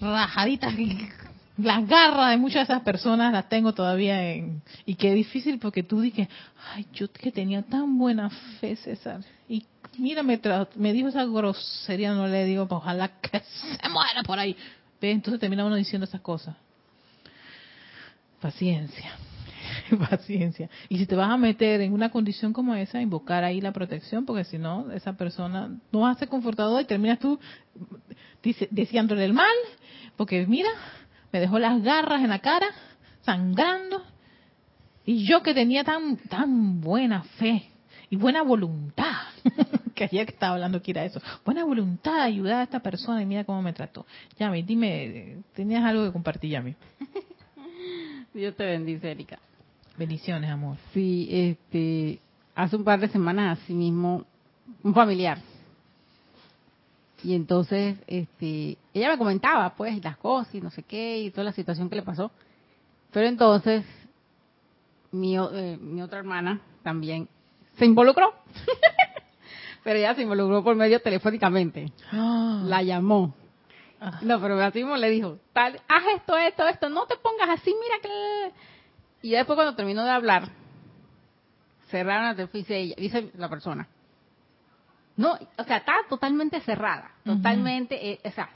rajaditas 0.00 0.74
las 1.58 1.86
garras 1.88 2.30
de 2.30 2.36
muchas 2.36 2.66
de 2.66 2.72
esas 2.72 2.84
personas 2.84 3.32
las 3.32 3.48
tengo 3.48 3.74
todavía 3.74 4.32
en... 4.32 4.62
Y 4.86 4.94
qué 4.94 5.12
difícil 5.12 5.58
porque 5.58 5.82
tú 5.82 6.00
dices, 6.00 6.28
ay, 6.72 6.86
yo 6.92 7.10
que 7.12 7.32
tenía 7.32 7.62
tan 7.62 7.98
buena 7.98 8.30
fe, 8.60 8.76
César. 8.76 9.20
Y 9.48 9.66
mira, 9.98 10.22
me, 10.22 10.40
me 10.76 10.92
dijo 10.92 11.08
esa 11.08 11.24
grosería, 11.24 12.12
no 12.14 12.28
le 12.28 12.44
digo, 12.44 12.66
ojalá 12.70 13.08
que 13.20 13.40
se 13.40 13.88
muera 13.88 14.22
por 14.24 14.38
ahí. 14.38 14.56
¿Ve? 15.00 15.10
Entonces 15.10 15.40
termina 15.40 15.64
uno 15.64 15.74
diciendo 15.74 16.04
esas 16.04 16.20
cosas. 16.20 16.54
Paciencia, 18.40 19.16
paciencia. 20.10 20.70
Y 20.88 20.98
si 20.98 21.06
te 21.06 21.16
vas 21.16 21.30
a 21.30 21.36
meter 21.36 21.80
en 21.80 21.92
una 21.92 22.10
condición 22.10 22.52
como 22.52 22.76
esa, 22.76 23.00
invocar 23.00 23.42
ahí 23.42 23.60
la 23.60 23.72
protección, 23.72 24.24
porque 24.24 24.44
si 24.44 24.58
no, 24.58 24.92
esa 24.92 25.14
persona 25.14 25.76
no 25.90 26.00
va 26.00 26.10
a 26.10 26.14
ser 26.14 26.28
confortadora 26.28 26.82
y 26.82 26.84
terminas 26.84 27.18
tú 27.18 27.40
deseándole 28.70 29.24
el 29.24 29.32
mal, 29.32 29.56
porque 30.16 30.46
mira, 30.46 30.70
me 31.32 31.40
dejó 31.40 31.58
las 31.58 31.82
garras 31.82 32.22
en 32.22 32.30
la 32.30 32.38
cara, 32.38 32.66
sangrando, 33.22 34.02
Y 35.04 35.26
yo 35.26 35.42
que 35.42 35.54
tenía 35.54 35.84
tan, 35.84 36.16
tan 36.16 36.80
buena 36.80 37.22
fe 37.22 37.70
y 38.10 38.16
buena 38.16 38.42
voluntad, 38.42 39.22
que 39.94 40.04
ayer 40.04 40.26
que 40.26 40.32
estaba 40.32 40.54
hablando 40.54 40.82
que 40.82 40.90
era 40.90 41.04
eso, 41.04 41.20
buena 41.44 41.64
voluntad 41.64 42.14
de 42.14 42.22
ayudar 42.22 42.60
a 42.60 42.62
esta 42.64 42.80
persona 42.80 43.22
y 43.22 43.26
mira 43.26 43.44
cómo 43.44 43.62
me 43.62 43.72
trató. 43.72 44.06
Yami, 44.38 44.62
dime, 44.62 45.38
tenías 45.54 45.84
algo 45.84 46.04
que 46.04 46.12
compartir, 46.12 46.50
Yami. 46.50 46.74
Dios 48.34 48.54
te 48.56 48.64
bendice, 48.64 49.10
Erika. 49.10 49.38
Bendiciones, 49.96 50.50
amor. 50.50 50.76
Sí, 50.92 51.28
este, 51.30 52.20
hace 52.54 52.76
un 52.76 52.84
par 52.84 53.00
de 53.00 53.08
semanas 53.08 53.58
así 53.58 53.74
mismo, 53.74 54.24
un 54.82 54.94
familiar. 54.94 55.38
Y 57.22 57.34
entonces, 57.34 57.98
este, 58.06 58.78
ella 58.94 59.10
me 59.10 59.18
comentaba, 59.18 59.74
pues, 59.74 60.02
las 60.04 60.16
cosas 60.18 60.54
y 60.54 60.60
no 60.60 60.70
sé 60.70 60.82
qué, 60.84 61.18
y 61.18 61.30
toda 61.30 61.44
la 61.44 61.52
situación 61.52 61.90
que 61.90 61.96
le 61.96 62.02
pasó. 62.02 62.30
Pero 63.10 63.26
entonces, 63.26 63.84
mi, 65.10 65.36
eh, 65.36 65.78
mi 65.80 66.00
otra 66.02 66.18
hermana 66.18 66.60
también 66.82 67.28
se 67.76 67.86
involucró. 67.86 68.34
pero 69.84 69.98
ella 69.98 70.14
se 70.14 70.22
involucró 70.22 70.62
por 70.62 70.76
medio 70.76 71.00
telefónicamente. 71.00 71.92
Ah. 72.12 72.62
La 72.64 72.82
llamó. 72.82 73.34
Ah. 74.00 74.20
No, 74.22 74.40
pero 74.40 74.60
así 74.60 74.78
mismo 74.78 74.96
le 74.96 75.10
dijo, 75.10 75.38
tal, 75.52 75.80
haz 75.88 76.04
esto, 76.16 76.36
esto, 76.36 76.68
esto, 76.68 76.88
no 76.88 77.06
te 77.06 77.16
pongas 77.16 77.48
así, 77.50 77.74
mira 77.74 77.96
que... 78.00 78.52
Y 79.22 79.30
después 79.32 79.56
cuando 79.56 79.74
terminó 79.74 80.04
de 80.04 80.10
hablar, 80.10 80.50
cerraron 81.88 82.26
la 82.26 82.34
teléfono 82.36 82.58
y 82.58 82.62
dice 82.62 82.78
ella, 82.78 82.94
dice 82.96 83.30
la 83.36 83.48
persona. 83.48 83.88
No, 85.18 85.38
o 85.56 85.64
sea, 85.64 85.76
está 85.78 85.94
totalmente 86.08 86.60
cerrada, 86.62 87.10
totalmente, 87.24 88.12
eh, 88.12 88.20
o 88.24 88.30
sea, 88.30 88.48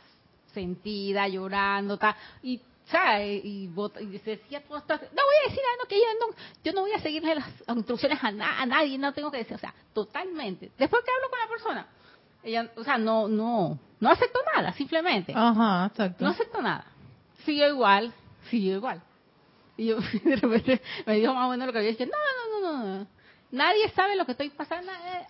sentida, 0.54 1.26
llorando, 1.28 1.94
está, 1.94 2.16
y, 2.42 2.56
o 2.58 2.90
sea, 2.90 3.24
y, 3.24 3.40
y 3.44 3.68
bot- 3.68 4.00
y 4.00 4.18
se 4.20 4.30
decía 4.36 4.62
todo 4.62 4.78
esto, 4.78 4.94
no 4.94 5.00
voy 5.00 5.34
a 5.44 5.48
decir 5.48 5.60
nada, 5.62 5.76
no, 5.82 5.88
que 5.88 5.96
yo 5.98 6.04
no, 6.20 6.36
yo 6.64 6.72
no 6.72 6.80
voy 6.82 6.92
a 6.92 7.00
seguirle 7.00 7.34
las 7.34 7.48
instrucciones 7.68 8.22
a, 8.22 8.30
na- 8.32 8.60
a 8.60 8.66
nadie, 8.66 8.96
no 8.98 9.12
tengo 9.12 9.30
que 9.30 9.38
decir, 9.38 9.56
o 9.56 9.58
sea, 9.58 9.74
totalmente. 9.92 10.70
Después 10.78 11.02
que 11.04 11.10
hablo 11.10 11.30
con 11.30 11.38
la 11.40 11.48
persona, 11.48 11.86
ella, 12.44 12.70
o 12.76 12.84
sea, 12.84 12.98
no, 12.98 13.28
no, 13.28 13.78
no 14.00 14.10
aceptó 14.10 14.40
nada, 14.54 14.72
simplemente. 14.72 15.32
Ajá, 15.34 15.86
exacto. 15.86 16.24
No 16.24 16.30
aceptó 16.30 16.60
nada. 16.62 16.84
Siguió 17.44 17.68
igual, 17.68 18.12
siguió 18.50 18.76
igual. 18.76 19.02
Y 19.76 19.86
yo 19.86 19.96
de 20.24 20.36
repente 20.36 20.82
me 21.06 21.14
dijo 21.16 21.32
más 21.34 21.46
o 21.46 21.50
menos 21.50 21.66
lo 21.66 21.72
que 21.72 21.78
había 21.78 21.90
dicho. 21.90 22.04
No, 22.04 22.60
no, 22.60 22.72
no, 22.72 22.78
no, 22.84 22.98
no. 22.98 23.06
Nadie 23.52 23.88
sabe 23.90 24.16
lo 24.16 24.24
que 24.26 24.32
estoy 24.32 24.50
pasando. 24.50 24.90
eh. 24.92 25.26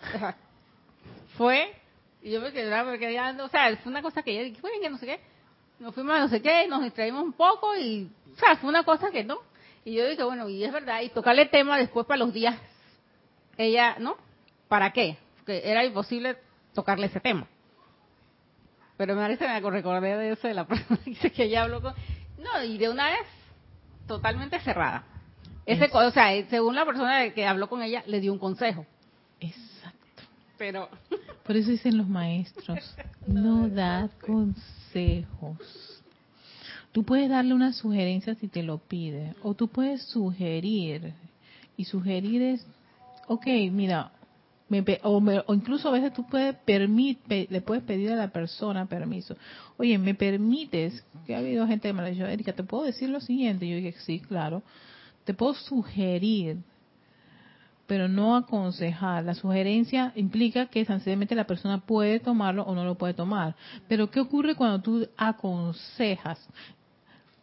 Fue, 1.43 1.75
y 2.23 2.31
yo 2.31 2.41
me 2.41 2.53
quedé, 2.53 2.85
me 2.85 2.99
quedé 3.01 3.15
dando- 3.17 3.47
o 3.47 3.49
sea, 3.49 3.77
fue 3.79 3.91
una 3.91 4.01
cosa 4.01 4.23
que 4.23 4.31
ella 4.31 4.45
dije, 4.45 4.61
fue 4.61 4.71
que 4.81 4.89
no 4.89 4.97
sé 4.97 5.07
qué. 5.07 5.21
Nos 5.81 5.93
fuimos 5.93 6.15
a 6.15 6.21
no 6.21 6.29
sé 6.29 6.41
qué, 6.41 6.69
nos 6.69 6.85
distraímos 6.85 7.25
un 7.25 7.33
poco 7.33 7.77
y, 7.77 8.09
o 8.33 8.37
sea, 8.39 8.57
fue 8.59 8.71
una 8.71 8.85
cosa 8.85 9.11
que 9.11 9.25
no. 9.25 9.39
Y 9.85 9.95
yo 9.95 10.09
dije, 10.09 10.23
bueno, 10.23 10.49
y 10.49 10.63
es 10.63 10.73
verdad, 10.73 11.01
y 11.01 11.09
tocarle 11.09 11.47
tema 11.47 11.77
después 11.79 12.07
para 12.07 12.19
los 12.19 12.33
días, 12.33 12.55
ella, 13.57 13.97
¿no? 13.99 14.17
¿Para 14.69 14.93
qué? 14.93 15.17
Porque 15.39 15.63
era 15.65 15.85
imposible 15.85 16.37
tocarle 16.75 17.07
ese 17.07 17.19
tema. 17.19 17.49
Pero 18.97 19.17
me 19.17 19.23
parece, 19.23 19.49
me 19.49 19.59
recordé 19.61 20.17
de 20.17 20.31
eso 20.31 20.47
de 20.47 20.55
la 20.55 20.65
persona 20.69 21.01
que 21.03 21.11
dice 21.11 21.33
que 21.33 21.43
ella 21.43 21.63
habló 21.63 21.83
con... 21.83 21.93
No, 22.39 22.63
y 22.63 22.79
de 22.79 22.89
una 22.89 23.07
vez, 23.09 23.27
totalmente 24.07 24.61
cerrada. 24.61 25.05
Ese, 25.67 25.91
o 25.93 26.11
sea, 26.13 26.35
eh, 26.35 26.47
según 26.51 26.77
la 26.77 26.85
persona 26.85 27.31
que 27.31 27.45
habló 27.45 27.69
con 27.69 27.83
ella, 27.83 28.05
le 28.07 28.21
dio 28.21 28.33
un 28.33 28.39
consejo. 28.39 28.87
Exacto. 29.41 30.23
Pero, 30.57 30.89
Por 31.47 31.57
eso 31.57 31.71
dicen 31.71 31.99
los 31.99 32.09
maestros, 32.09 32.97
no 33.27 33.69
da 33.69 34.09
consejos. 34.25 35.59
Tú 36.93 37.05
puedes 37.05 37.29
darle 37.31 37.55
una 37.55 37.73
sugerencia 37.73 38.35
si 38.35 38.49
te 38.49 38.63
lo 38.63 38.79
pide, 38.79 39.35
o 39.43 39.55
tú 39.55 39.69
puedes 39.69 40.03
sugerir, 40.03 41.15
y 41.77 41.85
sugerir 41.85 42.43
es, 42.43 42.67
ok, 43.29 43.47
mira, 43.71 44.13
me 44.69 44.85
o, 45.03 45.21
me- 45.21 45.43
o 45.47 45.55
incluso 45.55 45.89
a 45.89 45.93
veces 45.93 46.13
tú 46.13 46.27
puedes 46.27 46.55
permit, 46.57 47.19
pe- 47.21 47.47
le 47.51 47.61
puedes 47.61 47.83
pedir 47.85 48.11
a 48.13 48.17
la 48.17 48.29
persona 48.29 48.87
permiso. 48.87 49.37
Oye, 49.79 49.99
¿me 49.99 50.15
permites? 50.15 51.05
Que 51.27 51.35
ha 51.35 51.39
habido 51.39 51.67
gente 51.67 51.89
que 51.89 51.93
me 51.95 52.03
ha 52.03 52.07
dicho, 52.07 52.27
Erika, 52.27 52.53
¿te 52.53 52.63
puedo 52.63 52.85
decir 52.85 53.09
lo 53.11 53.21
siguiente? 53.21 53.67
Y 53.67 53.71
yo 53.71 53.77
dije, 53.77 53.93
sí, 54.01 54.21
claro. 54.21 54.63
Te 55.25 55.35
puedo 55.35 55.55
sugerir 55.55 56.59
pero 57.93 58.09
no 58.09 58.37
aconsejar. 58.37 59.23
La 59.23 59.35
sugerencia 59.35 60.15
implica 60.17 60.65
que 60.65 60.83
sencillamente 60.87 61.35
la 61.35 61.47
persona 61.47 61.79
puede 61.79 62.21
tomarlo 62.21 62.63
o 62.63 62.75
no 62.75 62.87
lo 62.87 62.95
puede 62.95 63.13
tomar. 63.13 63.55
Pero 63.87 64.11
¿qué 64.11 64.19
ocurre 64.19 64.55
cuando 64.55 64.81
tú 64.81 65.07
aconsejas? 65.15 66.39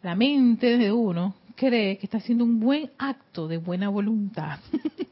La 0.02 0.16
mente 0.16 0.76
de 0.76 0.90
uno 0.90 1.36
cree 1.54 1.98
que 1.98 2.06
está 2.06 2.18
haciendo 2.18 2.42
un 2.42 2.58
buen 2.58 2.90
acto 2.98 3.46
de 3.46 3.58
buena 3.58 3.90
voluntad, 3.90 4.58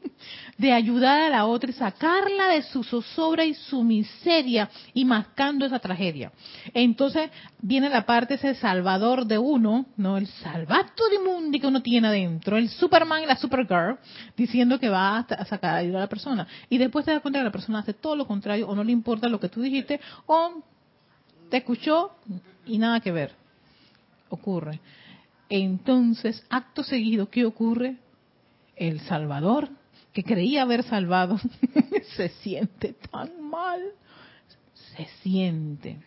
de 0.57 0.73
ayudar 0.73 1.21
a 1.21 1.29
la 1.29 1.45
otra 1.45 1.69
y 1.69 1.73
sacarla 1.73 2.47
de 2.49 2.61
su 2.63 2.83
zozobra 2.83 3.45
y 3.45 3.53
su 3.53 3.83
miseria 3.83 4.69
y 4.93 5.05
mascando 5.05 5.65
esa 5.65 5.79
tragedia. 5.79 6.31
Entonces 6.73 7.29
viene 7.61 7.89
la 7.89 8.05
parte 8.05 8.35
ese 8.35 8.55
salvador 8.55 9.25
de 9.25 9.37
uno, 9.37 9.85
no 9.97 10.17
el 10.17 10.27
salvato 10.27 11.03
de 11.09 11.19
mundi 11.19 11.59
que 11.59 11.67
uno 11.67 11.81
tiene 11.81 12.07
adentro, 12.07 12.57
el 12.57 12.69
Superman 12.69 13.23
y 13.23 13.25
la 13.25 13.37
Supergirl, 13.37 13.97
diciendo 14.35 14.79
que 14.79 14.89
va 14.89 15.19
a 15.19 15.45
sacar 15.45 15.75
a 15.75 15.77
ayudar 15.77 15.97
a 15.97 16.05
la 16.05 16.09
persona. 16.09 16.47
Y 16.69 16.77
después 16.77 17.05
te 17.05 17.11
das 17.11 17.21
cuenta 17.21 17.39
que 17.39 17.45
la 17.45 17.51
persona 17.51 17.79
hace 17.79 17.93
todo 17.93 18.15
lo 18.15 18.27
contrario 18.27 18.67
o 18.67 18.75
no 18.75 18.83
le 18.83 18.91
importa 18.91 19.29
lo 19.29 19.39
que 19.39 19.49
tú 19.49 19.61
dijiste 19.61 19.99
o 20.25 20.63
te 21.49 21.57
escuchó 21.57 22.11
y 22.65 22.77
nada 22.77 22.99
que 22.99 23.11
ver 23.11 23.31
ocurre. 24.29 24.79
Entonces, 25.49 26.45
acto 26.49 26.83
seguido, 26.83 27.29
¿qué 27.29 27.45
ocurre? 27.45 27.97
El 28.75 28.99
Salvador, 29.01 29.69
que 30.13 30.23
creía 30.23 30.63
haber 30.63 30.83
salvado, 30.83 31.39
se 32.15 32.29
siente 32.29 32.93
tan 32.93 33.49
mal. 33.49 33.81
Se 34.95 35.05
siente. 35.21 35.97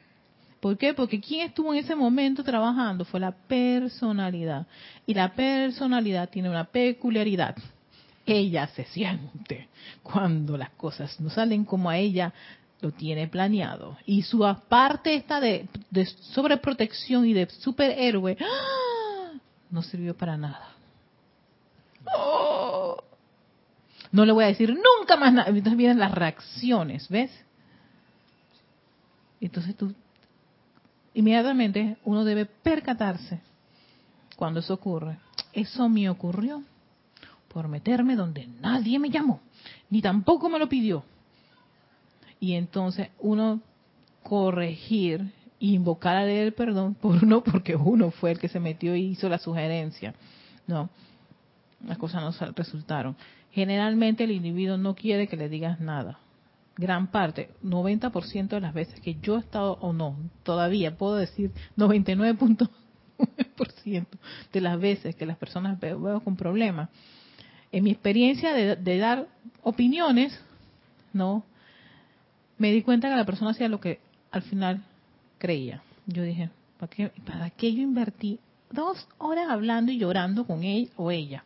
¿Por 0.61 0.79
qué? 0.79 0.95
Porque 0.95 1.21
quien 1.21 1.49
estuvo 1.49 1.73
en 1.73 1.81
ese 1.81 1.97
momento 1.97 2.45
trabajando 2.45 3.05
fue 3.05 3.21
la 3.21 3.33
personalidad. 3.33 4.67
Y 5.07 5.15
la 5.15 5.33
personalidad 5.35 6.29
tiene 6.31 6.49
una 6.49 6.65
peculiaridad. 6.65 7.57
Ella 8.25 8.69
se 8.69 8.85
siente 8.85 9.69
cuando 10.03 10.57
las 10.57 10.71
cosas 10.71 11.19
no 11.21 11.31
salen 11.31 11.65
como 11.65 11.91
a 11.91 11.99
ella 11.99 12.33
lo 12.81 12.93
tiene 12.93 13.27
planeado. 13.29 13.97
Y 14.07 14.23
su 14.23 14.39
parte 14.69 15.15
esta 15.15 15.41
de, 15.41 15.69
de 15.91 16.07
sobreprotección 16.07 17.27
y 17.27 17.33
de 17.33 17.49
superhéroe 17.49 18.37
¡ah! 18.41 19.33
no 19.71 19.83
sirvió 19.83 20.17
para 20.17 20.37
nada. 20.37 20.77
¡Oh! 22.15 23.03
No 24.13 24.25
le 24.27 24.33
voy 24.33 24.45
a 24.45 24.49
decir 24.49 24.71
nunca 24.71 25.17
más 25.17 25.33
nada. 25.33 25.49
Entonces 25.49 25.77
vienen 25.77 25.99
las 25.99 26.13
reacciones, 26.13 27.09
¿ves? 27.09 27.31
Entonces 29.41 29.77
tú, 29.77 29.93
inmediatamente 31.15 31.97
uno 32.05 32.25
debe 32.25 32.47
percatarse 32.47 33.41
cuando 34.37 34.61
eso 34.61 34.75
ocurre. 34.75 35.19
Eso 35.53 35.89
me 35.89 36.09
ocurrió 36.09 36.63
por 37.49 37.69
meterme 37.69 38.15
donde 38.17 38.47
nadie 38.61 38.99
me 38.99 39.11
llamó, 39.11 39.41
ni 39.91 40.01
tampoco 40.01 40.49
me 40.49 40.59
lo 40.59 40.69
pidió. 40.69 41.05
Y 42.39 42.55
entonces 42.55 43.09
uno 43.19 43.61
corregir 44.23 45.33
invocar 45.59 46.17
a 46.17 46.25
leer 46.25 46.55
perdón 46.55 46.95
por 46.95 47.23
uno 47.23 47.43
porque 47.43 47.77
uno 47.77 48.11
fue 48.11 48.33
el 48.33 48.39
que 48.39 48.49
se 48.49 48.59
metió 48.61 48.97
y 48.97 49.07
hizo 49.07 49.29
la 49.29 49.39
sugerencia. 49.39 50.15
No, 50.67 50.89
las 51.87 51.99
cosas 51.99 52.23
no 52.23 52.53
resultaron. 52.53 53.17
Generalmente 53.53 54.25
el 54.25 54.33
individuo 54.33 54.77
no 54.77 54.95
quiere 54.95 55.29
que 55.29 55.37
le 55.37 55.49
digas 55.49 55.81
nada. 55.81 56.19
Gran 56.77 57.11
parte, 57.11 57.51
90% 57.63 58.49
de 58.49 58.61
las 58.61 58.73
veces 58.73 58.99
que 59.01 59.17
yo 59.21 59.37
he 59.37 59.41
estado, 59.41 59.79
o 59.81 59.93
no, 59.93 60.17
todavía 60.43 60.97
puedo 60.97 61.17
decir 61.17 61.53
99.9% 61.77 64.07
de 64.53 64.61
las 64.61 64.81
veces 64.81 65.15
que 65.15 65.27
las 65.27 65.37
personas 65.37 65.79
veo, 65.79 66.01
veo 66.01 66.21
con 66.21 66.37
problemas, 66.37 66.89
en 67.73 67.85
mi 67.85 67.91
experiencia 67.91 68.55
de, 68.55 68.77
de 68.77 68.99
dar 68.99 69.29
opiniones, 69.63 70.39
no, 71.13 71.45
me 72.59 72.73
di 72.73 72.83
cuenta 72.83 73.09
que 73.09 73.17
la 73.17 73.25
persona 73.25 73.51
hacía 73.51 73.69
lo 73.69 73.81
que 73.81 74.01
al 74.31 74.43
final 74.43 74.83
creía. 75.39 75.83
Yo 76.07 76.23
dije, 76.23 76.51
¿para 76.79 76.91
qué, 76.91 77.11
¿para 77.27 77.51
qué 77.51 77.75
yo 77.75 77.83
invertí 77.83 78.39
dos 78.71 79.09
horas 79.19 79.49
hablando 79.49 79.93
y 79.93 79.99
llorando 79.99 80.47
con 80.47 80.63
él 80.63 80.91
o 80.97 81.11
ella? 81.11 81.45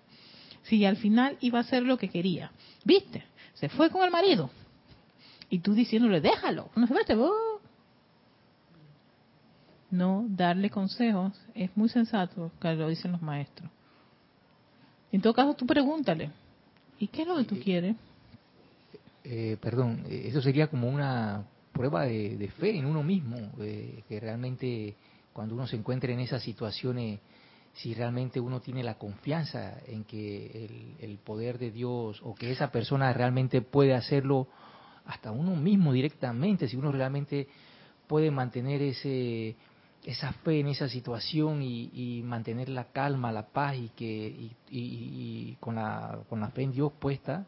Si 0.68 0.84
al 0.84 0.96
final 0.96 1.36
iba 1.40 1.58
a 1.58 1.62
hacer 1.62 1.82
lo 1.82 1.96
que 1.96 2.08
quería. 2.08 2.50
¿Viste? 2.84 3.24
Se 3.54 3.68
fue 3.68 3.90
con 3.90 4.04
el 4.04 4.10
marido. 4.10 4.50
Y 5.48 5.60
tú 5.60 5.74
diciéndole, 5.74 6.20
déjalo. 6.20 6.70
No 6.76 6.86
se 6.86 6.94
vete. 6.94 7.16
No 9.90 10.26
darle 10.28 10.70
consejos 10.70 11.32
es 11.54 11.74
muy 11.76 11.88
sensato, 11.88 12.50
que 12.60 12.74
lo 12.74 12.88
dicen 12.88 13.12
los 13.12 13.22
maestros. 13.22 13.70
En 15.12 15.20
todo 15.20 15.32
caso, 15.32 15.54
tú 15.54 15.64
pregúntale, 15.64 16.30
¿y 16.98 17.06
qué 17.06 17.22
es 17.22 17.28
lo 17.28 17.36
que 17.36 17.44
tú 17.44 17.58
quieres? 17.60 17.94
Eh, 19.22 19.56
perdón, 19.60 20.04
eso 20.08 20.42
sería 20.42 20.66
como 20.66 20.88
una 20.88 21.44
prueba 21.72 22.04
de, 22.04 22.36
de 22.36 22.48
fe 22.48 22.76
en 22.76 22.86
uno 22.86 23.02
mismo, 23.02 23.36
eh, 23.60 24.02
que 24.08 24.18
realmente 24.18 24.96
cuando 25.32 25.54
uno 25.54 25.66
se 25.66 25.76
encuentra 25.76 26.12
en 26.12 26.20
esas 26.20 26.42
situaciones 26.42 27.20
si 27.76 27.92
realmente 27.94 28.40
uno 28.40 28.60
tiene 28.60 28.82
la 28.82 28.94
confianza 28.94 29.78
en 29.86 30.04
que 30.04 30.64
el, 30.64 31.10
el, 31.10 31.18
poder 31.18 31.58
de 31.58 31.70
Dios 31.70 32.20
o 32.22 32.34
que 32.34 32.50
esa 32.50 32.70
persona 32.70 33.12
realmente 33.12 33.60
puede 33.60 33.94
hacerlo 33.94 34.48
hasta 35.04 35.30
uno 35.30 35.54
mismo 35.56 35.92
directamente, 35.92 36.68
si 36.68 36.76
uno 36.76 36.90
realmente 36.90 37.48
puede 38.06 38.30
mantener 38.30 38.82
ese 38.82 39.56
esa 40.04 40.32
fe 40.32 40.60
en 40.60 40.68
esa 40.68 40.88
situación 40.88 41.62
y, 41.62 42.22
mantener 42.24 42.68
la 42.68 42.84
calma, 42.92 43.32
la 43.32 43.46
paz 43.46 43.76
y 43.76 43.88
que 43.88 44.50
y, 44.70 45.56
con 45.58 45.74
la 45.74 46.20
con 46.28 46.40
la 46.40 46.50
fe 46.50 46.62
en 46.62 46.72
Dios 46.72 46.92
puesta 46.98 47.46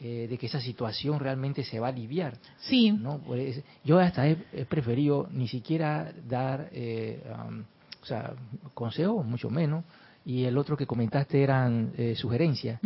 eh, 0.00 0.26
de 0.28 0.36
que 0.36 0.46
esa 0.46 0.60
situación 0.60 1.20
realmente 1.20 1.62
se 1.62 1.78
va 1.78 1.86
a 1.86 1.90
aliviar. 1.90 2.36
Sí. 2.58 2.90
¿no? 2.90 3.18
Pues, 3.18 3.62
yo 3.84 4.00
hasta 4.00 4.26
he, 4.28 4.36
preferido 4.68 5.28
ni 5.30 5.46
siquiera 5.46 6.12
dar 6.26 6.68
eh, 6.72 7.22
um, 7.48 7.62
o 8.04 8.06
sea, 8.06 8.34
consejos, 8.74 9.24
mucho 9.24 9.48
menos, 9.48 9.82
y 10.26 10.44
el 10.44 10.58
otro 10.58 10.76
que 10.76 10.86
comentaste 10.86 11.42
eran 11.42 11.92
eh, 11.96 12.14
sugerencias. 12.14 12.78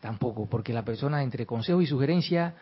Tampoco, 0.00 0.46
porque 0.46 0.72
la 0.72 0.84
persona 0.84 1.22
entre 1.22 1.44
consejo 1.44 1.82
y 1.82 1.86
sugerencia 1.86 2.54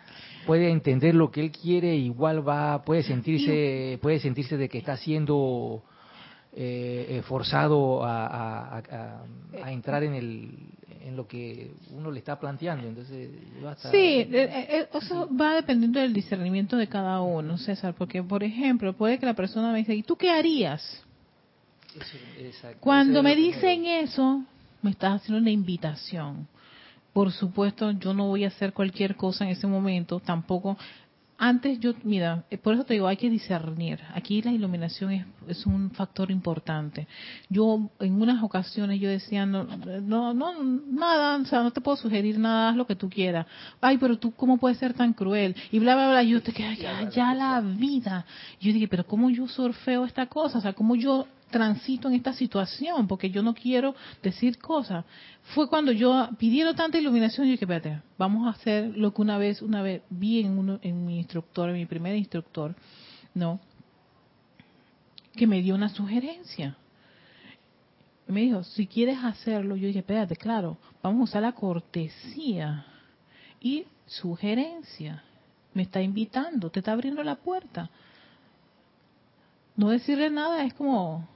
puede 0.46 0.70
entender 0.70 1.14
lo 1.14 1.30
que 1.30 1.42
él 1.42 1.52
quiere, 1.52 1.94
igual 1.94 2.46
va, 2.46 2.82
puede 2.82 3.04
sentirse, 3.04 3.98
puede 4.02 4.18
sentirse 4.18 4.56
de 4.56 4.68
que 4.68 4.78
está 4.78 4.96
siendo 4.96 5.84
eh, 6.52 7.06
eh 7.10 7.22
forzado 7.22 8.00
a, 8.02 8.82
entrar 9.68 10.02
en 10.02 10.14
el 10.14 10.76
en 11.06 11.16
lo 11.16 11.28
que 11.28 11.70
uno 11.92 12.10
le 12.10 12.18
está 12.18 12.38
planteando. 12.38 12.88
Entonces, 12.88 13.30
sí, 13.92 13.96
eh, 13.96 14.28
eh, 14.32 14.88
eso 14.92 15.28
va 15.40 15.54
dependiendo 15.54 16.00
del 16.00 16.12
discernimiento 16.12 16.76
de 16.76 16.88
cada 16.88 17.20
uno, 17.20 17.58
César, 17.58 17.94
porque 17.96 18.24
por 18.24 18.42
ejemplo, 18.42 18.92
puede 18.92 19.18
que 19.18 19.26
la 19.26 19.34
persona 19.34 19.70
me 19.70 19.78
diga, 19.78 19.94
¿y 19.94 20.02
tú 20.02 20.16
qué 20.16 20.30
harías? 20.30 21.05
Cuando 22.80 23.22
me 23.22 23.34
dicen 23.34 23.86
eso, 23.86 24.42
me 24.82 24.90
estás 24.90 25.20
haciendo 25.20 25.40
una 25.40 25.50
invitación 25.50 26.48
por 27.16 27.32
supuesto, 27.32 27.92
yo 27.92 28.12
no 28.12 28.26
voy 28.26 28.44
a 28.44 28.48
hacer 28.48 28.74
cualquier 28.74 29.16
cosa 29.16 29.46
en 29.46 29.50
ese 29.52 29.66
momento, 29.66 30.20
tampoco. 30.20 30.76
Antes 31.38 31.80
yo, 31.80 31.94
mira, 32.02 32.44
eh, 32.50 32.58
por 32.58 32.74
eso 32.74 32.84
te 32.84 32.92
digo, 32.92 33.06
hay 33.06 33.16
que 33.16 33.30
discernir. 33.30 33.98
Aquí 34.12 34.42
la 34.42 34.52
iluminación 34.52 35.12
es, 35.12 35.26
es 35.48 35.64
un 35.64 35.90
factor 35.92 36.30
importante. 36.30 37.08
Yo 37.48 37.88
en 38.00 38.20
unas 38.20 38.42
ocasiones 38.42 39.00
yo 39.00 39.08
decía, 39.08 39.46
no, 39.46 39.64
no, 39.64 40.34
no, 40.34 40.62
nada, 40.62 41.38
o 41.38 41.44
sea, 41.46 41.62
no 41.62 41.70
te 41.70 41.80
puedo 41.80 41.96
sugerir 41.96 42.38
nada, 42.38 42.68
haz 42.68 42.76
lo 42.76 42.86
que 42.86 42.96
tú 42.96 43.08
quieras. 43.08 43.46
Ay, 43.80 43.96
pero 43.96 44.18
tú, 44.18 44.32
¿cómo 44.32 44.58
puedes 44.58 44.76
ser 44.76 44.92
tan 44.92 45.14
cruel? 45.14 45.56
Y 45.72 45.78
bla, 45.78 45.94
bla, 45.94 46.10
bla. 46.10 46.22
Yo 46.22 46.42
te 46.42 46.52
quedé, 46.52 46.76
ya, 46.76 47.08
ya 47.08 47.32
la 47.32 47.62
vida. 47.62 48.26
Yo 48.60 48.74
dije, 48.74 48.88
pero 48.88 49.06
¿cómo 49.06 49.30
yo 49.30 49.48
surfeo 49.48 50.04
esta 50.04 50.26
cosa? 50.26 50.58
O 50.58 50.60
sea, 50.60 50.74
¿cómo 50.74 50.96
yo 50.96 51.26
transito 51.50 52.08
en 52.08 52.14
esta 52.14 52.32
situación, 52.32 53.06
porque 53.06 53.30
yo 53.30 53.42
no 53.42 53.54
quiero 53.54 53.94
decir 54.22 54.58
cosas. 54.58 55.04
Fue 55.54 55.68
cuando 55.68 55.92
yo, 55.92 56.28
pidiendo 56.38 56.74
tanta 56.74 56.98
iluminación, 56.98 57.46
yo 57.46 57.52
dije, 57.52 57.64
espérate, 57.64 58.02
vamos 58.18 58.46
a 58.46 58.50
hacer 58.50 58.96
lo 58.96 59.12
que 59.14 59.22
una 59.22 59.38
vez, 59.38 59.62
una 59.62 59.82
vez 59.82 60.02
vi 60.10 60.40
en, 60.40 60.58
uno, 60.58 60.78
en 60.82 61.06
mi 61.06 61.18
instructor, 61.18 61.70
en 61.70 61.76
mi 61.76 61.86
primer 61.86 62.16
instructor, 62.16 62.74
¿no? 63.34 63.60
Que 65.34 65.46
me 65.46 65.62
dio 65.62 65.74
una 65.74 65.88
sugerencia. 65.88 66.76
Me 68.26 68.40
dijo, 68.40 68.64
si 68.64 68.86
quieres 68.86 69.18
hacerlo, 69.22 69.76
yo 69.76 69.86
dije, 69.86 70.00
espérate, 70.00 70.34
claro, 70.34 70.78
vamos 71.02 71.20
a 71.20 71.24
usar 71.24 71.42
la 71.42 71.52
cortesía 71.52 72.86
y 73.60 73.84
sugerencia. 74.06 75.22
Me 75.74 75.82
está 75.82 76.02
invitando, 76.02 76.70
te 76.70 76.80
está 76.80 76.92
abriendo 76.92 77.22
la 77.22 77.36
puerta. 77.36 77.88
No 79.76 79.90
decirle 79.90 80.30
nada 80.30 80.64
es 80.64 80.74
como, 80.74 81.28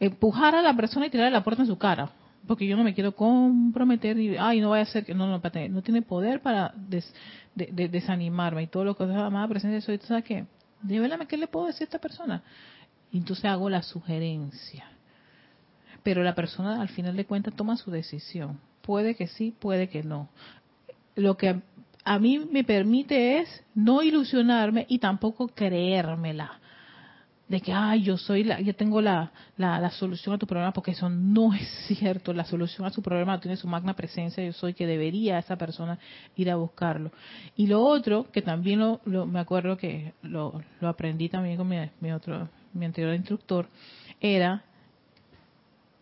empujar 0.00 0.54
a 0.54 0.62
la 0.62 0.74
persona 0.74 1.06
y 1.06 1.10
tirarle 1.10 1.30
la 1.30 1.44
puerta 1.44 1.62
en 1.62 1.68
su 1.68 1.78
cara. 1.78 2.10
Porque 2.46 2.66
yo 2.66 2.76
no 2.76 2.84
me 2.84 2.94
quiero 2.94 3.12
comprometer 3.12 4.18
y, 4.18 4.36
ay, 4.36 4.60
no 4.60 4.70
vaya 4.70 4.84
a 4.84 4.86
ser 4.86 5.04
que, 5.04 5.14
no, 5.14 5.26
no, 5.26 5.40
no 5.68 5.82
tiene 5.82 6.02
poder 6.02 6.40
para 6.40 6.74
desanimarme 7.54 8.62
y 8.62 8.66
todo 8.66 8.84
lo 8.84 8.96
que 8.96 9.04
es 9.04 9.10
amada 9.10 9.46
presencia 9.46 9.80
soy, 9.82 9.98
¿sabes 9.98 10.24
qué? 10.24 10.46
Dévelame, 10.80 11.26
¿qué 11.26 11.36
le 11.36 11.46
puedo 11.46 11.66
decir 11.66 11.82
a 11.82 11.84
esta 11.84 11.98
persona? 11.98 12.42
Y 13.12 13.18
entonces 13.18 13.44
hago 13.44 13.68
la 13.68 13.82
sugerencia. 13.82 14.86
Pero 16.02 16.22
la 16.22 16.34
persona 16.34 16.80
al 16.80 16.88
final 16.88 17.14
de 17.14 17.26
cuentas 17.26 17.54
toma 17.54 17.76
su 17.76 17.90
decisión. 17.90 18.58
Puede 18.80 19.14
que 19.14 19.26
sí, 19.26 19.54
puede 19.58 19.90
que 19.90 20.02
no. 20.02 20.30
Lo 21.16 21.36
que 21.36 21.60
a 22.04 22.18
mí 22.18 22.38
me 22.50 22.64
permite 22.64 23.40
es 23.40 23.64
no 23.74 24.02
ilusionarme 24.02 24.86
y 24.88 24.98
tampoco 24.98 25.48
creérmela 25.48 26.58
de 27.50 27.60
que, 27.60 27.72
ay, 27.72 28.02
yo 28.04 28.16
soy 28.16 28.44
la, 28.44 28.60
yo 28.60 28.76
tengo 28.76 29.02
la, 29.02 29.32
la, 29.56 29.90
solución 29.90 30.36
a 30.36 30.38
tu 30.38 30.46
problema, 30.46 30.72
porque 30.72 30.92
eso 30.92 31.10
no 31.10 31.52
es 31.52 31.68
cierto. 31.98 32.32
La 32.32 32.44
solución 32.44 32.86
a 32.86 32.90
su 32.90 33.02
problema 33.02 33.40
tiene 33.40 33.56
su 33.56 33.66
magna 33.66 33.94
presencia, 33.94 34.44
yo 34.44 34.52
soy 34.52 34.72
que 34.72 34.86
debería 34.86 35.36
esa 35.36 35.56
persona 35.56 35.98
ir 36.36 36.48
a 36.48 36.54
buscarlo. 36.54 37.10
Y 37.56 37.66
lo 37.66 37.82
otro, 37.82 38.30
que 38.30 38.40
también 38.40 38.78
lo, 38.78 39.26
me 39.26 39.40
acuerdo 39.40 39.76
que 39.76 40.14
lo, 40.22 40.62
lo 40.80 40.88
aprendí 40.88 41.28
también 41.28 41.56
con 41.56 41.66
mi, 41.66 41.76
mi, 41.98 42.12
otro, 42.12 42.48
mi 42.72 42.86
anterior 42.86 43.16
instructor, 43.16 43.66
era, 44.20 44.62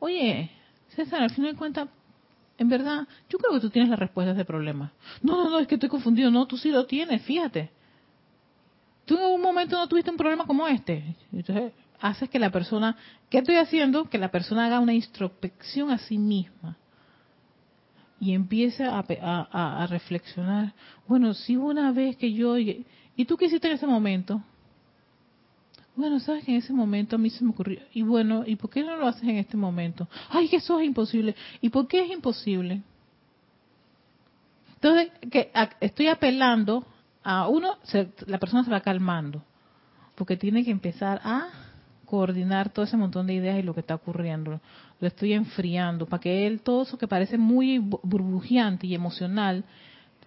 oye, 0.01 0.51
César, 0.89 1.23
al 1.23 1.31
final 1.31 1.53
de 1.53 1.59
cuentas, 1.59 1.89
en 2.59 2.69
verdad, 2.69 3.09
yo 3.31 3.39
creo 3.39 3.55
que 3.55 3.61
tú 3.61 3.71
tienes 3.71 3.89
la 3.89 3.97
respuesta 3.97 4.33
a 4.33 4.35
ese 4.35 4.45
problema. 4.45 4.93
No, 5.23 5.45
no, 5.45 5.49
no, 5.49 5.59
es 5.61 5.67
que 5.67 5.77
estoy 5.77 5.89
confundido. 5.89 6.31
No, 6.31 6.47
tú 6.47 6.59
sí 6.59 6.71
lo 6.71 6.85
tienes, 6.85 7.23
fíjate 7.23 7.78
tú 9.09 9.17
en 9.17 9.23
algún 9.23 9.41
momento 9.41 9.77
no 9.77 9.89
tuviste 9.89 10.11
un 10.11 10.19
problema 10.19 10.47
como 10.47 10.69
este. 10.69 11.17
Entonces, 11.33 11.73
haces 11.99 12.29
que 12.29 12.39
la 12.39 12.51
persona, 12.51 12.95
¿qué 13.31 13.39
estoy 13.39 13.57
haciendo? 13.57 14.05
Que 14.05 14.19
la 14.19 14.31
persona 14.31 14.67
haga 14.67 14.79
una 14.79 14.93
introspección 14.93 15.91
a 15.91 15.99
sí 15.99 16.19
misma 16.19 16.77
y 18.21 18.35
empiece 18.35 18.85
a, 18.85 19.01
a, 19.01 19.87
reflexionar. 19.87 20.75
Bueno, 21.07 21.35
si 21.35 21.57
una 21.57 21.91
vez 21.93 22.17
que 22.17 22.33
yo... 22.33 22.59
¿Y 22.59 23.25
tú 23.27 23.37
qué 23.37 23.47
hiciste 23.47 23.67
en 23.67 23.75
ese 23.75 23.87
momento? 23.87 24.43
Bueno, 25.97 26.21
sabes 26.21 26.45
que 26.45 26.53
en 26.53 26.59
ese 26.59 26.73
momento 26.73 27.17
a 27.17 27.19
mí 27.19 27.31
se 27.31 27.43
me 27.43 27.51
ocurrió. 27.51 27.81
Y 27.93 28.03
bueno, 28.03 28.45
¿y 28.47 28.57
por 28.57 28.71
qué 28.71 28.85
no 28.85 28.97
lo 28.97 29.07
haces 29.07 29.23
en 29.23 29.39
este 29.39 29.57
momento? 29.57 30.07
Ay, 30.29 30.49
que 30.49 30.57
eso 30.57 30.79
es 30.79 30.87
imposible. 30.87 31.35
¿Y 31.61 31.71
por 31.71 31.89
qué 31.89 32.05
es 32.05 32.11
imposible? 32.11 32.83
Entonces, 34.75 35.11
que 35.31 35.51
estoy 35.81 36.09
apelando 36.09 36.85
a 37.31 37.47
uno, 37.47 37.77
la 38.27 38.39
persona 38.39 38.65
se 38.65 38.71
va 38.71 38.81
calmando, 38.81 39.45
porque 40.15 40.39
tiene 40.39 40.65
que 40.65 40.71
empezar 40.71 41.21
a 41.23 41.49
coordinar 42.07 42.71
todo 42.71 42.87
ese 42.87 42.97
montón 42.97 43.27
de 43.27 43.35
ideas 43.35 43.59
y 43.59 43.63
lo 43.63 43.75
que 43.75 43.81
está 43.81 43.97
ocurriendo. 43.97 44.63
Lo 44.99 45.07
estoy 45.07 45.35
enfriando 45.35 46.07
para 46.07 46.23
que 46.23 46.47
él, 46.47 46.63
todo 46.63 46.85
eso 46.85 46.97
que 46.97 47.07
parece 47.07 47.37
muy 47.37 47.81
burbujeante 47.81 48.87
y 48.87 48.95
emocional, 48.95 49.63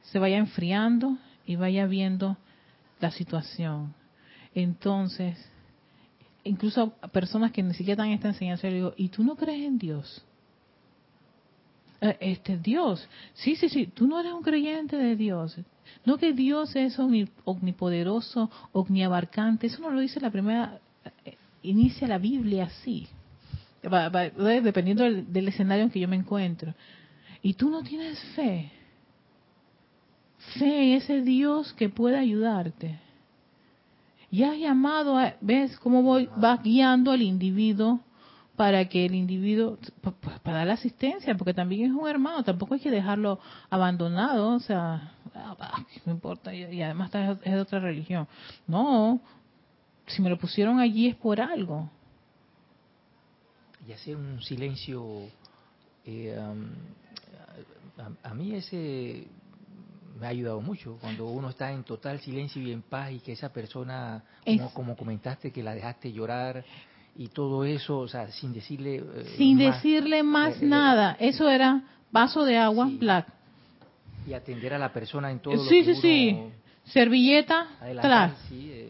se 0.04 0.20
vaya 0.20 0.38
enfriando 0.38 1.18
y 1.44 1.56
vaya 1.56 1.88
viendo 1.88 2.38
la 3.00 3.10
situación. 3.10 3.96
Entonces, 4.54 5.44
incluso 6.44 6.94
a 7.02 7.08
personas 7.08 7.52
que 7.52 7.64
ni 7.64 7.74
siquiera 7.74 8.04
dan 8.04 8.12
esta 8.12 8.28
enseñanza, 8.28 8.68
le 8.68 8.76
digo, 8.76 8.94
¿y 8.96 9.10
tú 9.10 9.24
no 9.24 9.36
crees 9.36 9.66
en 9.66 9.80
Dios? 9.80 10.24
Eh, 12.00 12.16
este 12.20 12.60
Dios, 12.60 13.10
sí, 13.34 13.56
sí, 13.56 13.70
sí, 13.70 13.88
tú 13.88 14.06
no 14.06 14.20
eres 14.20 14.34
un 14.34 14.44
creyente 14.44 14.98
de 14.98 15.16
Dios. 15.16 15.58
No 16.06 16.18
que 16.18 16.34
Dios 16.34 16.76
es 16.76 16.98
omnipoderoso, 17.00 18.50
omniabarcante, 18.72 19.68
eso 19.68 19.82
no 19.82 19.92
lo 19.92 20.00
dice 20.00 20.20
la 20.20 20.32
primera, 20.32 20.80
eh, 21.26 21.36
inicia 21.64 22.08
la 22.08 22.18
Biblia 22.18 22.66
así, 22.66 23.08
dependiendo 24.64 25.04
del, 25.04 25.48
escenario 25.48 25.84
en 25.84 25.92
que 25.92 26.00
yo 26.00 26.08
me 26.08 26.16
encuentro. 26.16 26.74
Y 27.42 27.54
tú 27.54 27.70
no 27.70 27.82
tienes 27.84 28.20
fe, 28.36 28.72
fe 30.60 30.84
en 30.84 30.98
ese 30.98 31.22
Dios 31.22 31.74
que 31.74 31.90
puede 31.90 32.18
ayudarte. 32.18 33.00
Y 34.30 34.44
has 34.44 34.58
llamado, 34.58 35.18
a, 35.18 35.36
ves 35.42 35.78
cómo 35.80 36.04
voy, 36.04 36.30
va 36.42 36.58
guiando 36.58 37.12
al 37.12 37.22
individuo 37.22 38.00
para 38.56 38.88
que 38.88 39.06
el 39.06 39.16
individuo, 39.16 39.78
para 40.44 40.58
dar 40.60 40.68
la 40.68 40.74
asistencia, 40.74 41.36
porque 41.36 41.54
también 41.54 41.90
es 41.90 41.92
un 41.92 42.08
hermano, 42.08 42.44
tampoco 42.44 42.74
hay 42.74 42.80
que 42.80 42.92
dejarlo 42.92 43.40
abandonado, 43.70 44.56
o 44.56 44.60
sea, 44.60 45.14
ah, 45.34 45.86
no 46.06 46.12
importa, 46.12 46.54
y, 46.54 46.82
además 46.82 47.12
es 47.44 47.52
de 47.52 47.60
otra 47.60 47.80
religión. 47.80 48.28
No, 48.68 49.22
si 50.08 50.22
me 50.22 50.30
lo 50.30 50.38
pusieron 50.38 50.80
allí 50.80 51.08
es 51.08 51.16
por 51.16 51.40
algo. 51.40 51.90
Y 53.88 53.94
hacer 53.94 54.16
un 54.16 54.42
silencio, 54.42 55.28
eh, 56.06 56.38
a, 58.24 58.34
mí 58.34 58.54
ese 58.54 59.28
me 60.20 60.28
ha 60.28 60.30
ayudado 60.30 60.62
mucho, 60.62 60.98
cuando 61.02 61.26
uno 61.28 61.50
está 61.50 61.72
en 61.72 61.84
total 61.84 62.20
silencio 62.20 62.62
y 62.62 62.72
en 62.72 62.84
paz 62.84 63.12
y 63.12 63.20
que 63.22 63.32
esa 63.32 63.52
persona, 63.52 64.24
como 64.74 64.96
comentaste, 64.96 65.52
que 65.52 65.64
la 65.64 65.74
dejaste 65.74 66.12
llorar, 66.12 66.64
y 67.16 67.28
todo 67.28 67.66
eso, 67.66 68.00
o 68.00 68.08
sea, 68.08 68.32
sin 68.32 68.54
decirle... 68.54 68.98
Eh, 68.98 69.34
sin 69.38 69.58
decirle 69.58 70.24
más 70.24 70.62
eh, 70.62 70.66
nada. 70.66 71.18
Eso 71.20 71.50
era 71.50 71.84
vaso 72.12 72.46
de 72.46 72.58
agua, 72.58 72.90
black. 72.92 73.28
Y 74.28 74.34
atender 74.34 74.74
a 74.74 74.80
la 74.80 74.94
persona 74.94 75.32
en 75.32 75.40
todo 75.40 75.54
sí, 75.54 75.58
lo 75.58 75.64
que 75.64 75.70
Sí, 75.70 75.96
sí, 75.96 76.02
sí. 76.02 76.40
Servilleta. 76.86 77.68
Eh, 77.84 78.90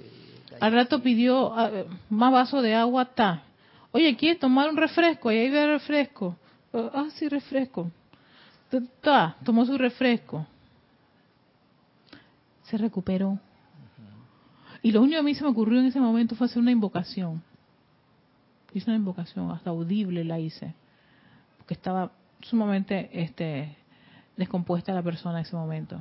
Al 0.59 0.73
rato 0.73 1.01
pidió 1.01 1.53
ah, 1.53 1.71
más 2.09 2.31
vaso 2.31 2.61
de 2.61 2.75
agua, 2.75 3.05
ta. 3.05 3.43
Oye, 3.91 4.15
¿quieres 4.15 4.39
tomar 4.39 4.69
un 4.69 4.77
refresco? 4.77 5.29
Ahí 5.29 5.37
hay 5.39 5.49
refresco. 5.67 6.35
Ah, 6.73 7.07
sí, 7.15 7.27
refresco. 7.27 7.91
tomó 9.43 9.65
su 9.65 9.77
refresco. 9.77 10.45
Se 12.63 12.77
recuperó. 12.77 13.37
Y 14.81 14.91
lo 14.91 15.01
único 15.01 15.15
que 15.15 15.19
a 15.19 15.23
mí 15.23 15.35
se 15.35 15.43
me 15.43 15.49
ocurrió 15.49 15.79
en 15.79 15.87
ese 15.87 15.99
momento 15.99 16.35
fue 16.35 16.45
hacer 16.45 16.59
una 16.59 16.71
invocación. 16.71 17.43
Hice 18.73 18.89
una 18.89 18.97
invocación, 18.97 19.51
hasta 19.51 19.69
audible 19.69 20.23
la 20.23 20.39
hice. 20.39 20.73
Porque 21.57 21.73
estaba 21.73 22.11
sumamente 22.41 23.09
este, 23.13 23.75
descompuesta 24.37 24.93
la 24.93 25.03
persona 25.03 25.39
en 25.39 25.45
ese 25.45 25.55
momento. 25.55 25.99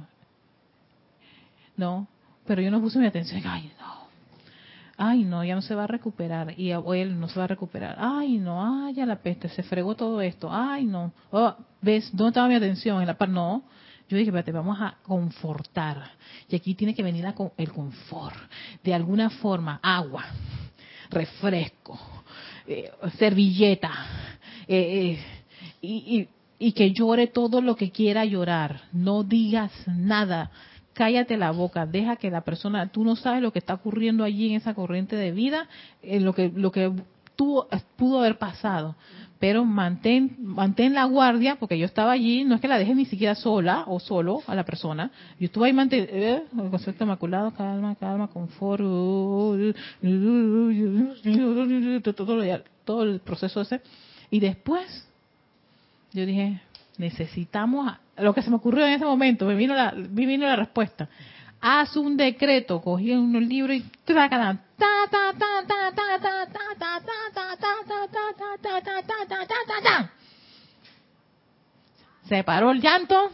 No, 1.77 2.07
pero 2.47 2.63
yo 2.63 2.71
no 2.71 2.81
puse 2.81 2.99
mi 2.99 3.07
atención. 3.07 3.43
Ay, 3.45 3.73
no. 3.79 4.01
Ay, 4.97 5.25
no, 5.25 5.43
ya 5.43 5.55
no 5.55 5.63
se 5.63 5.75
va 5.75 5.85
a 5.85 5.87
recuperar. 5.87 6.59
Y 6.59 6.73
él 6.73 7.19
no 7.19 7.29
se 7.29 7.39
va 7.39 7.45
a 7.45 7.49
recuperar. 7.49 7.97
Ay, 7.99 8.37
no, 8.37 8.85
ay, 8.85 8.95
ya 8.95 9.07
la 9.07 9.17
peste, 9.17 9.49
se 9.49 9.63
fregó 9.63 9.95
todo 9.95 10.21
esto. 10.21 10.51
Ay, 10.53 10.85
no. 10.85 11.13
Oh, 11.31 11.55
¿Ves? 11.81 12.11
¿Dónde 12.13 12.31
estaba 12.31 12.49
mi 12.49 12.55
atención? 12.55 13.01
En 13.01 13.07
la 13.07 13.17
par, 13.17 13.31
no. 13.31 13.63
Yo 14.09 14.17
dije, 14.17 14.29
espérate, 14.29 14.53
vamos 14.53 14.79
a 14.81 14.97
confortar. 15.03 16.11
Y 16.49 16.57
aquí 16.57 16.75
tiene 16.75 16.95
que 16.95 17.03
venir 17.03 17.25
el 17.57 17.73
confort. 17.73 18.37
De 18.83 18.93
alguna 18.93 19.31
forma, 19.31 19.79
agua, 19.83 20.25
refresco, 21.11 21.99
eh, 22.71 22.91
servilleta, 23.19 23.91
eh, 24.69 25.19
eh, 25.83 26.29
y, 26.59 26.73
que 26.73 26.93
llore 26.93 27.27
todo 27.27 27.61
lo 27.61 27.75
que 27.75 27.91
quiera 27.91 28.25
llorar. 28.25 28.83
No 28.93 29.25
digas 29.25 29.73
nada. 29.89 30.53
Cállate 30.93 31.37
la 31.37 31.51
boca, 31.51 31.85
deja 31.85 32.15
que 32.15 32.31
la 32.31 32.43
persona, 32.43 32.87
tú 32.89 33.03
no 33.03 33.17
sabes 33.17 33.43
lo 33.43 33.53
que 33.53 33.59
está 33.59 33.75
ocurriendo 33.75 34.23
allí 34.23 34.51
en 34.51 34.57
esa 34.57 34.75
corriente 34.75 35.17
de 35.17 35.33
vida, 35.33 35.69
en 36.03 36.25
lo 36.25 36.33
que 36.33 36.53
lo 36.55 36.71
que 36.71 36.93
tuvo, 37.35 37.67
pudo 37.97 38.21
haber 38.21 38.39
pasado, 38.39 38.95
pero 39.41 39.65
mantén 39.65 40.37
mantén 40.39 40.95
la 40.95 41.05
guardia 41.05 41.57
porque 41.57 41.79
yo 41.79 41.87
estaba 41.87 42.13
allí, 42.13 42.45
no 42.45 42.55
es 42.55 42.61
que 42.61 42.69
la 42.69 42.79
dejes 42.79 42.95
ni 42.95 43.07
siquiera 43.07 43.35
sola 43.35 43.85
o 43.87 43.99
solo 43.99 44.43
a 44.47 44.55
la 44.55 44.65
persona, 44.65 45.11
yo 45.41 45.47
estuve 45.47 45.67
ahí 45.67 45.73
mantén 45.73 46.07
eh, 46.11 46.45
el 46.57 46.71
concepto 46.71 47.05
inmaculado, 47.05 47.51
calma, 47.53 47.97
calma, 47.97 48.29
confort, 48.29 48.83
todo, 52.05 52.45
todo 52.85 53.03
el 53.03 53.21
proceso 53.21 53.63
ese 53.63 53.81
y 54.31 54.41
después 54.41 55.09
yo 56.13 56.27
dije, 56.27 56.61
necesitamos 56.99 57.93
lo 58.19 58.35
que 58.35 58.43
se 58.43 58.51
me 58.51 58.57
ocurrió 58.57 58.87
en 58.87 58.93
ese 58.93 59.05
momento, 59.05 59.47
me 59.47 59.55
vino 59.55 59.75
la, 59.75 59.93
me 59.93 60.27
vino 60.27 60.47
la 60.47 60.57
respuesta. 60.57 61.09
Haz 61.63 61.97
un 61.97 62.17
decreto, 62.17 62.81
cogí 62.81 63.13
un 63.13 63.33
libro 63.49 63.73
y 63.73 63.85
tracan, 64.05 64.61
se 72.31 72.43
paró 72.45 72.71
el 72.71 72.81
llanto, 72.81 73.31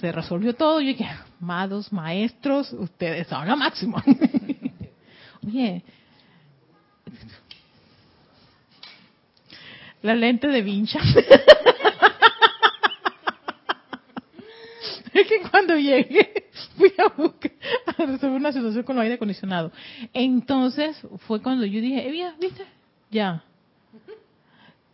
se 0.00 0.10
resolvió 0.10 0.54
todo. 0.54 0.80
Y 0.80 0.86
dije, 0.86 1.06
amados 1.40 1.92
maestros, 1.92 2.72
ustedes 2.72 3.26
son 3.28 3.46
lo 3.46 3.58
máximo. 3.58 4.02
Oye, 5.46 5.82
la 10.00 10.14
lente 10.14 10.48
de 10.48 10.62
vincha. 10.62 10.98
es 15.12 15.28
que 15.28 15.42
cuando 15.50 15.76
llegué 15.76 16.46
fui 16.78 16.94
a 16.96 17.08
buscar 17.08 17.52
a 17.86 18.06
resolver 18.06 18.36
una 18.36 18.52
situación 18.52 18.82
con 18.84 18.96
el 18.96 19.02
aire 19.02 19.16
acondicionado. 19.16 19.72
Entonces 20.14 20.96
fue 21.26 21.42
cuando 21.42 21.66
yo 21.66 21.82
dije, 21.82 22.08
eh, 22.08 22.32
¿viste? 22.40 22.64
Ya. 23.10 23.44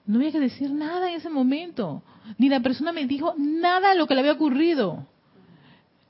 No 0.09 0.19
había 0.19 0.33
que 0.33 0.41
decir 0.41 0.71
nada 0.71 1.11
en 1.11 1.17
ese 1.17 1.29
momento. 1.29 2.03
Ni 2.39 2.49
la 2.49 2.61
persona 2.61 2.93
me 2.93 3.07
dijo 3.07 3.35
nada 3.37 3.91
de 3.91 3.95
lo 3.97 4.07
que 4.07 4.15
le 4.15 4.21
había 4.21 4.33
ocurrido. 4.33 5.07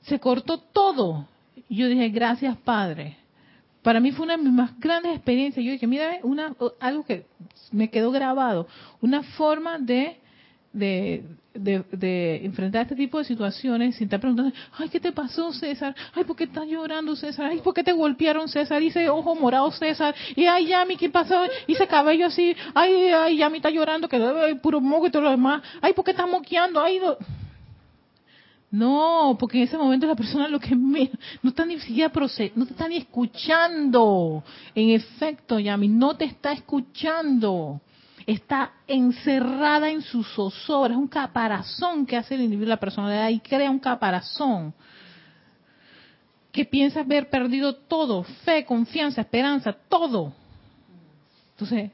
Se 0.03 0.21
cortó 0.21 0.57
todo. 0.57 1.27
Y 1.67 1.75
yo 1.75 1.87
dije, 1.87 2.07
gracias 2.07 2.55
Padre. 2.57 3.17
Para 3.83 3.99
mí 3.99 4.13
fue 4.13 4.23
una 4.23 4.37
de 4.37 4.43
mis 4.43 4.53
más 4.53 4.79
grandes 4.79 5.13
experiencias. 5.13 5.65
Yo 5.65 5.73
dije, 5.73 5.85
mira, 5.85 6.17
una, 6.23 6.55
algo 6.79 7.03
que 7.03 7.25
me 7.73 7.89
quedó 7.89 8.09
grabado. 8.11 8.67
Una 9.01 9.21
forma 9.21 9.77
de 9.77 10.17
de, 10.73 11.23
de, 11.53 12.45
enfrentar 12.45 12.83
este 12.83 12.95
tipo 12.95 13.17
de 13.17 13.25
situaciones 13.25 13.95
sin 13.95 14.05
estar 14.05 14.19
preguntando, 14.19 14.53
ay, 14.77 14.89
¿qué 14.89 14.99
te 14.99 15.11
pasó, 15.11 15.51
César? 15.51 15.95
Ay, 16.13 16.23
¿por 16.23 16.35
qué 16.35 16.45
estás 16.45 16.65
llorando, 16.67 17.15
César? 17.15 17.47
Ay, 17.51 17.59
¿por 17.59 17.73
qué 17.73 17.83
te 17.83 17.91
golpearon, 17.91 18.47
César? 18.47 18.79
Dice 18.79 19.09
ojo 19.09 19.35
morado, 19.35 19.71
César. 19.71 20.15
Y 20.35 20.45
ay, 20.45 20.67
Yami, 20.67 20.95
¿qué 20.95 21.09
pasó? 21.09 21.43
Ese 21.67 21.87
cabello 21.87 22.27
así, 22.27 22.55
ay, 22.73 23.09
ay, 23.09 23.37
Yami 23.37 23.57
está 23.57 23.69
llorando, 23.69 24.07
que 24.07 24.19
debe 24.19 24.55
puro 24.57 24.79
moco 24.79 25.07
y 25.07 25.11
todo 25.11 25.23
lo 25.23 25.31
demás. 25.31 25.61
Ay, 25.81 25.93
¿por 25.93 26.05
qué 26.05 26.11
estás 26.11 26.29
moqueando? 26.29 26.81
Ay, 26.81 26.99
no. 26.99 27.17
No, 28.71 29.35
porque 29.39 29.57
en 29.57 29.63
ese 29.63 29.77
momento 29.77 30.05
la 30.05 30.15
persona 30.15 30.47
lo 30.47 30.59
que 30.59 30.75
me, 30.75 31.09
no 31.41 31.49
está 31.49 31.65
ni 31.65 31.79
siquiera 31.79 32.11
no 32.53 32.65
te 32.67 32.71
está 32.73 32.87
ni 32.87 32.97
escuchando. 32.97 34.43
En 34.75 34.91
efecto, 34.91 35.59
Yami, 35.59 35.87
no 35.87 36.15
te 36.15 36.25
está 36.25 36.51
escuchando 36.51 37.81
está 38.33 38.73
encerrada 38.87 39.89
en 39.89 40.01
su 40.01 40.23
zozobra, 40.23 40.93
es 40.93 40.99
un 40.99 41.07
caparazón 41.07 42.05
que 42.05 42.15
hace 42.15 42.35
el 42.35 42.41
individuo 42.41 42.69
la 42.69 42.79
personalidad 42.79 43.29
y 43.29 43.39
crea 43.39 43.71
un 43.71 43.79
caparazón 43.79 44.73
que 46.51 46.65
piensa 46.65 47.01
haber 47.01 47.29
perdido 47.29 47.75
todo, 47.75 48.23
fe, 48.43 48.65
confianza, 48.65 49.21
esperanza, 49.21 49.73
todo. 49.73 50.33
Entonces, 51.51 51.91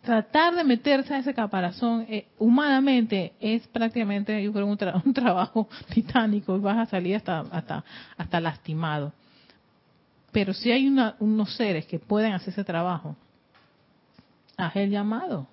tratar 0.00 0.54
de 0.54 0.64
meterse 0.64 1.14
a 1.14 1.18
ese 1.18 1.34
caparazón 1.34 2.06
eh, 2.08 2.28
humanamente 2.38 3.34
es 3.38 3.66
prácticamente, 3.68 4.42
yo 4.42 4.52
creo, 4.52 4.66
un, 4.66 4.78
trabajo 5.14 5.68
titánico 5.92 6.56
y 6.56 6.60
vas 6.60 6.78
a 6.78 6.86
salir 6.86 7.16
hasta, 7.16 7.40
hasta, 7.40 7.84
hasta 8.16 8.40
lastimado. 8.40 9.12
Pero 10.32 10.54
si 10.54 10.70
hay 10.70 10.86
unos 10.86 11.54
seres 11.56 11.86
que 11.86 11.98
pueden 11.98 12.32
hacer 12.32 12.50
ese 12.50 12.64
trabajo, 12.64 13.16
haz 14.56 14.76
el 14.76 14.90
llamado. 14.90 15.46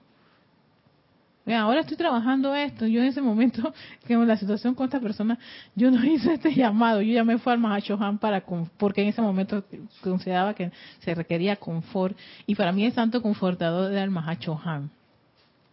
ahora 1.45 1.82
estoy 1.82 1.97
trabajando 1.97 2.56
esto. 2.56 2.88
Yo 2.88 3.01
en 3.01 3.08
ese 3.08 3.22
momento, 3.22 3.74
que 4.08 4.16
la 4.16 4.38
situación 4.38 4.76
con 4.76 4.86
esta 4.86 4.99
persona, 4.99 5.38
yo 5.76 5.91
no 5.91 6.04
hice 6.06 6.34
este 6.34 6.54
llamado. 6.54 7.01
Yo 7.01 7.14
ya 7.14 7.24
me 7.24 7.38
fui 7.38 7.54
al 7.54 7.60
Mahashohan 7.60 8.18
para, 8.18 8.43
porque 8.78 9.01
en 9.01 9.10
ese 9.10 9.22
momento 9.22 9.64
consideraba 10.01 10.54
que 10.54 10.72
se 10.99 11.14
requería 11.16 11.56
confort. 11.56 12.18
Y 12.45 12.56
para 12.56 12.72
mí 12.72 12.86
es 12.86 12.95
tanto 12.95 13.22
confortador 13.22 13.91
del 13.91 14.12
Mahachohan. 14.12 14.89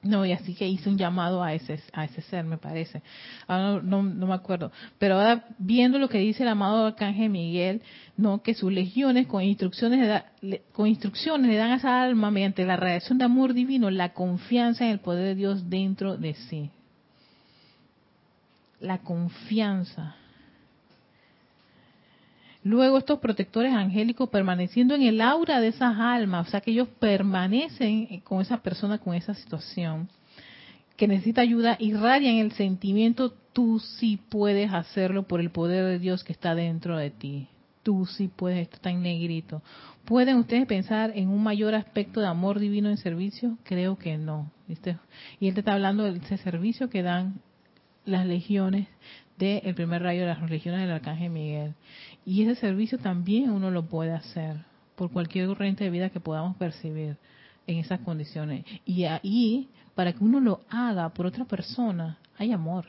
No, 0.03 0.25
y 0.25 0.33
así 0.33 0.55
que 0.55 0.67
hice 0.67 0.89
un 0.89 0.97
llamado 0.97 1.43
a 1.43 1.53
ese, 1.53 1.79
a 1.93 2.07
ese 2.07 2.23
ser, 2.23 2.45
me 2.45 2.57
parece. 2.57 3.03
Ahora 3.47 3.83
no, 3.83 4.03
no, 4.03 4.27
me 4.27 4.35
acuerdo. 4.35 4.73
Pero 4.99 5.17
ahora, 5.17 5.45
viendo 5.59 5.99
lo 5.99 6.09
que 6.09 6.19
dice 6.19 6.43
el 6.43 6.49
amado 6.49 6.87
Arcángel 6.87 7.29
Miguel, 7.29 7.83
no 8.17 8.43
que 8.43 8.55
sus 8.55 8.73
legiones 8.73 9.27
con 9.27 9.43
instrucciones, 9.43 10.23
le, 10.41 10.63
con 10.73 10.87
instrucciones 10.87 11.51
le 11.51 11.57
dan 11.57 11.73
a 11.73 11.77
esa 11.77 12.03
alma, 12.03 12.31
mediante 12.31 12.65
la 12.65 12.77
reacción 12.77 13.19
de 13.19 13.25
amor 13.25 13.53
divino, 13.53 13.91
la 13.91 14.15
confianza 14.15 14.87
en 14.87 14.93
el 14.93 15.01
poder 15.01 15.27
de 15.27 15.35
Dios 15.35 15.69
dentro 15.69 16.17
de 16.17 16.33
sí. 16.35 16.71
La 18.81 18.99
confianza. 18.99 20.17
Luego 22.63 22.99
estos 22.99 23.19
protectores 23.21 23.73
angélicos 23.73 24.29
permaneciendo 24.29 24.95
en 24.95 25.03
el 25.03 25.21
aura 25.21 25.61
de 25.61 25.69
esas 25.69 25.99
almas, 25.99 26.49
o 26.49 26.51
sea 26.51 26.61
que 26.61 26.73
ellos 26.73 26.89
permanecen 26.99 28.21
con 28.21 28.41
esa 28.43 28.59
persona, 28.59 28.99
con 28.99 29.15
esa 29.15 29.35
situación 29.35 30.09
que 31.01 31.09
necesita 31.09 31.41
ayuda, 31.41 31.77
irradian 31.79 32.37
el 32.37 32.53
sentimiento, 32.53 33.33
tú 33.55 33.79
sí 33.79 34.21
puedes 34.29 34.71
hacerlo 34.71 35.23
por 35.23 35.41
el 35.41 35.51
poder 35.51 35.87
de 35.87 35.99
Dios 35.99 36.25
que 36.25 36.35
está 36.35 36.55
dentro 36.55 36.99
de 36.99 37.09
ti. 37.09 37.49
Tú 37.83 38.05
sí 38.05 38.29
puedes, 38.29 38.59
esto 38.59 38.77
está 38.77 38.91
en 38.91 39.01
negrito. 39.01 39.63
¿Pueden 40.05 40.37
ustedes 40.37 40.67
pensar 40.67 41.13
en 41.15 41.31
un 41.31 41.43
mayor 41.43 41.75
aspecto 41.75 42.21
de 42.21 42.27
amor 42.27 42.59
divino 42.59 42.91
en 42.91 42.99
servicio? 42.99 43.57
Creo 43.65 43.97
que 43.97 44.19
no. 44.19 44.53
¿viste? 44.69 44.99
Y 45.41 45.49
él 45.49 45.55
te 45.55 45.61
está 45.61 45.73
hablando 45.73 46.05
de 46.05 46.19
ese 46.19 46.37
servicio 46.37 46.91
que 46.91 47.03
dan 47.03 47.41
las 48.05 48.27
legiones 48.27 48.87
del 49.39 49.75
primer 49.75 50.03
rayo 50.03 50.21
de 50.21 50.27
las 50.27 50.51
legiones 50.51 50.83
del 50.83 50.91
Arcángel 50.91 51.31
Miguel. 51.31 51.75
Y 52.31 52.45
ese 52.45 52.61
servicio 52.61 52.97
también 52.97 53.51
uno 53.51 53.73
lo 53.73 53.87
puede 53.87 54.13
hacer 54.13 54.65
por 54.95 55.11
cualquier 55.11 55.49
corriente 55.49 55.83
de 55.83 55.91
vida 55.91 56.11
que 56.11 56.21
podamos 56.21 56.57
percibir 56.57 57.17
en 57.67 57.79
esas 57.79 57.99
condiciones. 58.03 58.65
Y 58.85 59.03
ahí, 59.03 59.69
para 59.97 60.13
que 60.13 60.23
uno 60.23 60.39
lo 60.39 60.61
haga 60.71 61.09
por 61.09 61.27
otra 61.27 61.45
persona, 61.45 62.19
hay 62.39 62.53
amor. 62.53 62.87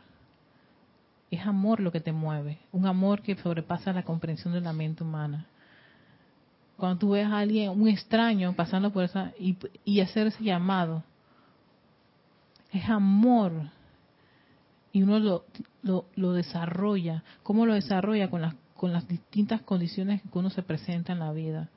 Es 1.32 1.44
amor 1.44 1.80
lo 1.80 1.92
que 1.92 2.00
te 2.00 2.12
mueve, 2.12 2.60
un 2.72 2.86
amor 2.86 3.24
que 3.24 3.36
sobrepasa 3.36 3.92
la 3.92 4.04
comprensión 4.04 4.54
de 4.54 4.62
la 4.62 4.74
mente 4.74 5.04
humana. 5.04 5.48
Cuando 6.78 7.00
tú 7.00 7.10
ves 7.10 7.26
a 7.26 7.40
alguien, 7.40 7.72
un 7.72 7.88
extraño, 7.88 8.54
pasando 8.54 8.94
por 8.94 9.06
esa, 9.06 9.34
y, 9.40 9.58
y 9.84 10.02
hacer 10.02 10.28
ese 10.28 10.44
llamado, 10.44 11.04
es 12.72 12.88
amor. 12.88 13.54
Y 14.92 15.02
uno 15.02 15.18
lo, 15.18 15.46
lo, 15.82 16.06
lo 16.14 16.34
desarrolla. 16.34 17.24
¿Cómo 17.42 17.66
lo 17.66 17.74
desarrolla? 17.74 18.30
Con 18.30 18.44
las 18.44 18.54
con 18.82 18.94
las 18.94 19.08
distintas 19.08 19.62
condiciones 19.62 20.24
que 20.24 20.40
uno 20.40 20.50
se 20.50 20.64
presenta 20.64 21.14
en 21.14 21.20
la 21.20 21.32
vida. 21.32 21.70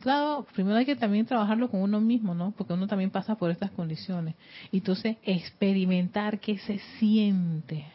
Claro, 0.00 0.44
primero 0.52 0.76
hay 0.76 0.84
que 0.84 0.96
también 0.96 1.24
trabajarlo 1.24 1.70
con 1.70 1.80
uno 1.80 2.00
mismo, 2.00 2.34
¿no? 2.34 2.50
Porque 2.50 2.72
uno 2.72 2.88
también 2.88 3.12
pasa 3.12 3.36
por 3.36 3.52
estas 3.52 3.70
condiciones. 3.70 4.34
Y 4.72 4.78
entonces 4.78 5.18
experimentar 5.22 6.40
qué 6.40 6.58
se 6.58 6.80
siente. 6.98 7.86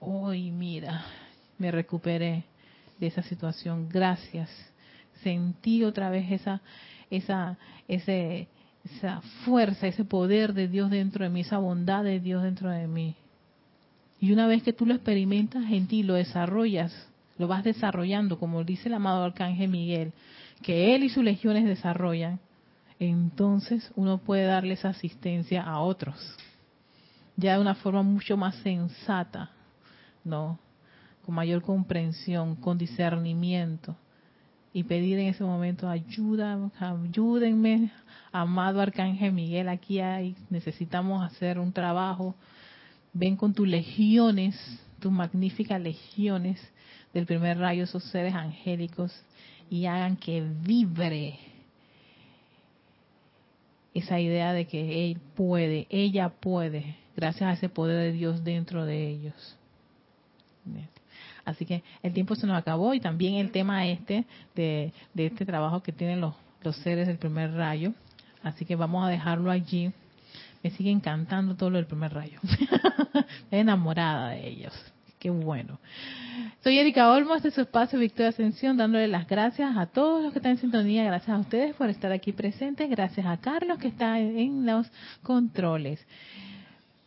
Hoy, 0.00 0.50
mira, 0.50 1.04
me 1.56 1.70
recuperé 1.70 2.42
de 2.98 3.06
esa 3.06 3.22
situación. 3.22 3.88
Gracias. 3.88 4.50
Sentí 5.22 5.84
otra 5.84 6.10
vez 6.10 6.32
esa, 6.32 6.60
esa, 7.10 7.58
ese, 7.86 8.48
esa 8.96 9.20
fuerza, 9.44 9.86
ese 9.86 10.04
poder 10.04 10.52
de 10.52 10.66
Dios 10.66 10.90
dentro 10.90 11.22
de 11.22 11.30
mí, 11.30 11.42
esa 11.42 11.58
bondad 11.58 12.02
de 12.02 12.18
Dios 12.18 12.42
dentro 12.42 12.70
de 12.70 12.88
mí. 12.88 13.14
Y 14.18 14.32
una 14.32 14.48
vez 14.48 14.64
que 14.64 14.72
tú 14.72 14.84
lo 14.84 14.94
experimentas 14.94 15.70
en 15.70 15.86
ti, 15.86 16.02
lo 16.02 16.14
desarrollas, 16.14 16.92
lo 17.42 17.48
vas 17.48 17.64
desarrollando, 17.64 18.38
como 18.38 18.62
dice 18.62 18.88
el 18.88 18.94
amado 18.94 19.24
Arcángel 19.24 19.68
Miguel, 19.68 20.12
que 20.62 20.94
él 20.94 21.02
y 21.02 21.08
sus 21.08 21.24
legiones 21.24 21.64
desarrollan, 21.64 22.38
entonces 23.00 23.90
uno 23.96 24.18
puede 24.18 24.44
darle 24.44 24.74
esa 24.74 24.90
asistencia 24.90 25.60
a 25.64 25.80
otros, 25.80 26.16
ya 27.36 27.54
de 27.54 27.60
una 27.60 27.74
forma 27.74 28.02
mucho 28.04 28.36
más 28.36 28.54
sensata, 28.62 29.50
¿no? 30.22 30.60
Con 31.26 31.34
mayor 31.34 31.62
comprensión, 31.62 32.54
con 32.54 32.78
discernimiento, 32.78 33.96
y 34.72 34.84
pedir 34.84 35.18
en 35.18 35.26
ese 35.26 35.42
momento 35.42 35.88
ayuda, 35.88 36.70
ayúdenme, 36.78 37.90
amado 38.30 38.80
Arcángel 38.80 39.32
Miguel, 39.32 39.68
aquí 39.68 39.98
hay, 39.98 40.36
necesitamos 40.48 41.24
hacer 41.24 41.58
un 41.58 41.72
trabajo, 41.72 42.36
ven 43.12 43.34
con 43.34 43.52
tus 43.52 43.66
legiones, 43.66 44.54
tus 45.00 45.10
magníficas 45.10 45.80
legiones 45.80 46.60
del 47.12 47.26
primer 47.26 47.58
rayo, 47.58 47.84
esos 47.84 48.04
seres 48.04 48.34
angélicos, 48.34 49.12
y 49.70 49.86
hagan 49.86 50.16
que 50.16 50.42
vibre 50.62 51.38
esa 53.94 54.20
idea 54.20 54.52
de 54.52 54.66
que 54.66 55.10
él 55.10 55.20
puede, 55.34 55.86
ella 55.90 56.30
puede, 56.30 56.96
gracias 57.16 57.48
a 57.48 57.52
ese 57.52 57.68
poder 57.68 57.98
de 57.98 58.12
Dios 58.12 58.42
dentro 58.44 58.84
de 58.86 59.08
ellos. 59.08 59.56
Así 61.44 61.66
que 61.66 61.82
el 62.02 62.12
tiempo 62.12 62.34
se 62.34 62.46
nos 62.46 62.56
acabó 62.56 62.94
y 62.94 63.00
también 63.00 63.34
el 63.34 63.50
tema 63.50 63.86
este 63.86 64.24
de, 64.54 64.92
este 65.16 65.44
trabajo 65.44 65.82
que 65.82 65.92
tienen 65.92 66.20
los, 66.20 66.34
los 66.62 66.76
seres 66.76 67.06
del 67.06 67.18
primer 67.18 67.52
rayo. 67.52 67.92
Así 68.42 68.64
que 68.64 68.76
vamos 68.76 69.04
a 69.04 69.08
dejarlo 69.08 69.50
allí. 69.50 69.92
Me 70.62 70.70
sigue 70.70 70.90
encantando 70.90 71.56
todo 71.56 71.70
lo 71.70 71.78
del 71.78 71.86
primer 71.86 72.14
rayo. 72.14 72.38
Estoy 72.44 73.58
enamorada 73.58 74.30
de 74.30 74.48
ellos. 74.48 74.72
Qué 75.22 75.30
bueno. 75.30 75.78
Soy 76.64 76.80
Erika 76.80 77.12
Olmos 77.12 77.44
de 77.44 77.52
su 77.52 77.60
espacio 77.60 77.96
Victoria 77.96 78.30
Ascensión, 78.30 78.76
dándole 78.76 79.06
las 79.06 79.28
gracias 79.28 79.76
a 79.76 79.86
todos 79.86 80.20
los 80.20 80.32
que 80.32 80.40
están 80.40 80.50
en 80.50 80.58
sintonía. 80.58 81.04
Gracias 81.04 81.36
a 81.36 81.38
ustedes 81.38 81.76
por 81.76 81.88
estar 81.88 82.10
aquí 82.10 82.32
presentes. 82.32 82.90
Gracias 82.90 83.24
a 83.24 83.36
Carlos 83.36 83.78
que 83.78 83.86
está 83.86 84.18
en 84.18 84.66
los 84.66 84.90
controles. 85.22 86.04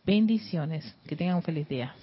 Bendiciones. 0.06 0.96
Que 1.06 1.14
tengan 1.14 1.36
un 1.36 1.42
feliz 1.42 1.68
día. 1.68 1.94